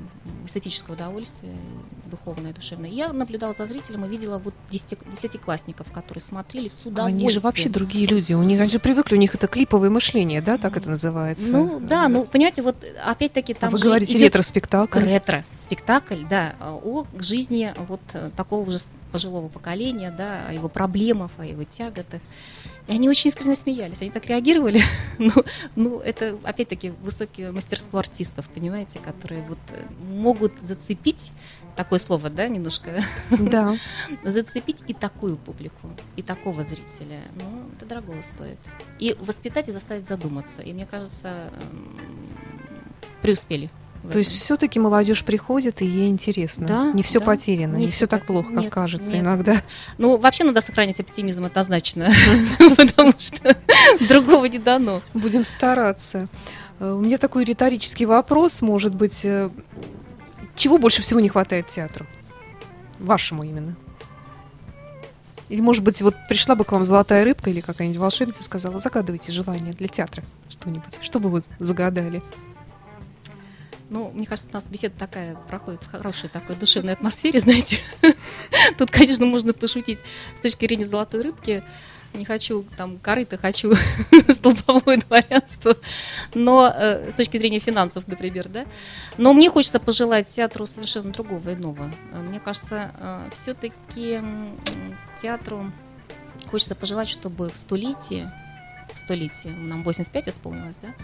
эстетическое 0.47 0.97
удовольствие, 0.97 1.53
и 1.53 2.11
духовное, 2.11 2.53
душевное. 2.55 2.89
Я 2.89 3.13
наблюдала 3.13 3.53
за 3.53 3.67
зрителем 3.67 4.07
и 4.07 4.09
видела 4.09 4.39
вот 4.39 4.55
десяти- 4.71 4.99
десятиклассников, 5.11 5.93
которые 5.93 6.23
смотрели 6.23 6.69
с 6.69 6.81
удовольствием. 6.85 7.27
Они 7.27 7.31
же 7.31 7.41
вообще 7.41 7.69
другие 7.69 8.07
люди. 8.07 8.33
У 8.33 8.43
них 8.43 8.59
они 8.59 8.71
же 8.71 8.79
привыкли, 8.79 9.17
у 9.17 9.19
них 9.19 9.35
это 9.35 9.49
клиповое 9.49 9.91
мышление, 9.91 10.41
да, 10.41 10.57
так 10.57 10.77
это 10.77 10.89
называется. 10.89 11.53
Ну 11.53 11.81
да, 11.81 12.09
ну 12.09 12.25
понимаете, 12.25 12.63
вот 12.63 12.83
опять-таки 13.05 13.53
А 13.53 13.57
там 13.57 13.71
вы 13.71 13.79
же 13.79 13.85
говорите 13.85 14.17
ретро-спектакль. 14.17 15.01
ретро 15.01 15.45
спектакль, 15.59 16.25
да, 16.29 16.55
а, 16.59 16.75
о 16.75 17.07
жизни 17.19 17.73
вот 17.87 18.01
э, 18.15 18.31
такого 18.35 18.67
уже 18.67 18.79
пожилого 19.15 19.49
поколения, 19.49 20.11
да, 20.11 20.49
о 20.49 20.53
его 20.53 20.69
проблемах, 20.69 21.31
о 21.39 21.47
его 21.47 21.63
тяготах. 21.63 22.21
И 22.89 22.93
они 22.93 23.09
очень 23.09 23.29
искренне 23.29 23.55
смеялись, 23.55 24.03
они 24.03 24.11
так 24.11 24.27
реагировали. 24.27 24.83
ну, 25.19 25.31
ну, 25.77 26.01
это 26.01 26.37
опять-таки 26.43 26.91
высокое 27.01 27.53
мастерство 27.53 28.01
артистов, 28.01 28.49
понимаете, 28.49 28.99
которые 28.99 29.45
вот 29.45 29.61
э, 29.71 29.85
могут 30.03 30.53
зацепить 30.61 31.31
такое 31.77 32.01
слово, 32.01 32.29
да, 32.29 32.49
немножко 32.49 33.01
Да. 33.31 33.77
зацепить 34.25 34.83
и 34.89 34.95
такую 34.95 35.37
публику, 35.37 35.91
и 36.17 36.23
такого 36.23 36.65
зрителя. 36.65 37.23
Ну, 37.37 37.69
это 37.77 37.87
дорого 37.87 38.21
стоит. 38.21 38.59
И 38.99 39.17
воспитать 39.21 39.69
и 39.69 39.73
заставить 39.73 40.07
задуматься. 40.07 40.61
И 40.61 40.73
мне 40.73 40.87
кажется, 40.87 41.53
эм, 41.71 41.99
преуспели. 43.23 43.71
То 44.13 44.19
есть 44.19 44.33
все-таки 44.33 44.79
молодежь 44.79 45.25
приходит, 45.25 45.81
и 45.83 45.87
ей 45.87 46.09
интересно. 46.11 46.67
Да, 46.67 46.93
не 46.93 47.03
все 47.03 47.21
да. 47.21 47.27
потеряно, 47.27 47.77
не, 47.77 47.83
Не 47.83 47.89
все 47.89 47.97
всё 47.97 48.07
так 48.07 48.27
плохо, 48.27 48.53
как 48.53 48.65
Нет, 48.65 48.73
кажется 48.73 49.15
нет. 49.15 49.25
иногда. 49.25 49.63
Ну, 49.99 50.19
вообще 50.19 50.45
надо 50.45 50.61
сохранить 50.61 51.01
оптимизм 51.01 51.45
однозначно, 51.45 52.11
потому 52.77 53.13
что 53.19 53.57
другого 54.09 54.45
не 54.47 54.59
дано. 54.59 55.01
Будем 55.15 55.43
стараться. 55.45 56.29
Э, 56.81 56.93
У 56.93 57.01
меня 57.01 57.19
такой 57.19 57.45
риторический 57.45 58.05
вопрос, 58.05 58.61
может 58.63 58.95
быть, 58.95 59.25
э, 59.25 59.51
чего 60.55 60.79
больше 60.79 61.03
всего 61.03 61.21
не 61.21 61.29
хватает 61.29 61.69
театру? 61.69 62.07
Вашему 62.99 63.43
именно. 63.43 63.75
Или, 65.49 65.61
может 65.61 65.83
быть, 65.83 66.01
вот 66.03 66.15
пришла 66.29 66.55
бы 66.55 66.65
к 66.65 66.73
вам 66.73 66.85
золотая 66.85 67.23
рыбка 67.25 67.51
или 67.51 67.61
какая-нибудь 67.61 68.01
волшебница 68.01 68.43
сказала, 68.43 68.79
загадывайте 68.79 69.31
желание 69.31 69.73
для 69.73 69.89
театра 69.89 70.25
что-нибудь. 70.49 70.99
Что 71.03 71.21
бы 71.21 71.29
вы 71.29 71.43
загадали? 71.59 72.23
Ну, 73.95 74.11
мне 74.11 74.27
кажется, 74.27 74.51
у 74.51 74.55
нас 74.55 74.67
беседа 74.67 74.97
такая 74.99 75.37
проходит 75.37 75.81
в 75.85 75.89
хорошей 75.89 76.29
такой 76.29 76.57
душевной 76.57 76.95
атмосфере, 76.95 77.39
знаете. 77.47 77.79
Тут, 78.77 78.91
конечно, 78.91 79.25
можно 79.25 79.55
пошутить 79.55 80.01
с 80.37 80.41
точки 80.41 80.67
зрения 80.67 80.85
золотой 80.85 81.23
рыбки. 81.23 81.63
Не 82.13 82.25
хочу 82.25 82.65
там 82.77 82.99
корыто, 82.99 83.37
хочу 83.37 83.73
столбовое 84.29 84.99
дворянство. 84.99 85.77
Но 86.35 86.73
э, 86.75 87.13
с 87.13 87.15
точки 87.15 87.37
зрения 87.37 87.61
финансов, 87.61 88.09
например, 88.09 88.49
да. 88.49 88.67
Но 89.17 89.33
мне 89.33 89.49
хочется 89.49 89.79
пожелать 89.79 90.29
театру 90.29 90.67
совершенно 90.67 91.13
другого, 91.13 91.55
иного. 91.55 91.89
Э, 92.13 92.21
Мне 92.21 92.41
кажется, 92.41 93.31
все-таки 93.33 94.21
театру 95.23 95.71
хочется 96.51 96.75
пожелать, 96.75 97.09
чтобы 97.09 97.49
в 97.49 97.57
столетии 97.57 98.29
в 98.93 98.99
столетие. 98.99 99.53
Нам 99.53 99.85
85 99.85 100.29
исполнилось, 100.31 100.77
да? 100.83 100.95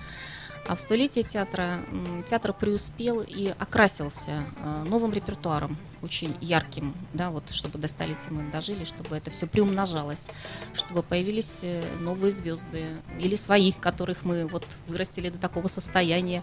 А 0.66 0.76
в 0.76 0.80
столетие 0.80 1.24
театра 1.24 1.80
театр 2.28 2.52
преуспел 2.52 3.22
и 3.22 3.52
окрасился 3.58 4.44
э, 4.56 4.84
новым 4.84 5.12
репертуаром, 5.12 5.76
очень 6.02 6.36
ярким, 6.40 6.94
да, 7.12 7.30
вот 7.30 7.50
чтобы 7.50 7.78
до 7.78 7.88
столетия 7.88 8.30
мы 8.30 8.50
дожили, 8.50 8.84
чтобы 8.84 9.16
это 9.16 9.30
все 9.30 9.46
приумножалось, 9.46 10.28
чтобы 10.74 11.02
появились 11.02 11.61
э, 11.62 11.82
новые 11.98 12.32
звезды 12.32 12.98
или 13.18 13.36
своих, 13.36 13.78
которых 13.78 14.24
мы 14.24 14.46
вот 14.46 14.64
вырастили 14.86 15.28
до 15.28 15.38
такого 15.38 15.68
состояния. 15.68 16.42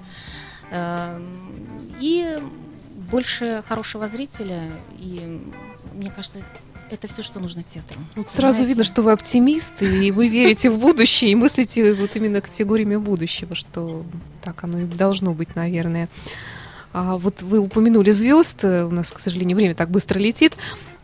Эм, 0.72 1.96
и 2.00 2.38
больше 3.10 3.64
хорошего 3.68 4.08
зрителя, 4.08 4.80
и 4.98 5.42
мне 5.94 6.12
кажется, 6.12 6.40
это 6.90 7.08
все, 7.08 7.22
что 7.22 7.40
нужно 7.40 7.64
театру. 7.64 7.98
Вот 8.16 8.30
сразу 8.30 8.64
видно, 8.64 8.84
что 8.84 9.02
вы 9.02 9.12
оптимист, 9.12 9.82
и 9.82 10.12
вы 10.12 10.28
верите 10.28 10.70
в 10.70 10.80
будущее, 10.80 11.32
и 11.32 11.36
мыслите 11.36 11.94
вот 11.94 12.16
именно 12.16 12.42
категориями 12.42 12.96
будущего, 12.96 13.56
что 13.56 14.06
так 14.44 14.64
оно 14.64 14.80
и 14.80 14.86
должно 14.86 15.34
быть, 15.34 15.56
наверное. 15.56 16.10
А 16.94 17.18
вот 17.18 17.42
вы 17.42 17.60
упомянули 17.60 18.12
звезд, 18.12 18.64
у 18.64 18.90
нас, 18.90 19.12
к 19.12 19.20
сожалению, 19.20 19.56
время 19.56 19.76
так 19.76 19.92
быстро 19.92 20.20
летит. 20.20 20.58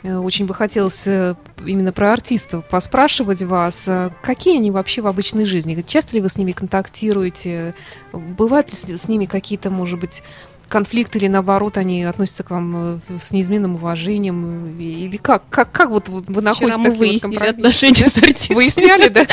Э, 0.04 0.18
очень 0.18 0.46
бы 0.46 0.54
хотелось 0.54 1.08
э, 1.08 1.36
именно 1.66 1.92
про 1.92 2.14
артистов 2.14 2.68
поспрашивать 2.68 3.42
вас. 3.42 3.88
Э, 3.88 4.12
какие 4.22 4.58
они 4.58 4.72
вообще 4.72 5.02
в 5.02 5.08
обычной 5.08 5.46
жизни? 5.46 5.84
Часто 5.86 6.16
ли 6.16 6.22
вы 6.22 6.30
с 6.30 6.38
ними 6.38 6.52
контактируете? 6.52 7.74
Бывают 8.12 8.70
ли 8.70 8.98
с 8.98 9.08
ними 9.08 9.26
какие-то, 9.26 9.70
может 9.70 10.00
быть, 10.00 10.24
конфликт 10.68 11.16
или 11.16 11.28
наоборот 11.28 11.78
они 11.78 12.03
относятся 12.03 12.43
к 12.43 12.51
вам 12.51 13.01
э, 13.07 13.20
с 13.20 13.32
неизменным 13.32 13.76
уважением? 13.76 14.80
Или 14.80 15.18
как 15.18 15.43
как 15.49 15.72
как 15.72 15.89
вот 15.89 16.09
вы 16.09 16.41
находитесь 16.41 16.80
мы 16.80 16.91
выяснили 16.91 17.38
вот 17.38 17.49
отношения 17.49 18.07
с 18.07 18.18
артистом 18.18 18.55
выясняли 18.55 19.07
да? 19.09 19.26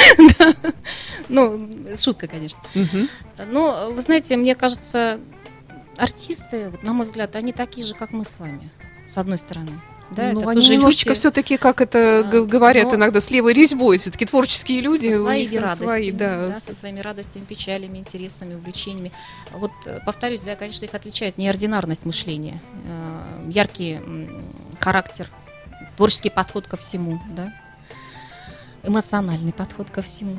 Ну 1.28 1.68
шутка 1.96 2.26
конечно. 2.26 2.60
Ну 3.50 3.92
вы 3.92 4.00
знаете 4.02 4.36
мне 4.36 4.54
кажется 4.54 5.20
артисты 5.96 6.72
на 6.82 6.92
мой 6.92 7.06
взгляд 7.06 7.36
они 7.36 7.52
такие 7.52 7.86
же 7.86 7.94
как 7.94 8.12
мы 8.12 8.24
с 8.24 8.38
вами 8.38 8.70
с 9.06 9.18
одной 9.18 9.38
стороны 9.38 9.80
да, 10.10 10.32
ну, 10.32 10.40
это 10.40 10.50
они 10.50 10.68
немножечко 10.68 11.10
люди... 11.10 11.18
все-таки, 11.18 11.56
как 11.56 11.80
это 11.80 12.28
а, 12.32 12.42
говорят 12.42 12.88
но... 12.88 12.96
иногда, 12.96 13.20
с 13.20 13.30
левой 13.30 13.52
резьбой, 13.52 13.98
все-таки 13.98 14.26
творческие 14.26 14.80
люди. 14.80 15.10
Со 15.10 15.18
своими 15.18 15.56
радостями, 15.56 15.86
свои, 15.86 16.10
да. 16.10 16.46
да, 16.48 16.60
со 16.60 16.74
своими 16.74 17.00
радостями, 17.00 17.44
печалями, 17.44 17.98
интересами, 17.98 18.54
увлечениями. 18.54 19.12
Вот, 19.52 19.70
э, 19.86 20.00
повторюсь, 20.04 20.40
да, 20.40 20.56
конечно, 20.56 20.84
их 20.84 20.94
отличает 20.94 21.38
неординарность 21.38 22.04
мышления, 22.04 22.60
э, 22.84 23.50
яркий 23.50 24.00
характер, 24.80 25.28
творческий 25.96 26.30
подход 26.30 26.66
ко 26.66 26.76
всему, 26.76 27.20
да, 27.36 27.54
эмоциональный 28.82 29.52
подход 29.52 29.90
ко 29.90 30.02
всему. 30.02 30.38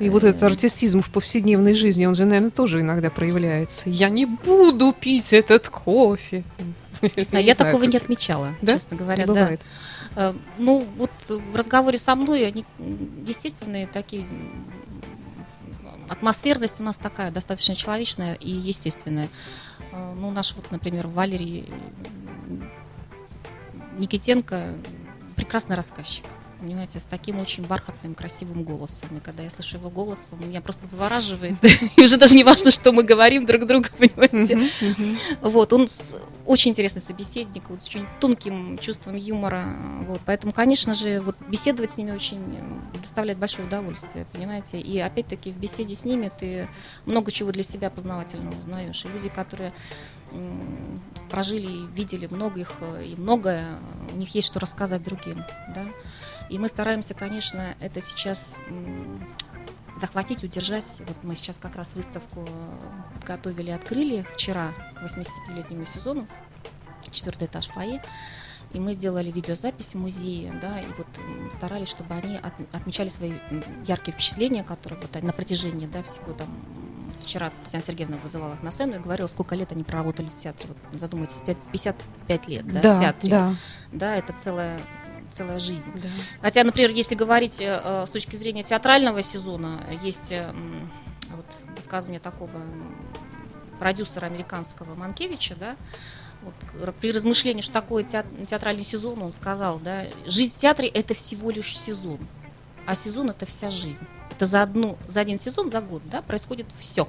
И 0.00 0.10
вот 0.10 0.22
этот 0.22 0.42
артистизм 0.44 1.02
в 1.02 1.10
повседневной 1.10 1.74
жизни, 1.74 2.06
он 2.06 2.14
же, 2.14 2.24
наверное, 2.24 2.50
тоже 2.50 2.80
иногда 2.80 3.10
проявляется. 3.10 3.90
Я 3.90 4.08
не 4.08 4.26
буду 4.26 4.92
пить 4.92 5.32
этот 5.32 5.68
кофе. 5.68 6.44
Я, 7.32 7.38
я 7.38 7.54
такого 7.54 7.84
не 7.84 7.96
отмечала, 7.96 8.54
честно 8.64 8.96
говоря. 8.96 9.24
Не 9.24 9.26
бывает. 9.26 9.60
Да. 10.14 10.30
Э, 10.30 10.34
ну, 10.58 10.86
вот 10.96 11.10
в 11.28 11.56
разговоре 11.56 11.98
со 11.98 12.14
мной 12.14 12.46
они 12.46 12.64
естественные 13.26 13.86
такие 13.86 14.26
атмосферность 16.08 16.80
у 16.80 16.82
нас 16.82 16.96
такая, 16.96 17.30
достаточно 17.30 17.74
человечная 17.74 18.34
и 18.34 18.50
естественная. 18.50 19.28
Э, 19.92 20.14
ну, 20.14 20.30
наш 20.30 20.54
вот, 20.54 20.70
например, 20.70 21.06
Валерий 21.06 21.68
Никитенко 23.98 24.76
прекрасный 25.36 25.76
рассказчик 25.76 26.24
понимаете, 26.58 27.00
с 27.00 27.04
таким 27.04 27.38
очень 27.40 27.64
бархатным, 27.64 28.14
красивым 28.14 28.64
голосом. 28.64 29.16
И 29.16 29.20
когда 29.20 29.42
я 29.42 29.50
слышу 29.50 29.78
его 29.78 29.90
голос, 29.90 30.30
он 30.32 30.48
меня 30.48 30.60
просто 30.60 30.86
завораживает. 30.86 31.54
И 31.96 32.02
уже 32.02 32.16
даже 32.16 32.34
не 32.34 32.44
важно, 32.44 32.70
что 32.70 32.92
мы 32.92 33.02
говорим 33.02 33.46
друг 33.46 33.66
другу, 33.66 33.86
понимаете. 33.98 34.70
Вот, 35.40 35.72
он 35.72 35.88
очень 36.46 36.72
интересный 36.72 37.02
собеседник, 37.02 37.64
вот, 37.68 37.82
с 37.82 37.86
очень 37.86 38.06
тонким 38.20 38.78
чувством 38.78 39.16
юмора. 39.16 39.76
Вот, 40.06 40.20
поэтому, 40.24 40.52
конечно 40.52 40.94
же, 40.94 41.20
вот 41.20 41.36
беседовать 41.48 41.90
с 41.90 41.96
ними 41.96 42.12
очень 42.12 42.42
доставляет 43.00 43.38
большое 43.38 43.66
удовольствие, 43.66 44.26
понимаете. 44.32 44.80
И 44.80 44.98
опять-таки 44.98 45.50
в 45.50 45.56
беседе 45.56 45.94
с 45.94 46.04
ними 46.04 46.30
ты 46.38 46.68
много 47.06 47.30
чего 47.30 47.52
для 47.52 47.62
себя 47.62 47.90
познавательного 47.90 48.58
узнаешь. 48.58 49.04
И 49.04 49.08
люди, 49.08 49.28
которые 49.28 49.72
прожили, 51.30 51.86
видели 51.94 52.26
много 52.30 52.60
их 52.60 52.72
и 53.04 53.14
многое, 53.16 53.78
у 54.12 54.16
них 54.16 54.34
есть 54.34 54.46
что 54.46 54.60
рассказать 54.60 55.02
другим, 55.02 55.44
да. 55.74 55.86
И 56.48 56.58
мы 56.58 56.68
стараемся, 56.68 57.14
конечно, 57.14 57.76
это 57.80 58.00
сейчас 58.00 58.58
захватить, 59.96 60.44
удержать. 60.44 61.00
Вот 61.06 61.16
мы 61.22 61.36
сейчас 61.36 61.58
как 61.58 61.76
раз 61.76 61.94
выставку 61.94 62.46
подготовили, 63.14 63.70
открыли 63.70 64.26
вчера 64.34 64.72
к 64.94 65.02
85-летнему 65.02 65.84
сезону, 65.84 66.26
четвертый 67.10 67.46
этаж 67.46 67.66
фойе. 67.66 68.02
И 68.72 68.80
мы 68.80 68.92
сделали 68.92 69.30
видеозапись 69.30 69.94
в 69.94 69.98
музее, 69.98 70.52
да, 70.60 70.78
и 70.80 70.86
вот 70.98 71.06
старались, 71.50 71.88
чтобы 71.88 72.14
они 72.14 72.36
от, 72.36 72.52
отмечали 72.72 73.08
свои 73.08 73.32
яркие 73.86 74.12
впечатления, 74.12 74.62
которые 74.62 75.00
вот 75.00 75.22
на 75.22 75.32
протяжении, 75.32 75.86
да, 75.86 76.02
всего 76.02 76.32
там 76.32 76.48
вчера 77.22 77.50
Татьяна 77.64 77.84
Сергеевна 77.84 78.18
вызывала 78.18 78.54
их 78.54 78.62
на 78.62 78.70
сцену 78.70 78.96
и 78.96 78.98
говорила, 78.98 79.26
сколько 79.26 79.54
лет 79.54 79.72
они 79.72 79.84
проработали 79.84 80.28
в 80.28 80.34
театре. 80.34 80.68
Вот 80.68 81.00
задумайтесь, 81.00 81.42
55 81.72 82.48
лет 82.48 82.72
да, 82.72 82.80
да, 82.80 82.96
в 82.96 83.00
театре. 83.00 83.30
Да. 83.30 83.54
да, 83.92 84.16
это 84.16 84.34
целая 84.34 84.78
целая 85.38 85.60
жизнь. 85.60 85.90
Да. 85.94 86.08
Хотя, 86.42 86.64
например, 86.64 86.90
если 86.90 87.14
говорить 87.14 87.60
э, 87.60 88.04
с 88.06 88.10
точки 88.10 88.36
зрения 88.36 88.64
театрального 88.64 89.22
сезона, 89.22 89.84
есть 90.02 90.30
э, 90.32 90.52
вот, 91.30 91.46
высказывание 91.76 92.20
такого 92.20 92.50
продюсера 93.78 94.26
американского 94.26 94.96
Манкевича, 94.96 95.54
да, 95.54 95.76
вот, 96.42 96.94
при 96.96 97.12
размышлении, 97.12 97.62
что 97.62 97.72
такое 97.72 98.04
театральный 98.04 98.84
сезон, 98.84 99.22
он 99.22 99.32
сказал, 99.32 99.78
да, 99.78 100.06
жизнь 100.26 100.54
в 100.54 100.58
театре 100.58 100.88
это 100.88 101.14
всего 101.14 101.50
лишь 101.50 101.78
сезон, 101.78 102.18
а 102.86 102.94
сезон 102.94 103.30
это 103.30 103.46
вся 103.46 103.70
жизнь. 103.70 104.06
Это 104.32 104.44
за 104.44 104.62
одну, 104.62 104.98
за 105.06 105.20
один 105.20 105.38
сезон, 105.38 105.70
за 105.70 105.80
год, 105.80 106.02
да, 106.10 106.22
происходит 106.22 106.66
все 106.74 107.08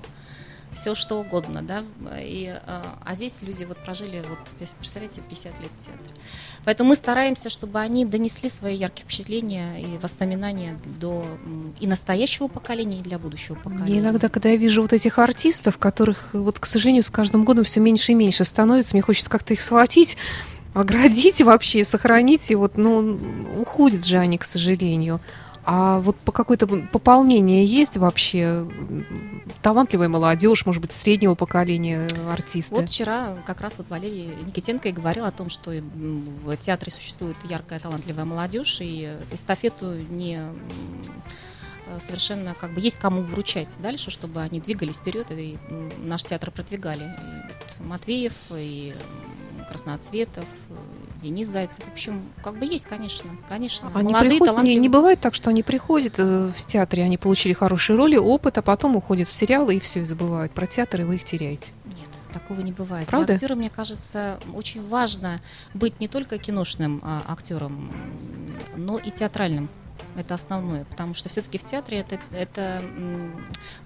все 0.74 0.96
что 0.96 1.20
угодно, 1.20 1.62
да, 1.62 1.84
и, 2.20 2.48
а, 2.48 3.00
а 3.04 3.16
здесь 3.16 3.42
люди 3.42 3.64
вот 3.64 3.78
прожили, 3.84 4.24
вот, 4.28 4.40
представляете, 4.78 5.22
50 5.22 5.60
лет 5.60 5.72
в 5.78 5.86
театре. 5.86 6.12
Поэтому 6.66 6.90
мы 6.90 6.96
стараемся, 6.96 7.50
чтобы 7.50 7.80
они 7.80 8.06
донесли 8.06 8.50
свои 8.50 8.76
яркие 8.76 9.06
впечатления 9.06 9.82
и 9.82 9.98
воспоминания 9.98 10.78
до 11.00 11.26
и 11.80 11.88
настоящего 11.88 12.48
поколения, 12.48 13.00
и 13.00 13.02
для 13.02 13.18
будущего 13.18 13.56
поколения. 13.56 13.96
И 13.96 14.00
иногда, 14.00 14.30
когда 14.30 14.50
я 14.50 14.58
вижу 14.58 14.82
вот 14.82 14.94
этих 14.94 15.18
артистов, 15.20 15.78
которых, 15.78 16.30
вот, 16.34 16.60
к 16.60 16.66
сожалению, 16.66 17.04
с 17.04 17.10
каждым 17.10 17.46
годом 17.46 17.64
все 17.64 17.80
меньше 17.80 18.12
и 18.12 18.16
меньше 18.16 18.44
становится, 18.44 18.96
мне 18.96 19.02
хочется 19.02 19.30
как-то 19.30 19.54
их 19.54 19.62
схватить, 19.62 20.18
оградить 20.74 21.42
вообще, 21.42 21.84
сохранить, 21.84 22.52
и 22.52 22.56
вот, 22.56 22.78
ну, 22.78 23.20
уходят 23.60 24.06
же 24.06 24.18
они, 24.18 24.38
к 24.38 24.46
сожалению. 24.46 25.20
А 25.72 26.00
вот 26.00 26.18
по 26.18 26.32
какое-то 26.32 26.66
пополнение 26.66 27.64
есть 27.64 27.96
вообще? 27.96 28.68
Талантливая 29.62 30.10
молодежь, 30.10 30.66
может 30.66 30.82
быть, 30.82 30.92
среднего 30.94 31.36
поколения 31.36 32.08
артисты? 32.28 32.74
Вот 32.74 32.90
вчера 32.90 33.38
как 33.46 33.62
раз 33.62 33.78
вот 33.78 33.88
Валерий 33.88 34.34
Никитенко 34.48 34.90
и 34.90 34.92
говорил 34.92 35.26
о 35.26 35.32
том, 35.32 35.50
что 35.50 35.70
в 35.70 36.58
театре 36.58 36.92
существует 36.92 37.38
яркая 37.48 37.80
талантливая 37.80 38.26
молодежь, 38.26 38.80
и 38.82 39.16
эстафету 39.32 39.94
не 40.10 40.42
совершенно 42.00 42.56
как 42.56 42.74
бы 42.74 42.82
есть 42.82 42.98
кому 42.98 43.22
вручать 43.22 43.78
дальше, 43.80 44.10
чтобы 44.10 44.42
они 44.42 44.60
двигались 44.60 44.98
вперед 44.98 45.28
и 45.30 45.60
наш 46.00 46.24
театр 46.24 46.50
продвигали. 46.50 47.04
И 47.04 47.54
вот 47.54 47.88
Матвеев, 47.88 48.34
и 48.56 48.96
Красноцветов, 49.68 50.46
Денис 51.22 51.48
Зайцев. 51.48 51.84
В 51.86 51.92
общем, 51.92 52.24
как 52.44 52.58
бы 52.58 52.66
есть, 52.66 52.86
конечно, 52.86 53.30
конечно. 53.48 53.92
Они 53.94 54.12
Молодые, 54.12 54.30
приходят, 54.32 54.54
талантливые. 54.54 54.76
Не, 54.76 54.82
не 54.82 54.90
бывает 54.90 55.20
так, 55.20 55.36
что 55.36 55.50
они 55.50 55.64
приходят 55.64 56.16
э, 56.18 56.52
в 56.56 56.66
театре, 56.66 57.04
они 57.04 57.18
получили 57.18 57.54
хорошие 57.54 57.98
роли, 57.98 58.16
опыт, 58.18 58.58
а 58.58 58.62
потом 58.62 58.96
уходят 58.96 59.28
в 59.28 59.34
сериалы 59.34 59.76
и 59.76 59.80
все, 59.80 60.02
и 60.02 60.06
забывают 60.06 60.52
про 60.54 60.68
театр, 60.68 61.02
и 61.02 61.04
вы 61.04 61.16
их 61.16 61.24
теряете. 61.24 61.74
Нет, 61.86 62.10
такого 62.34 62.62
не 62.62 62.72
бывает. 62.72 63.08
Правда? 63.08 63.28
Для 63.28 63.36
актера, 63.36 63.56
мне 63.56 63.70
кажется, 63.70 64.40
очень 64.54 64.86
важно 64.88 65.40
быть 65.74 66.00
не 66.00 66.08
только 66.08 66.38
киношным 66.38 67.02
а, 67.04 67.24
актером, 67.28 67.92
но 68.76 68.98
и 68.98 69.12
театральным 69.12 69.70
это 70.16 70.34
основное, 70.34 70.86
потому 70.86 71.14
что 71.14 71.30
все-таки 71.30 71.58
в 71.58 71.64
театре 71.64 72.00
это, 72.00 72.20
это 72.32 72.82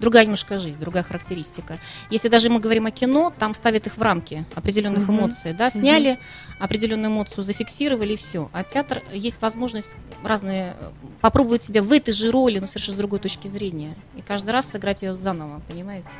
другая 0.00 0.24
немножко 0.24 0.58
жизнь, 0.58 0.78
другая 0.78 1.02
характеристика. 1.02 1.78
Если 2.10 2.28
даже 2.28 2.50
мы 2.50 2.60
говорим 2.60 2.86
о 2.86 2.90
кино, 2.90 3.32
там 3.38 3.54
ставят 3.54 3.86
их 3.86 3.96
в 3.96 4.02
рамки 4.02 4.44
определенных 4.54 5.08
uh-huh. 5.08 5.18
эмоций, 5.18 5.52
да, 5.52 5.70
сняли 5.70 6.12
uh-huh. 6.12 6.56
определенную 6.60 7.10
эмоцию, 7.10 7.44
зафиксировали 7.44 8.14
и 8.14 8.16
все. 8.16 8.50
А 8.52 8.64
театр 8.64 9.02
есть 9.12 9.40
возможность 9.42 9.96
разные 10.22 10.76
попробовать 11.20 11.62
себя 11.62 11.82
в 11.82 11.92
этой 11.92 12.12
же 12.12 12.30
роли, 12.30 12.58
но 12.58 12.66
совершенно 12.66 12.96
с 12.96 12.98
другой 12.98 13.18
точки 13.18 13.46
зрения, 13.46 13.94
и 14.16 14.22
каждый 14.22 14.50
раз 14.50 14.70
сыграть 14.70 15.02
ее 15.02 15.16
заново, 15.16 15.60
понимаете? 15.68 16.10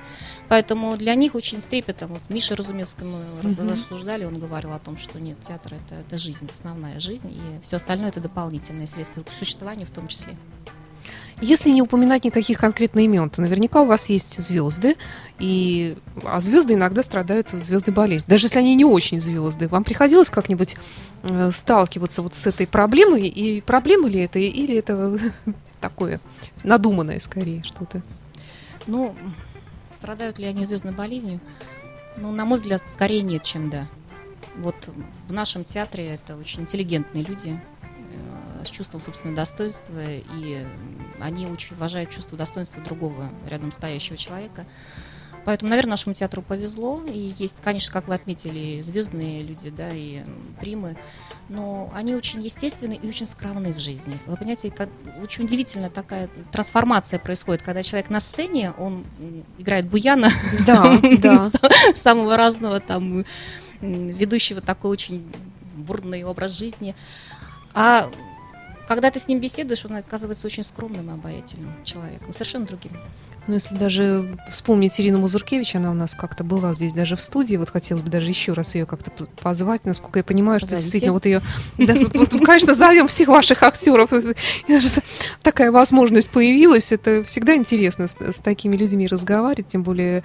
Поэтому 0.48 0.96
для 0.96 1.14
них 1.14 1.34
очень 1.34 1.60
с 1.60 1.66
трепетом. 1.66 2.10
Вот 2.10 2.22
Миша 2.28 2.56
Разумевский 2.56 3.04
мы 3.04 3.20
uh-huh. 3.42 3.70
рассуждали, 3.70 4.24
он 4.24 4.38
говорил 4.38 4.72
о 4.72 4.78
том, 4.78 4.96
что 4.96 5.20
нет, 5.20 5.38
театр 5.46 5.74
это, 5.74 5.96
это 5.96 6.18
жизнь, 6.18 6.48
основная 6.50 7.00
жизнь, 7.00 7.30
и 7.30 7.60
все 7.62 7.76
остальное 7.76 8.08
это 8.08 8.20
дополнительное 8.20 8.86
средство 8.86 9.22
к 9.22 9.30
существованию 9.30 9.86
в 9.86 9.90
том 9.94 10.08
числе. 10.08 10.36
Если 11.40 11.70
не 11.70 11.82
упоминать 11.82 12.24
никаких 12.24 12.58
конкретных 12.58 13.04
имен, 13.04 13.28
то 13.28 13.42
наверняка 13.42 13.82
у 13.82 13.86
вас 13.86 14.08
есть 14.08 14.40
звезды, 14.40 14.96
и 15.38 15.96
а 16.24 16.40
звезды 16.40 16.74
иногда 16.74 17.02
страдают 17.02 17.50
звездной 17.50 17.94
болезнью. 17.94 18.28
Даже 18.28 18.46
если 18.46 18.60
они 18.60 18.74
не 18.74 18.84
очень 18.84 19.20
звезды. 19.20 19.68
Вам 19.68 19.84
приходилось 19.84 20.30
как-нибудь 20.30 20.76
э, 21.24 21.50
сталкиваться 21.50 22.22
вот 22.22 22.34
с 22.34 22.46
этой 22.46 22.66
проблемой? 22.66 23.26
И 23.26 23.60
проблема 23.60 24.08
ли 24.08 24.20
это, 24.20 24.38
или 24.38 24.76
это 24.76 25.18
такое 25.80 26.20
надуманное 26.62 27.18
скорее 27.18 27.62
что-то? 27.64 28.02
Ну, 28.86 29.14
страдают 29.92 30.38
ли 30.38 30.46
они 30.46 30.64
звездной 30.64 30.92
болезнью? 30.92 31.40
Ну, 32.16 32.30
на 32.30 32.44
мой 32.44 32.58
взгляд, 32.58 32.82
скорее 32.86 33.22
нет, 33.22 33.42
чем 33.42 33.70
да. 33.70 33.88
Вот 34.56 34.76
в 35.28 35.32
нашем 35.32 35.64
театре 35.64 36.14
это 36.14 36.36
очень 36.36 36.62
интеллигентные 36.62 37.24
люди, 37.24 37.60
с 38.66 38.70
чувством 38.70 39.00
собственного 39.00 39.36
достоинства, 39.36 40.02
и 40.04 40.66
они 41.20 41.46
очень 41.46 41.76
уважают 41.76 42.10
чувство 42.10 42.36
достоинства 42.36 42.82
другого 42.82 43.30
рядом 43.48 43.72
стоящего 43.72 44.16
человека. 44.16 44.66
Поэтому, 45.44 45.70
наверное, 45.70 45.92
нашему 45.92 46.14
театру 46.14 46.42
повезло. 46.42 47.02
И 47.06 47.34
есть, 47.38 47.60
конечно, 47.62 47.92
как 47.92 48.08
вы 48.08 48.14
отметили, 48.14 48.80
звездные 48.80 49.42
люди, 49.42 49.70
да, 49.70 49.88
и 49.92 50.22
примы. 50.60 50.96
Но 51.48 51.90
они 51.94 52.14
очень 52.14 52.40
естественны 52.42 52.94
и 52.94 53.06
очень 53.06 53.26
скромны 53.26 53.74
в 53.74 53.78
жизни. 53.78 54.18
Вы 54.26 54.36
понимаете, 54.36 54.70
как, 54.70 54.88
очень 55.22 55.44
удивительно 55.44 55.90
такая 55.90 56.30
трансформация 56.50 57.18
происходит, 57.18 57.62
когда 57.62 57.82
человек 57.82 58.08
на 58.08 58.20
сцене, 58.20 58.72
он 58.78 59.04
играет 59.58 59.86
буяна, 59.86 60.30
да, 60.66 60.98
да. 61.18 61.50
самого 61.94 62.36
разного 62.36 62.80
там 62.80 63.24
ведущего 63.80 64.62
такой 64.62 64.90
очень 64.90 65.30
бурный 65.76 66.24
образ 66.24 66.52
жизни. 66.52 66.94
А 67.74 68.10
когда 68.86 69.10
ты 69.10 69.18
с 69.18 69.28
ним 69.28 69.40
беседуешь, 69.40 69.84
он 69.84 69.96
оказывается 69.96 70.46
очень 70.46 70.62
скромным 70.62 71.10
и 71.10 71.14
обаятельным 71.14 71.72
человеком, 71.84 72.32
совершенно 72.32 72.66
другим. 72.66 72.92
Ну, 73.46 73.54
если 73.54 73.74
даже 73.74 74.36
вспомнить 74.48 74.98
Ирину 74.98 75.18
Музуркевич, 75.18 75.74
она 75.74 75.90
у 75.90 75.94
нас 75.94 76.14
как-то 76.14 76.44
была 76.44 76.72
здесь 76.72 76.94
даже 76.94 77.14
в 77.14 77.22
студии, 77.22 77.56
вот 77.56 77.68
хотелось 77.68 78.02
бы 78.02 78.10
даже 78.10 78.30
еще 78.30 78.52
раз 78.52 78.74
ее 78.74 78.86
как-то 78.86 79.10
позвать, 79.42 79.84
насколько 79.84 80.20
я 80.20 80.24
понимаю, 80.24 80.60
что 80.60 80.68
Позовите. 80.68 80.84
действительно 80.84 81.12
вот 81.12 81.26
ее... 81.26 81.40
Да, 81.76 81.94
конечно, 82.44 82.72
зовем 82.72 83.06
всех 83.06 83.28
ваших 83.28 83.62
актеров. 83.62 84.10
Такая 85.42 85.70
возможность 85.70 86.30
появилась. 86.30 86.90
Это 86.92 87.22
всегда 87.24 87.54
интересно 87.54 88.06
с, 88.06 88.16
с 88.18 88.38
такими 88.38 88.76
людьми 88.76 89.06
разговаривать, 89.06 89.66
тем 89.66 89.82
более, 89.82 90.22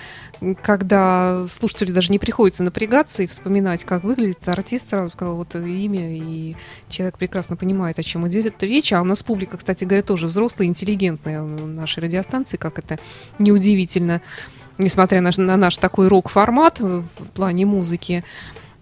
когда 0.63 1.45
слушателю 1.49 1.93
даже 1.93 2.11
не 2.11 2.19
приходится 2.19 2.63
напрягаться 2.63 3.23
и 3.23 3.27
вспоминать, 3.27 3.83
как 3.83 4.03
выглядит 4.03 4.47
артист, 4.47 4.91
сразу 4.91 5.11
сказал 5.11 5.35
вот 5.35 5.55
имя, 5.55 6.15
и 6.15 6.55
человек 6.87 7.17
прекрасно 7.17 7.57
понимает, 7.57 7.99
о 7.99 8.03
чем 8.03 8.27
идет 8.29 8.63
речь. 8.63 8.93
А 8.93 9.01
у 9.01 9.05
нас 9.05 9.23
публика, 9.23 9.57
кстати 9.57 9.83
говоря, 9.83 10.03
тоже 10.03 10.27
взрослая, 10.27 10.67
интеллигентная 10.67 11.41
нашей 11.41 12.01
радиостанции, 12.03 12.55
как 12.55 12.79
это 12.79 12.97
неудивительно, 13.37 14.21
несмотря 14.77 15.21
на, 15.21 15.31
на 15.37 15.57
наш 15.57 15.77
такой 15.77 16.07
рок-формат 16.07 16.79
в 16.79 17.05
плане 17.33 17.65
музыки. 17.65 18.23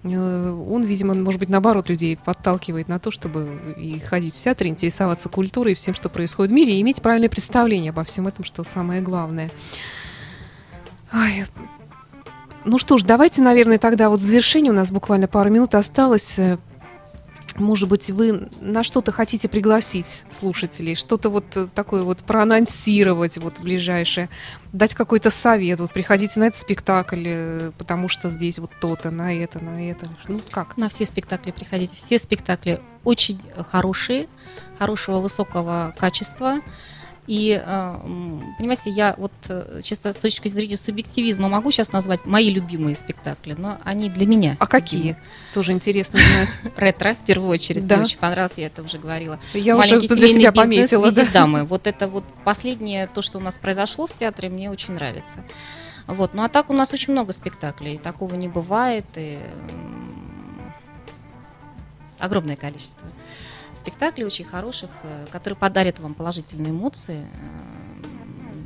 Э, 0.04 0.66
он, 0.70 0.84
видимо, 0.84 1.14
может 1.14 1.40
быть, 1.40 1.50
наоборот, 1.50 1.90
людей 1.90 2.18
подталкивает 2.18 2.88
на 2.88 3.00
то, 3.00 3.12
чтобы 3.12 3.76
и 3.78 4.00
ходить 4.00 4.36
в 4.36 4.38
театр, 4.38 4.68
интересоваться 4.68 5.30
культурой 5.30 5.74
всем, 5.74 5.94
что 5.94 6.10
происходит 6.10 6.52
в 6.52 6.56
мире, 6.56 6.78
и 6.78 6.82
иметь 6.82 7.02
правильное 7.02 7.30
представление 7.30 7.90
обо 7.90 8.04
всем 8.04 8.28
этом, 8.28 8.46
что 8.46 8.64
самое 8.64 9.02
главное. 9.02 9.50
Ой. 11.14 11.46
Ну 12.66 12.78
что 12.78 12.98
ж, 12.98 13.04
давайте, 13.04 13.42
наверное, 13.42 13.78
тогда 13.78 14.10
вот 14.10 14.20
в 14.20 14.24
завершение, 14.24 14.72
у 14.72 14.76
нас 14.76 14.92
буквально 14.92 15.28
пару 15.28 15.50
минут 15.50 15.74
осталось, 15.74 16.40
может 17.58 17.90
быть, 17.90 18.10
вы 18.10 18.50
на 18.62 18.84
что-то 18.84 19.12
хотите 19.12 19.48
пригласить 19.48 20.24
слушателей, 20.30 20.96
что-то 20.96 21.30
вот 21.30 21.46
такое 21.74 22.04
вот 22.04 22.20
проанонсировать 22.20 23.38
вот 23.38 23.60
ближайшее, 23.60 24.30
дать 24.74 24.94
какой-то 24.94 25.30
совет, 25.30 25.80
вот 25.80 25.94
приходите 25.94 26.40
на 26.40 26.46
этот 26.46 26.60
спектакль, 26.60 27.24
э, 27.26 27.72
потому 27.78 28.10
что 28.10 28.30
здесь 28.30 28.60
вот 28.60 28.72
то-то, 28.80 29.12
на 29.12 29.34
это, 29.34 29.64
на 29.64 29.90
это. 29.90 30.08
Ну, 30.28 30.40
как? 30.52 30.78
На 30.78 30.90
все 30.90 31.06
спектакли 31.06 31.52
приходите. 31.52 31.96
Все 31.96 32.18
спектакли 32.20 32.82
очень 33.04 33.40
хорошие, 33.70 34.28
хорошего 34.78 35.20
высокого 35.20 35.96
качества. 35.98 36.62
И, 37.28 37.62
э, 37.62 37.96
понимаете, 38.58 38.90
я 38.90 39.14
вот 39.18 39.34
э, 39.50 39.82
чисто 39.84 40.14
с 40.14 40.16
точки 40.16 40.48
зрения 40.48 40.78
субъективизма 40.78 41.50
могу 41.50 41.72
сейчас 41.72 41.92
назвать 41.92 42.26
мои 42.26 42.50
любимые 42.50 42.96
спектакли, 42.96 43.54
но 43.58 43.80
они 43.84 44.10
для 44.10 44.26
меня. 44.26 44.56
А 44.60 44.68
какие? 44.68 45.18
Тоже 45.54 45.74
интересно 45.74 46.20
знать. 46.20 46.74
Ретро, 46.78 47.14
в 47.14 47.26
первую 47.26 47.50
очередь. 47.50 47.86
Да. 47.86 47.98
Мне 47.98 48.06
очень 48.06 48.18
понравился, 48.18 48.62
я 48.62 48.68
это 48.68 48.82
уже 48.82 48.98
говорила. 48.98 49.40
Я 49.54 49.76
Маленький 49.76 50.06
уже 50.06 50.16
для 50.16 50.28
себя 50.30 50.52
бизнес, 50.52 50.90
пометила. 50.90 51.12
Да. 51.12 51.26
дамы. 51.26 51.64
Вот 51.78 51.86
это 51.86 52.08
вот 52.08 52.24
последнее, 52.46 53.08
то, 53.08 53.22
что 53.22 53.40
у 53.40 53.42
нас 53.42 53.58
произошло 53.58 54.08
в 54.08 54.14
театре, 54.14 54.48
мне 54.50 54.72
очень 54.72 54.94
нравится. 54.94 55.44
Вот. 56.08 56.34
Ну 56.34 56.44
а 56.44 56.50
так 56.50 56.70
у 56.70 56.74
нас 56.74 56.94
очень 56.94 57.12
много 57.12 57.34
спектаклей. 57.34 57.98
Такого 57.98 58.36
не 58.36 58.48
бывает. 58.48 59.06
И 59.18 59.40
огромное 62.20 62.56
количество 62.56 63.06
спектаклей 63.78 64.26
очень 64.26 64.46
хороших, 64.46 64.90
э, 65.04 65.26
которые 65.32 65.58
подарят 65.58 66.00
вам 66.00 66.14
положительные 66.14 66.72
эмоции. 66.72 67.26
Э, 67.34 67.78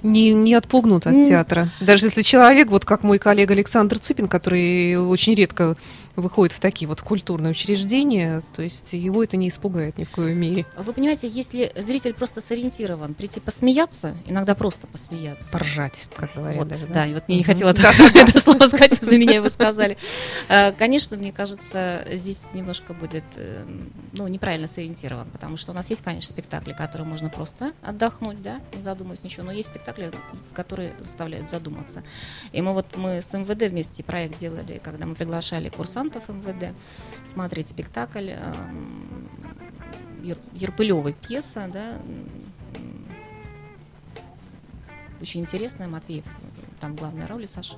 не, 0.04 0.34
не 0.34 0.56
отпугнут 0.56 1.06
от 1.06 1.14
театра. 1.28 1.68
Даже 1.80 2.08
если 2.08 2.22
человек, 2.22 2.70
вот 2.70 2.86
как 2.86 3.04
мой 3.04 3.20
коллега 3.20 3.54
Александр 3.54 4.00
Цыпин, 4.00 4.28
который 4.28 4.96
очень 4.96 5.36
редко 5.36 5.76
выходит 6.22 6.54
в 6.54 6.60
такие 6.60 6.88
вот 6.88 7.02
культурные 7.02 7.52
учреждения, 7.52 8.44
то 8.56 8.62
есть 8.62 8.94
его 8.94 9.24
это 9.24 9.38
не 9.38 9.50
испугает 9.50 9.98
ни 9.98 10.06
в 10.06 10.10
коей 10.10 10.34
мере. 10.34 10.66
Вы 10.78 10.94
понимаете, 10.94 11.28
если 11.28 11.72
зритель 11.76 12.14
просто 12.14 12.42
сориентирован, 12.42 13.14
прийти 13.14 13.40
посмеяться, 13.40 14.16
иногда 14.26 14.56
просто 14.56 14.88
посмеяться. 14.88 15.52
Поржать, 15.52 16.08
как 16.16 16.34
говорят. 16.34 16.58
Вот, 16.58 16.68
даже, 16.68 16.88
да, 16.88 16.94
да, 16.94 17.08
и 17.08 17.14
вот 17.14 17.24
я 17.28 17.36
не 17.36 17.44
хотела 17.44 17.70
это 18.16 18.40
слово 18.40 18.68
сказать, 18.68 19.02
за 19.02 19.18
меня 19.18 19.36
его 19.36 19.50
сказали. 19.50 19.98
Э, 20.50 20.72
конечно, 20.72 21.18
мне 21.18 21.32
кажется, 21.32 22.06
здесь 22.14 22.42
немножко 22.54 22.94
будет 22.94 23.24
э, 23.36 23.66
ну, 24.14 24.28
неправильно 24.28 24.68
сориентирован, 24.68 25.28
потому 25.32 25.58
что 25.58 25.72
у 25.72 25.76
нас 25.76 25.90
есть, 25.90 26.04
конечно, 26.04 26.30
спектакли, 26.30 26.74
которые 26.74 27.08
можно 27.08 27.30
просто 27.30 27.74
отдохнуть, 27.82 28.42
да, 28.42 28.62
не 28.76 28.82
задумываясь 28.82 29.24
ничего, 29.24 29.46
но 29.46 29.52
есть 29.52 29.70
спектакли, 29.70 30.12
которые 30.54 30.94
заставляют 31.00 31.50
задуматься. 31.50 32.04
И 32.52 32.62
мы 32.62 32.74
вот 32.74 32.86
мы 32.96 33.22
с 33.22 33.34
МВД 33.34 33.72
вместе 33.72 34.04
проект 34.04 34.38
делали, 34.38 34.80
когда 34.84 35.06
мы 35.06 35.16
приглашали 35.16 35.70
курсантов 35.70 36.11
курсантов 36.12 36.30
МВД 36.30 36.76
смотреть 37.24 37.70
спектакль 37.70 38.32
эм, 38.32 39.30
Ерпылевой 40.54 41.14
пьеса, 41.14 41.70
да, 41.72 42.00
очень 45.20 45.42
интересная, 45.42 45.88
Матвеев, 45.88 46.26
там 46.80 46.96
главная 46.96 47.28
роль, 47.28 47.48
Саша. 47.48 47.76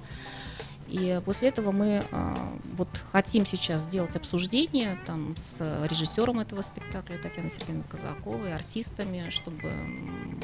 И 0.88 1.22
после 1.26 1.48
этого 1.48 1.72
мы 1.72 2.04
э, 2.10 2.36
вот 2.76 2.90
хотим 3.12 3.46
сейчас 3.46 3.84
сделать 3.84 4.16
обсуждение 4.16 5.00
там 5.08 5.36
с 5.38 5.60
режиссером 5.90 6.40
этого 6.40 6.62
спектакля 6.62 7.18
Татьяной 7.18 7.50
Сергеевной 7.50 7.86
Казаковой, 7.90 8.54
артистами, 8.54 9.30
чтобы 9.30 9.72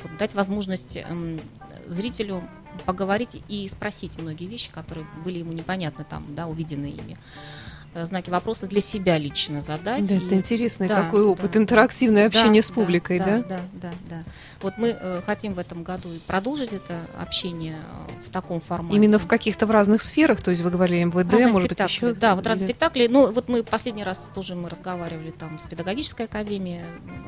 вот, 0.01 0.17
дать 0.17 0.33
возможность 0.33 0.97
э, 0.97 1.37
зрителю 1.85 2.43
поговорить 2.85 3.41
и 3.47 3.67
спросить 3.67 4.17
многие 4.19 4.45
вещи, 4.45 4.71
которые 4.71 5.05
были 5.23 5.39
ему 5.39 5.51
непонятны 5.51 6.05
там, 6.05 6.33
да, 6.33 6.47
увиденные 6.47 6.93
ими. 6.93 7.13
Э, 7.13 7.68
знаки 8.05 8.29
вопроса 8.29 8.67
для 8.67 8.81
себя 8.81 9.17
лично 9.17 9.61
задать. 9.61 10.07
Да, 10.07 10.15
и... 10.15 10.25
это 10.25 10.35
интересный 10.35 10.87
да, 10.87 11.03
такой 11.03 11.23
опыт, 11.23 11.51
да, 11.51 11.59
интерактивное 11.59 12.27
общение 12.27 12.61
да, 12.61 12.67
с 12.67 12.71
публикой, 12.71 13.19
да? 13.19 13.25
Да, 13.25 13.43
да, 13.47 13.59
да. 13.73 13.91
да. 14.09 14.23
Вот 14.61 14.77
мы 14.77 14.89
э, 14.89 15.21
хотим 15.25 15.53
в 15.53 15.59
этом 15.59 15.83
году 15.83 16.09
продолжить 16.27 16.73
это 16.73 17.07
общение 17.17 17.77
э, 17.77 18.21
в 18.25 18.29
таком 18.29 18.59
формате. 18.59 18.95
Именно 18.95 19.19
в 19.19 19.27
каких-то 19.27 19.65
в 19.65 19.71
разных 19.71 20.01
сферах, 20.01 20.41
то 20.41 20.51
есть 20.51 20.61
вы 20.61 20.69
говорили 20.69 21.03
МВД, 21.03 21.31
разные 21.31 21.51
может 21.51 21.69
быть 21.69 21.79
еще. 21.79 22.13
Да, 22.13 22.35
вот 22.35 22.45
разные 22.45 22.67
спектакли. 22.67 23.07
Ну 23.07 23.31
вот 23.31 23.47
мы 23.47 23.63
последний 23.63 24.03
раз 24.03 24.31
тоже 24.35 24.55
мы 24.55 24.69
разговаривали 24.69 25.31
там 25.31 25.59
с 25.59 25.65
педагогической 25.65 26.25
академией, 26.25 26.83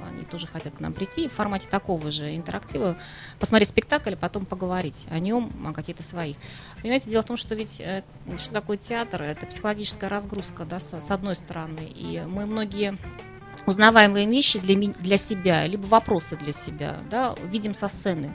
они 0.08 0.26
тоже 0.26 0.48
хотят 0.48 0.76
к 0.76 0.80
нам 0.80 0.94
прийти 0.94 1.30
в 1.30 1.34
формате 1.34 1.68
такого 1.70 2.12
же 2.12 2.36
интерактива, 2.36 2.98
посмотреть 3.40 3.70
спектакль, 3.70 4.16
потом 4.16 4.46
поговорить 4.46 5.06
о 5.10 5.20
нем, 5.20 5.52
о 5.66 5.74
каких-то 5.74 6.04
своих. 6.04 6.36
Понимаете, 6.82 7.10
дело 7.10 7.22
в 7.22 7.26
том, 7.26 7.38
что 7.38 7.56
ведь 7.56 7.80
э, 7.80 8.04
что 8.38 8.54
такое 8.54 8.78
театр? 8.78 9.22
Это 9.22 9.46
психологическая 9.46 10.10
разгрузка, 10.10 10.61
да, 10.66 10.80
с, 10.80 11.00
с 11.00 11.12
одной 11.12 11.36
стороны, 11.36 11.82
и 11.82 12.22
мы 12.28 12.46
многие 12.46 12.98
узнаваемые 13.66 14.28
вещи 14.28 14.60
для, 14.60 14.76
для 14.94 15.18
себя, 15.18 15.66
либо 15.68 15.86
вопросы 15.86 16.36
для 16.36 16.54
себя, 16.54 17.00
да, 17.10 17.36
видим 17.52 17.74
со 17.74 17.88
сцены. 17.88 18.34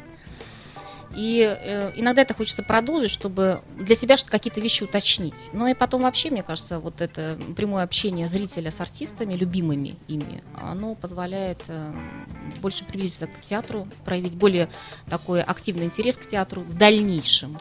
И 1.14 1.40
э, 1.40 1.92
иногда 1.96 2.22
это 2.22 2.34
хочется 2.34 2.62
продолжить, 2.62 3.10
чтобы 3.10 3.62
для 3.78 3.94
себя 3.94 4.16
какие-то 4.28 4.60
вещи 4.60 4.82
уточнить. 4.82 5.48
Но 5.52 5.66
и 5.66 5.74
потом 5.74 6.02
вообще, 6.02 6.30
мне 6.30 6.42
кажется, 6.42 6.78
вот 6.78 7.00
это 7.00 7.38
прямое 7.56 7.84
общение 7.84 8.28
зрителя 8.28 8.70
с 8.70 8.80
артистами, 8.80 9.32
любимыми 9.34 9.96
ими, 10.08 10.42
оно 10.54 10.94
позволяет 10.94 11.62
э, 11.68 11.94
больше 12.60 12.84
приблизиться 12.84 13.28
к 13.28 13.40
театру, 13.40 13.88
проявить 14.04 14.36
более 14.36 14.68
такой 15.08 15.42
активный 15.42 15.86
интерес 15.86 16.16
к 16.16 16.26
театру 16.26 16.60
в 16.62 16.74
дальнейшем. 16.74 17.56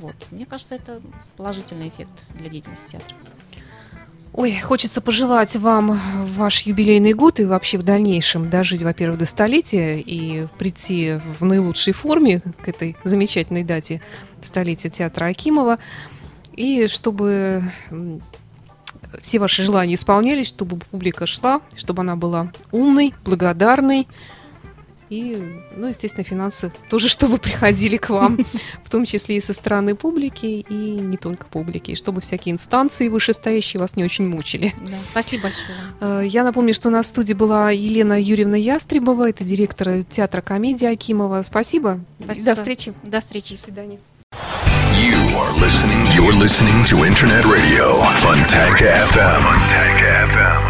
Вот. 0.00 0.14
Мне 0.30 0.46
кажется, 0.46 0.76
это 0.76 1.02
положительный 1.36 1.88
эффект 1.88 2.12
для 2.30 2.48
деятельности 2.48 2.92
театра. 2.92 3.16
Ой, 4.32 4.56
хочется 4.60 5.00
пожелать 5.00 5.56
вам 5.56 5.98
ваш 6.36 6.62
юбилейный 6.62 7.14
год 7.14 7.40
и 7.40 7.44
вообще 7.44 7.78
в 7.78 7.82
дальнейшем 7.82 8.48
дожить, 8.48 8.82
во-первых, 8.82 9.18
до 9.18 9.26
столетия 9.26 9.98
и 9.98 10.46
прийти 10.56 11.18
в 11.40 11.44
наилучшей 11.44 11.92
форме 11.92 12.40
к 12.62 12.68
этой 12.68 12.96
замечательной 13.02 13.64
дате 13.64 14.00
столетия 14.40 14.88
театра 14.88 15.26
Акимова. 15.26 15.78
И 16.54 16.86
чтобы 16.86 17.64
все 19.20 19.40
ваши 19.40 19.64
желания 19.64 19.94
исполнялись, 19.94 20.46
чтобы 20.46 20.76
публика 20.76 21.26
шла, 21.26 21.60
чтобы 21.76 22.02
она 22.02 22.14
была 22.14 22.52
умной, 22.70 23.14
благодарной, 23.24 24.06
и, 25.10 25.42
ну, 25.76 25.88
естественно, 25.88 26.24
финансы 26.24 26.72
тоже, 26.88 27.08
чтобы 27.08 27.38
приходили 27.38 27.96
к 27.96 28.10
вам, 28.10 28.38
в 28.84 28.88
том 28.90 29.04
числе 29.04 29.36
и 29.36 29.40
со 29.40 29.52
стороны 29.52 29.96
публики, 29.96 30.64
и 30.68 30.74
не 30.74 31.16
только 31.16 31.46
публики, 31.46 31.96
чтобы 31.96 32.20
всякие 32.20 32.52
инстанции 32.52 33.08
вышестоящие 33.08 33.80
вас 33.80 33.96
не 33.96 34.04
очень 34.04 34.28
мучили. 34.28 34.72
Да, 34.86 34.96
спасибо 35.10 35.44
большое. 35.44 35.78
Э, 36.00 36.22
я 36.24 36.44
напомню, 36.44 36.72
что 36.74 36.88
у 36.88 36.92
нас 36.92 37.06
в 37.06 37.08
студии 37.08 37.34
была 37.34 37.72
Елена 37.72 38.20
Юрьевна 38.20 38.56
Ястребова, 38.56 39.28
это 39.28 39.42
директор 39.42 40.04
театра 40.04 40.40
комедии 40.40 40.86
Акимова. 40.86 41.42
Спасибо. 41.42 42.00
Спасибо. 42.22 42.46
До 42.46 42.54
встречи. 42.54 42.94
До 43.02 43.20
встречи. 43.20 43.54
До 43.56 43.60
свидания. 43.60 43.98
You 45.00 45.16
are 45.36 45.52
listening. 45.58 46.06
You're 46.14 46.38
listening 46.38 46.84
to 46.84 47.04
Internet 47.04 47.44
Radio 47.46 47.94
Fontanka 48.22 48.94
FM. 49.10 49.42
Fontanka 49.42 50.26
FM. 50.30 50.69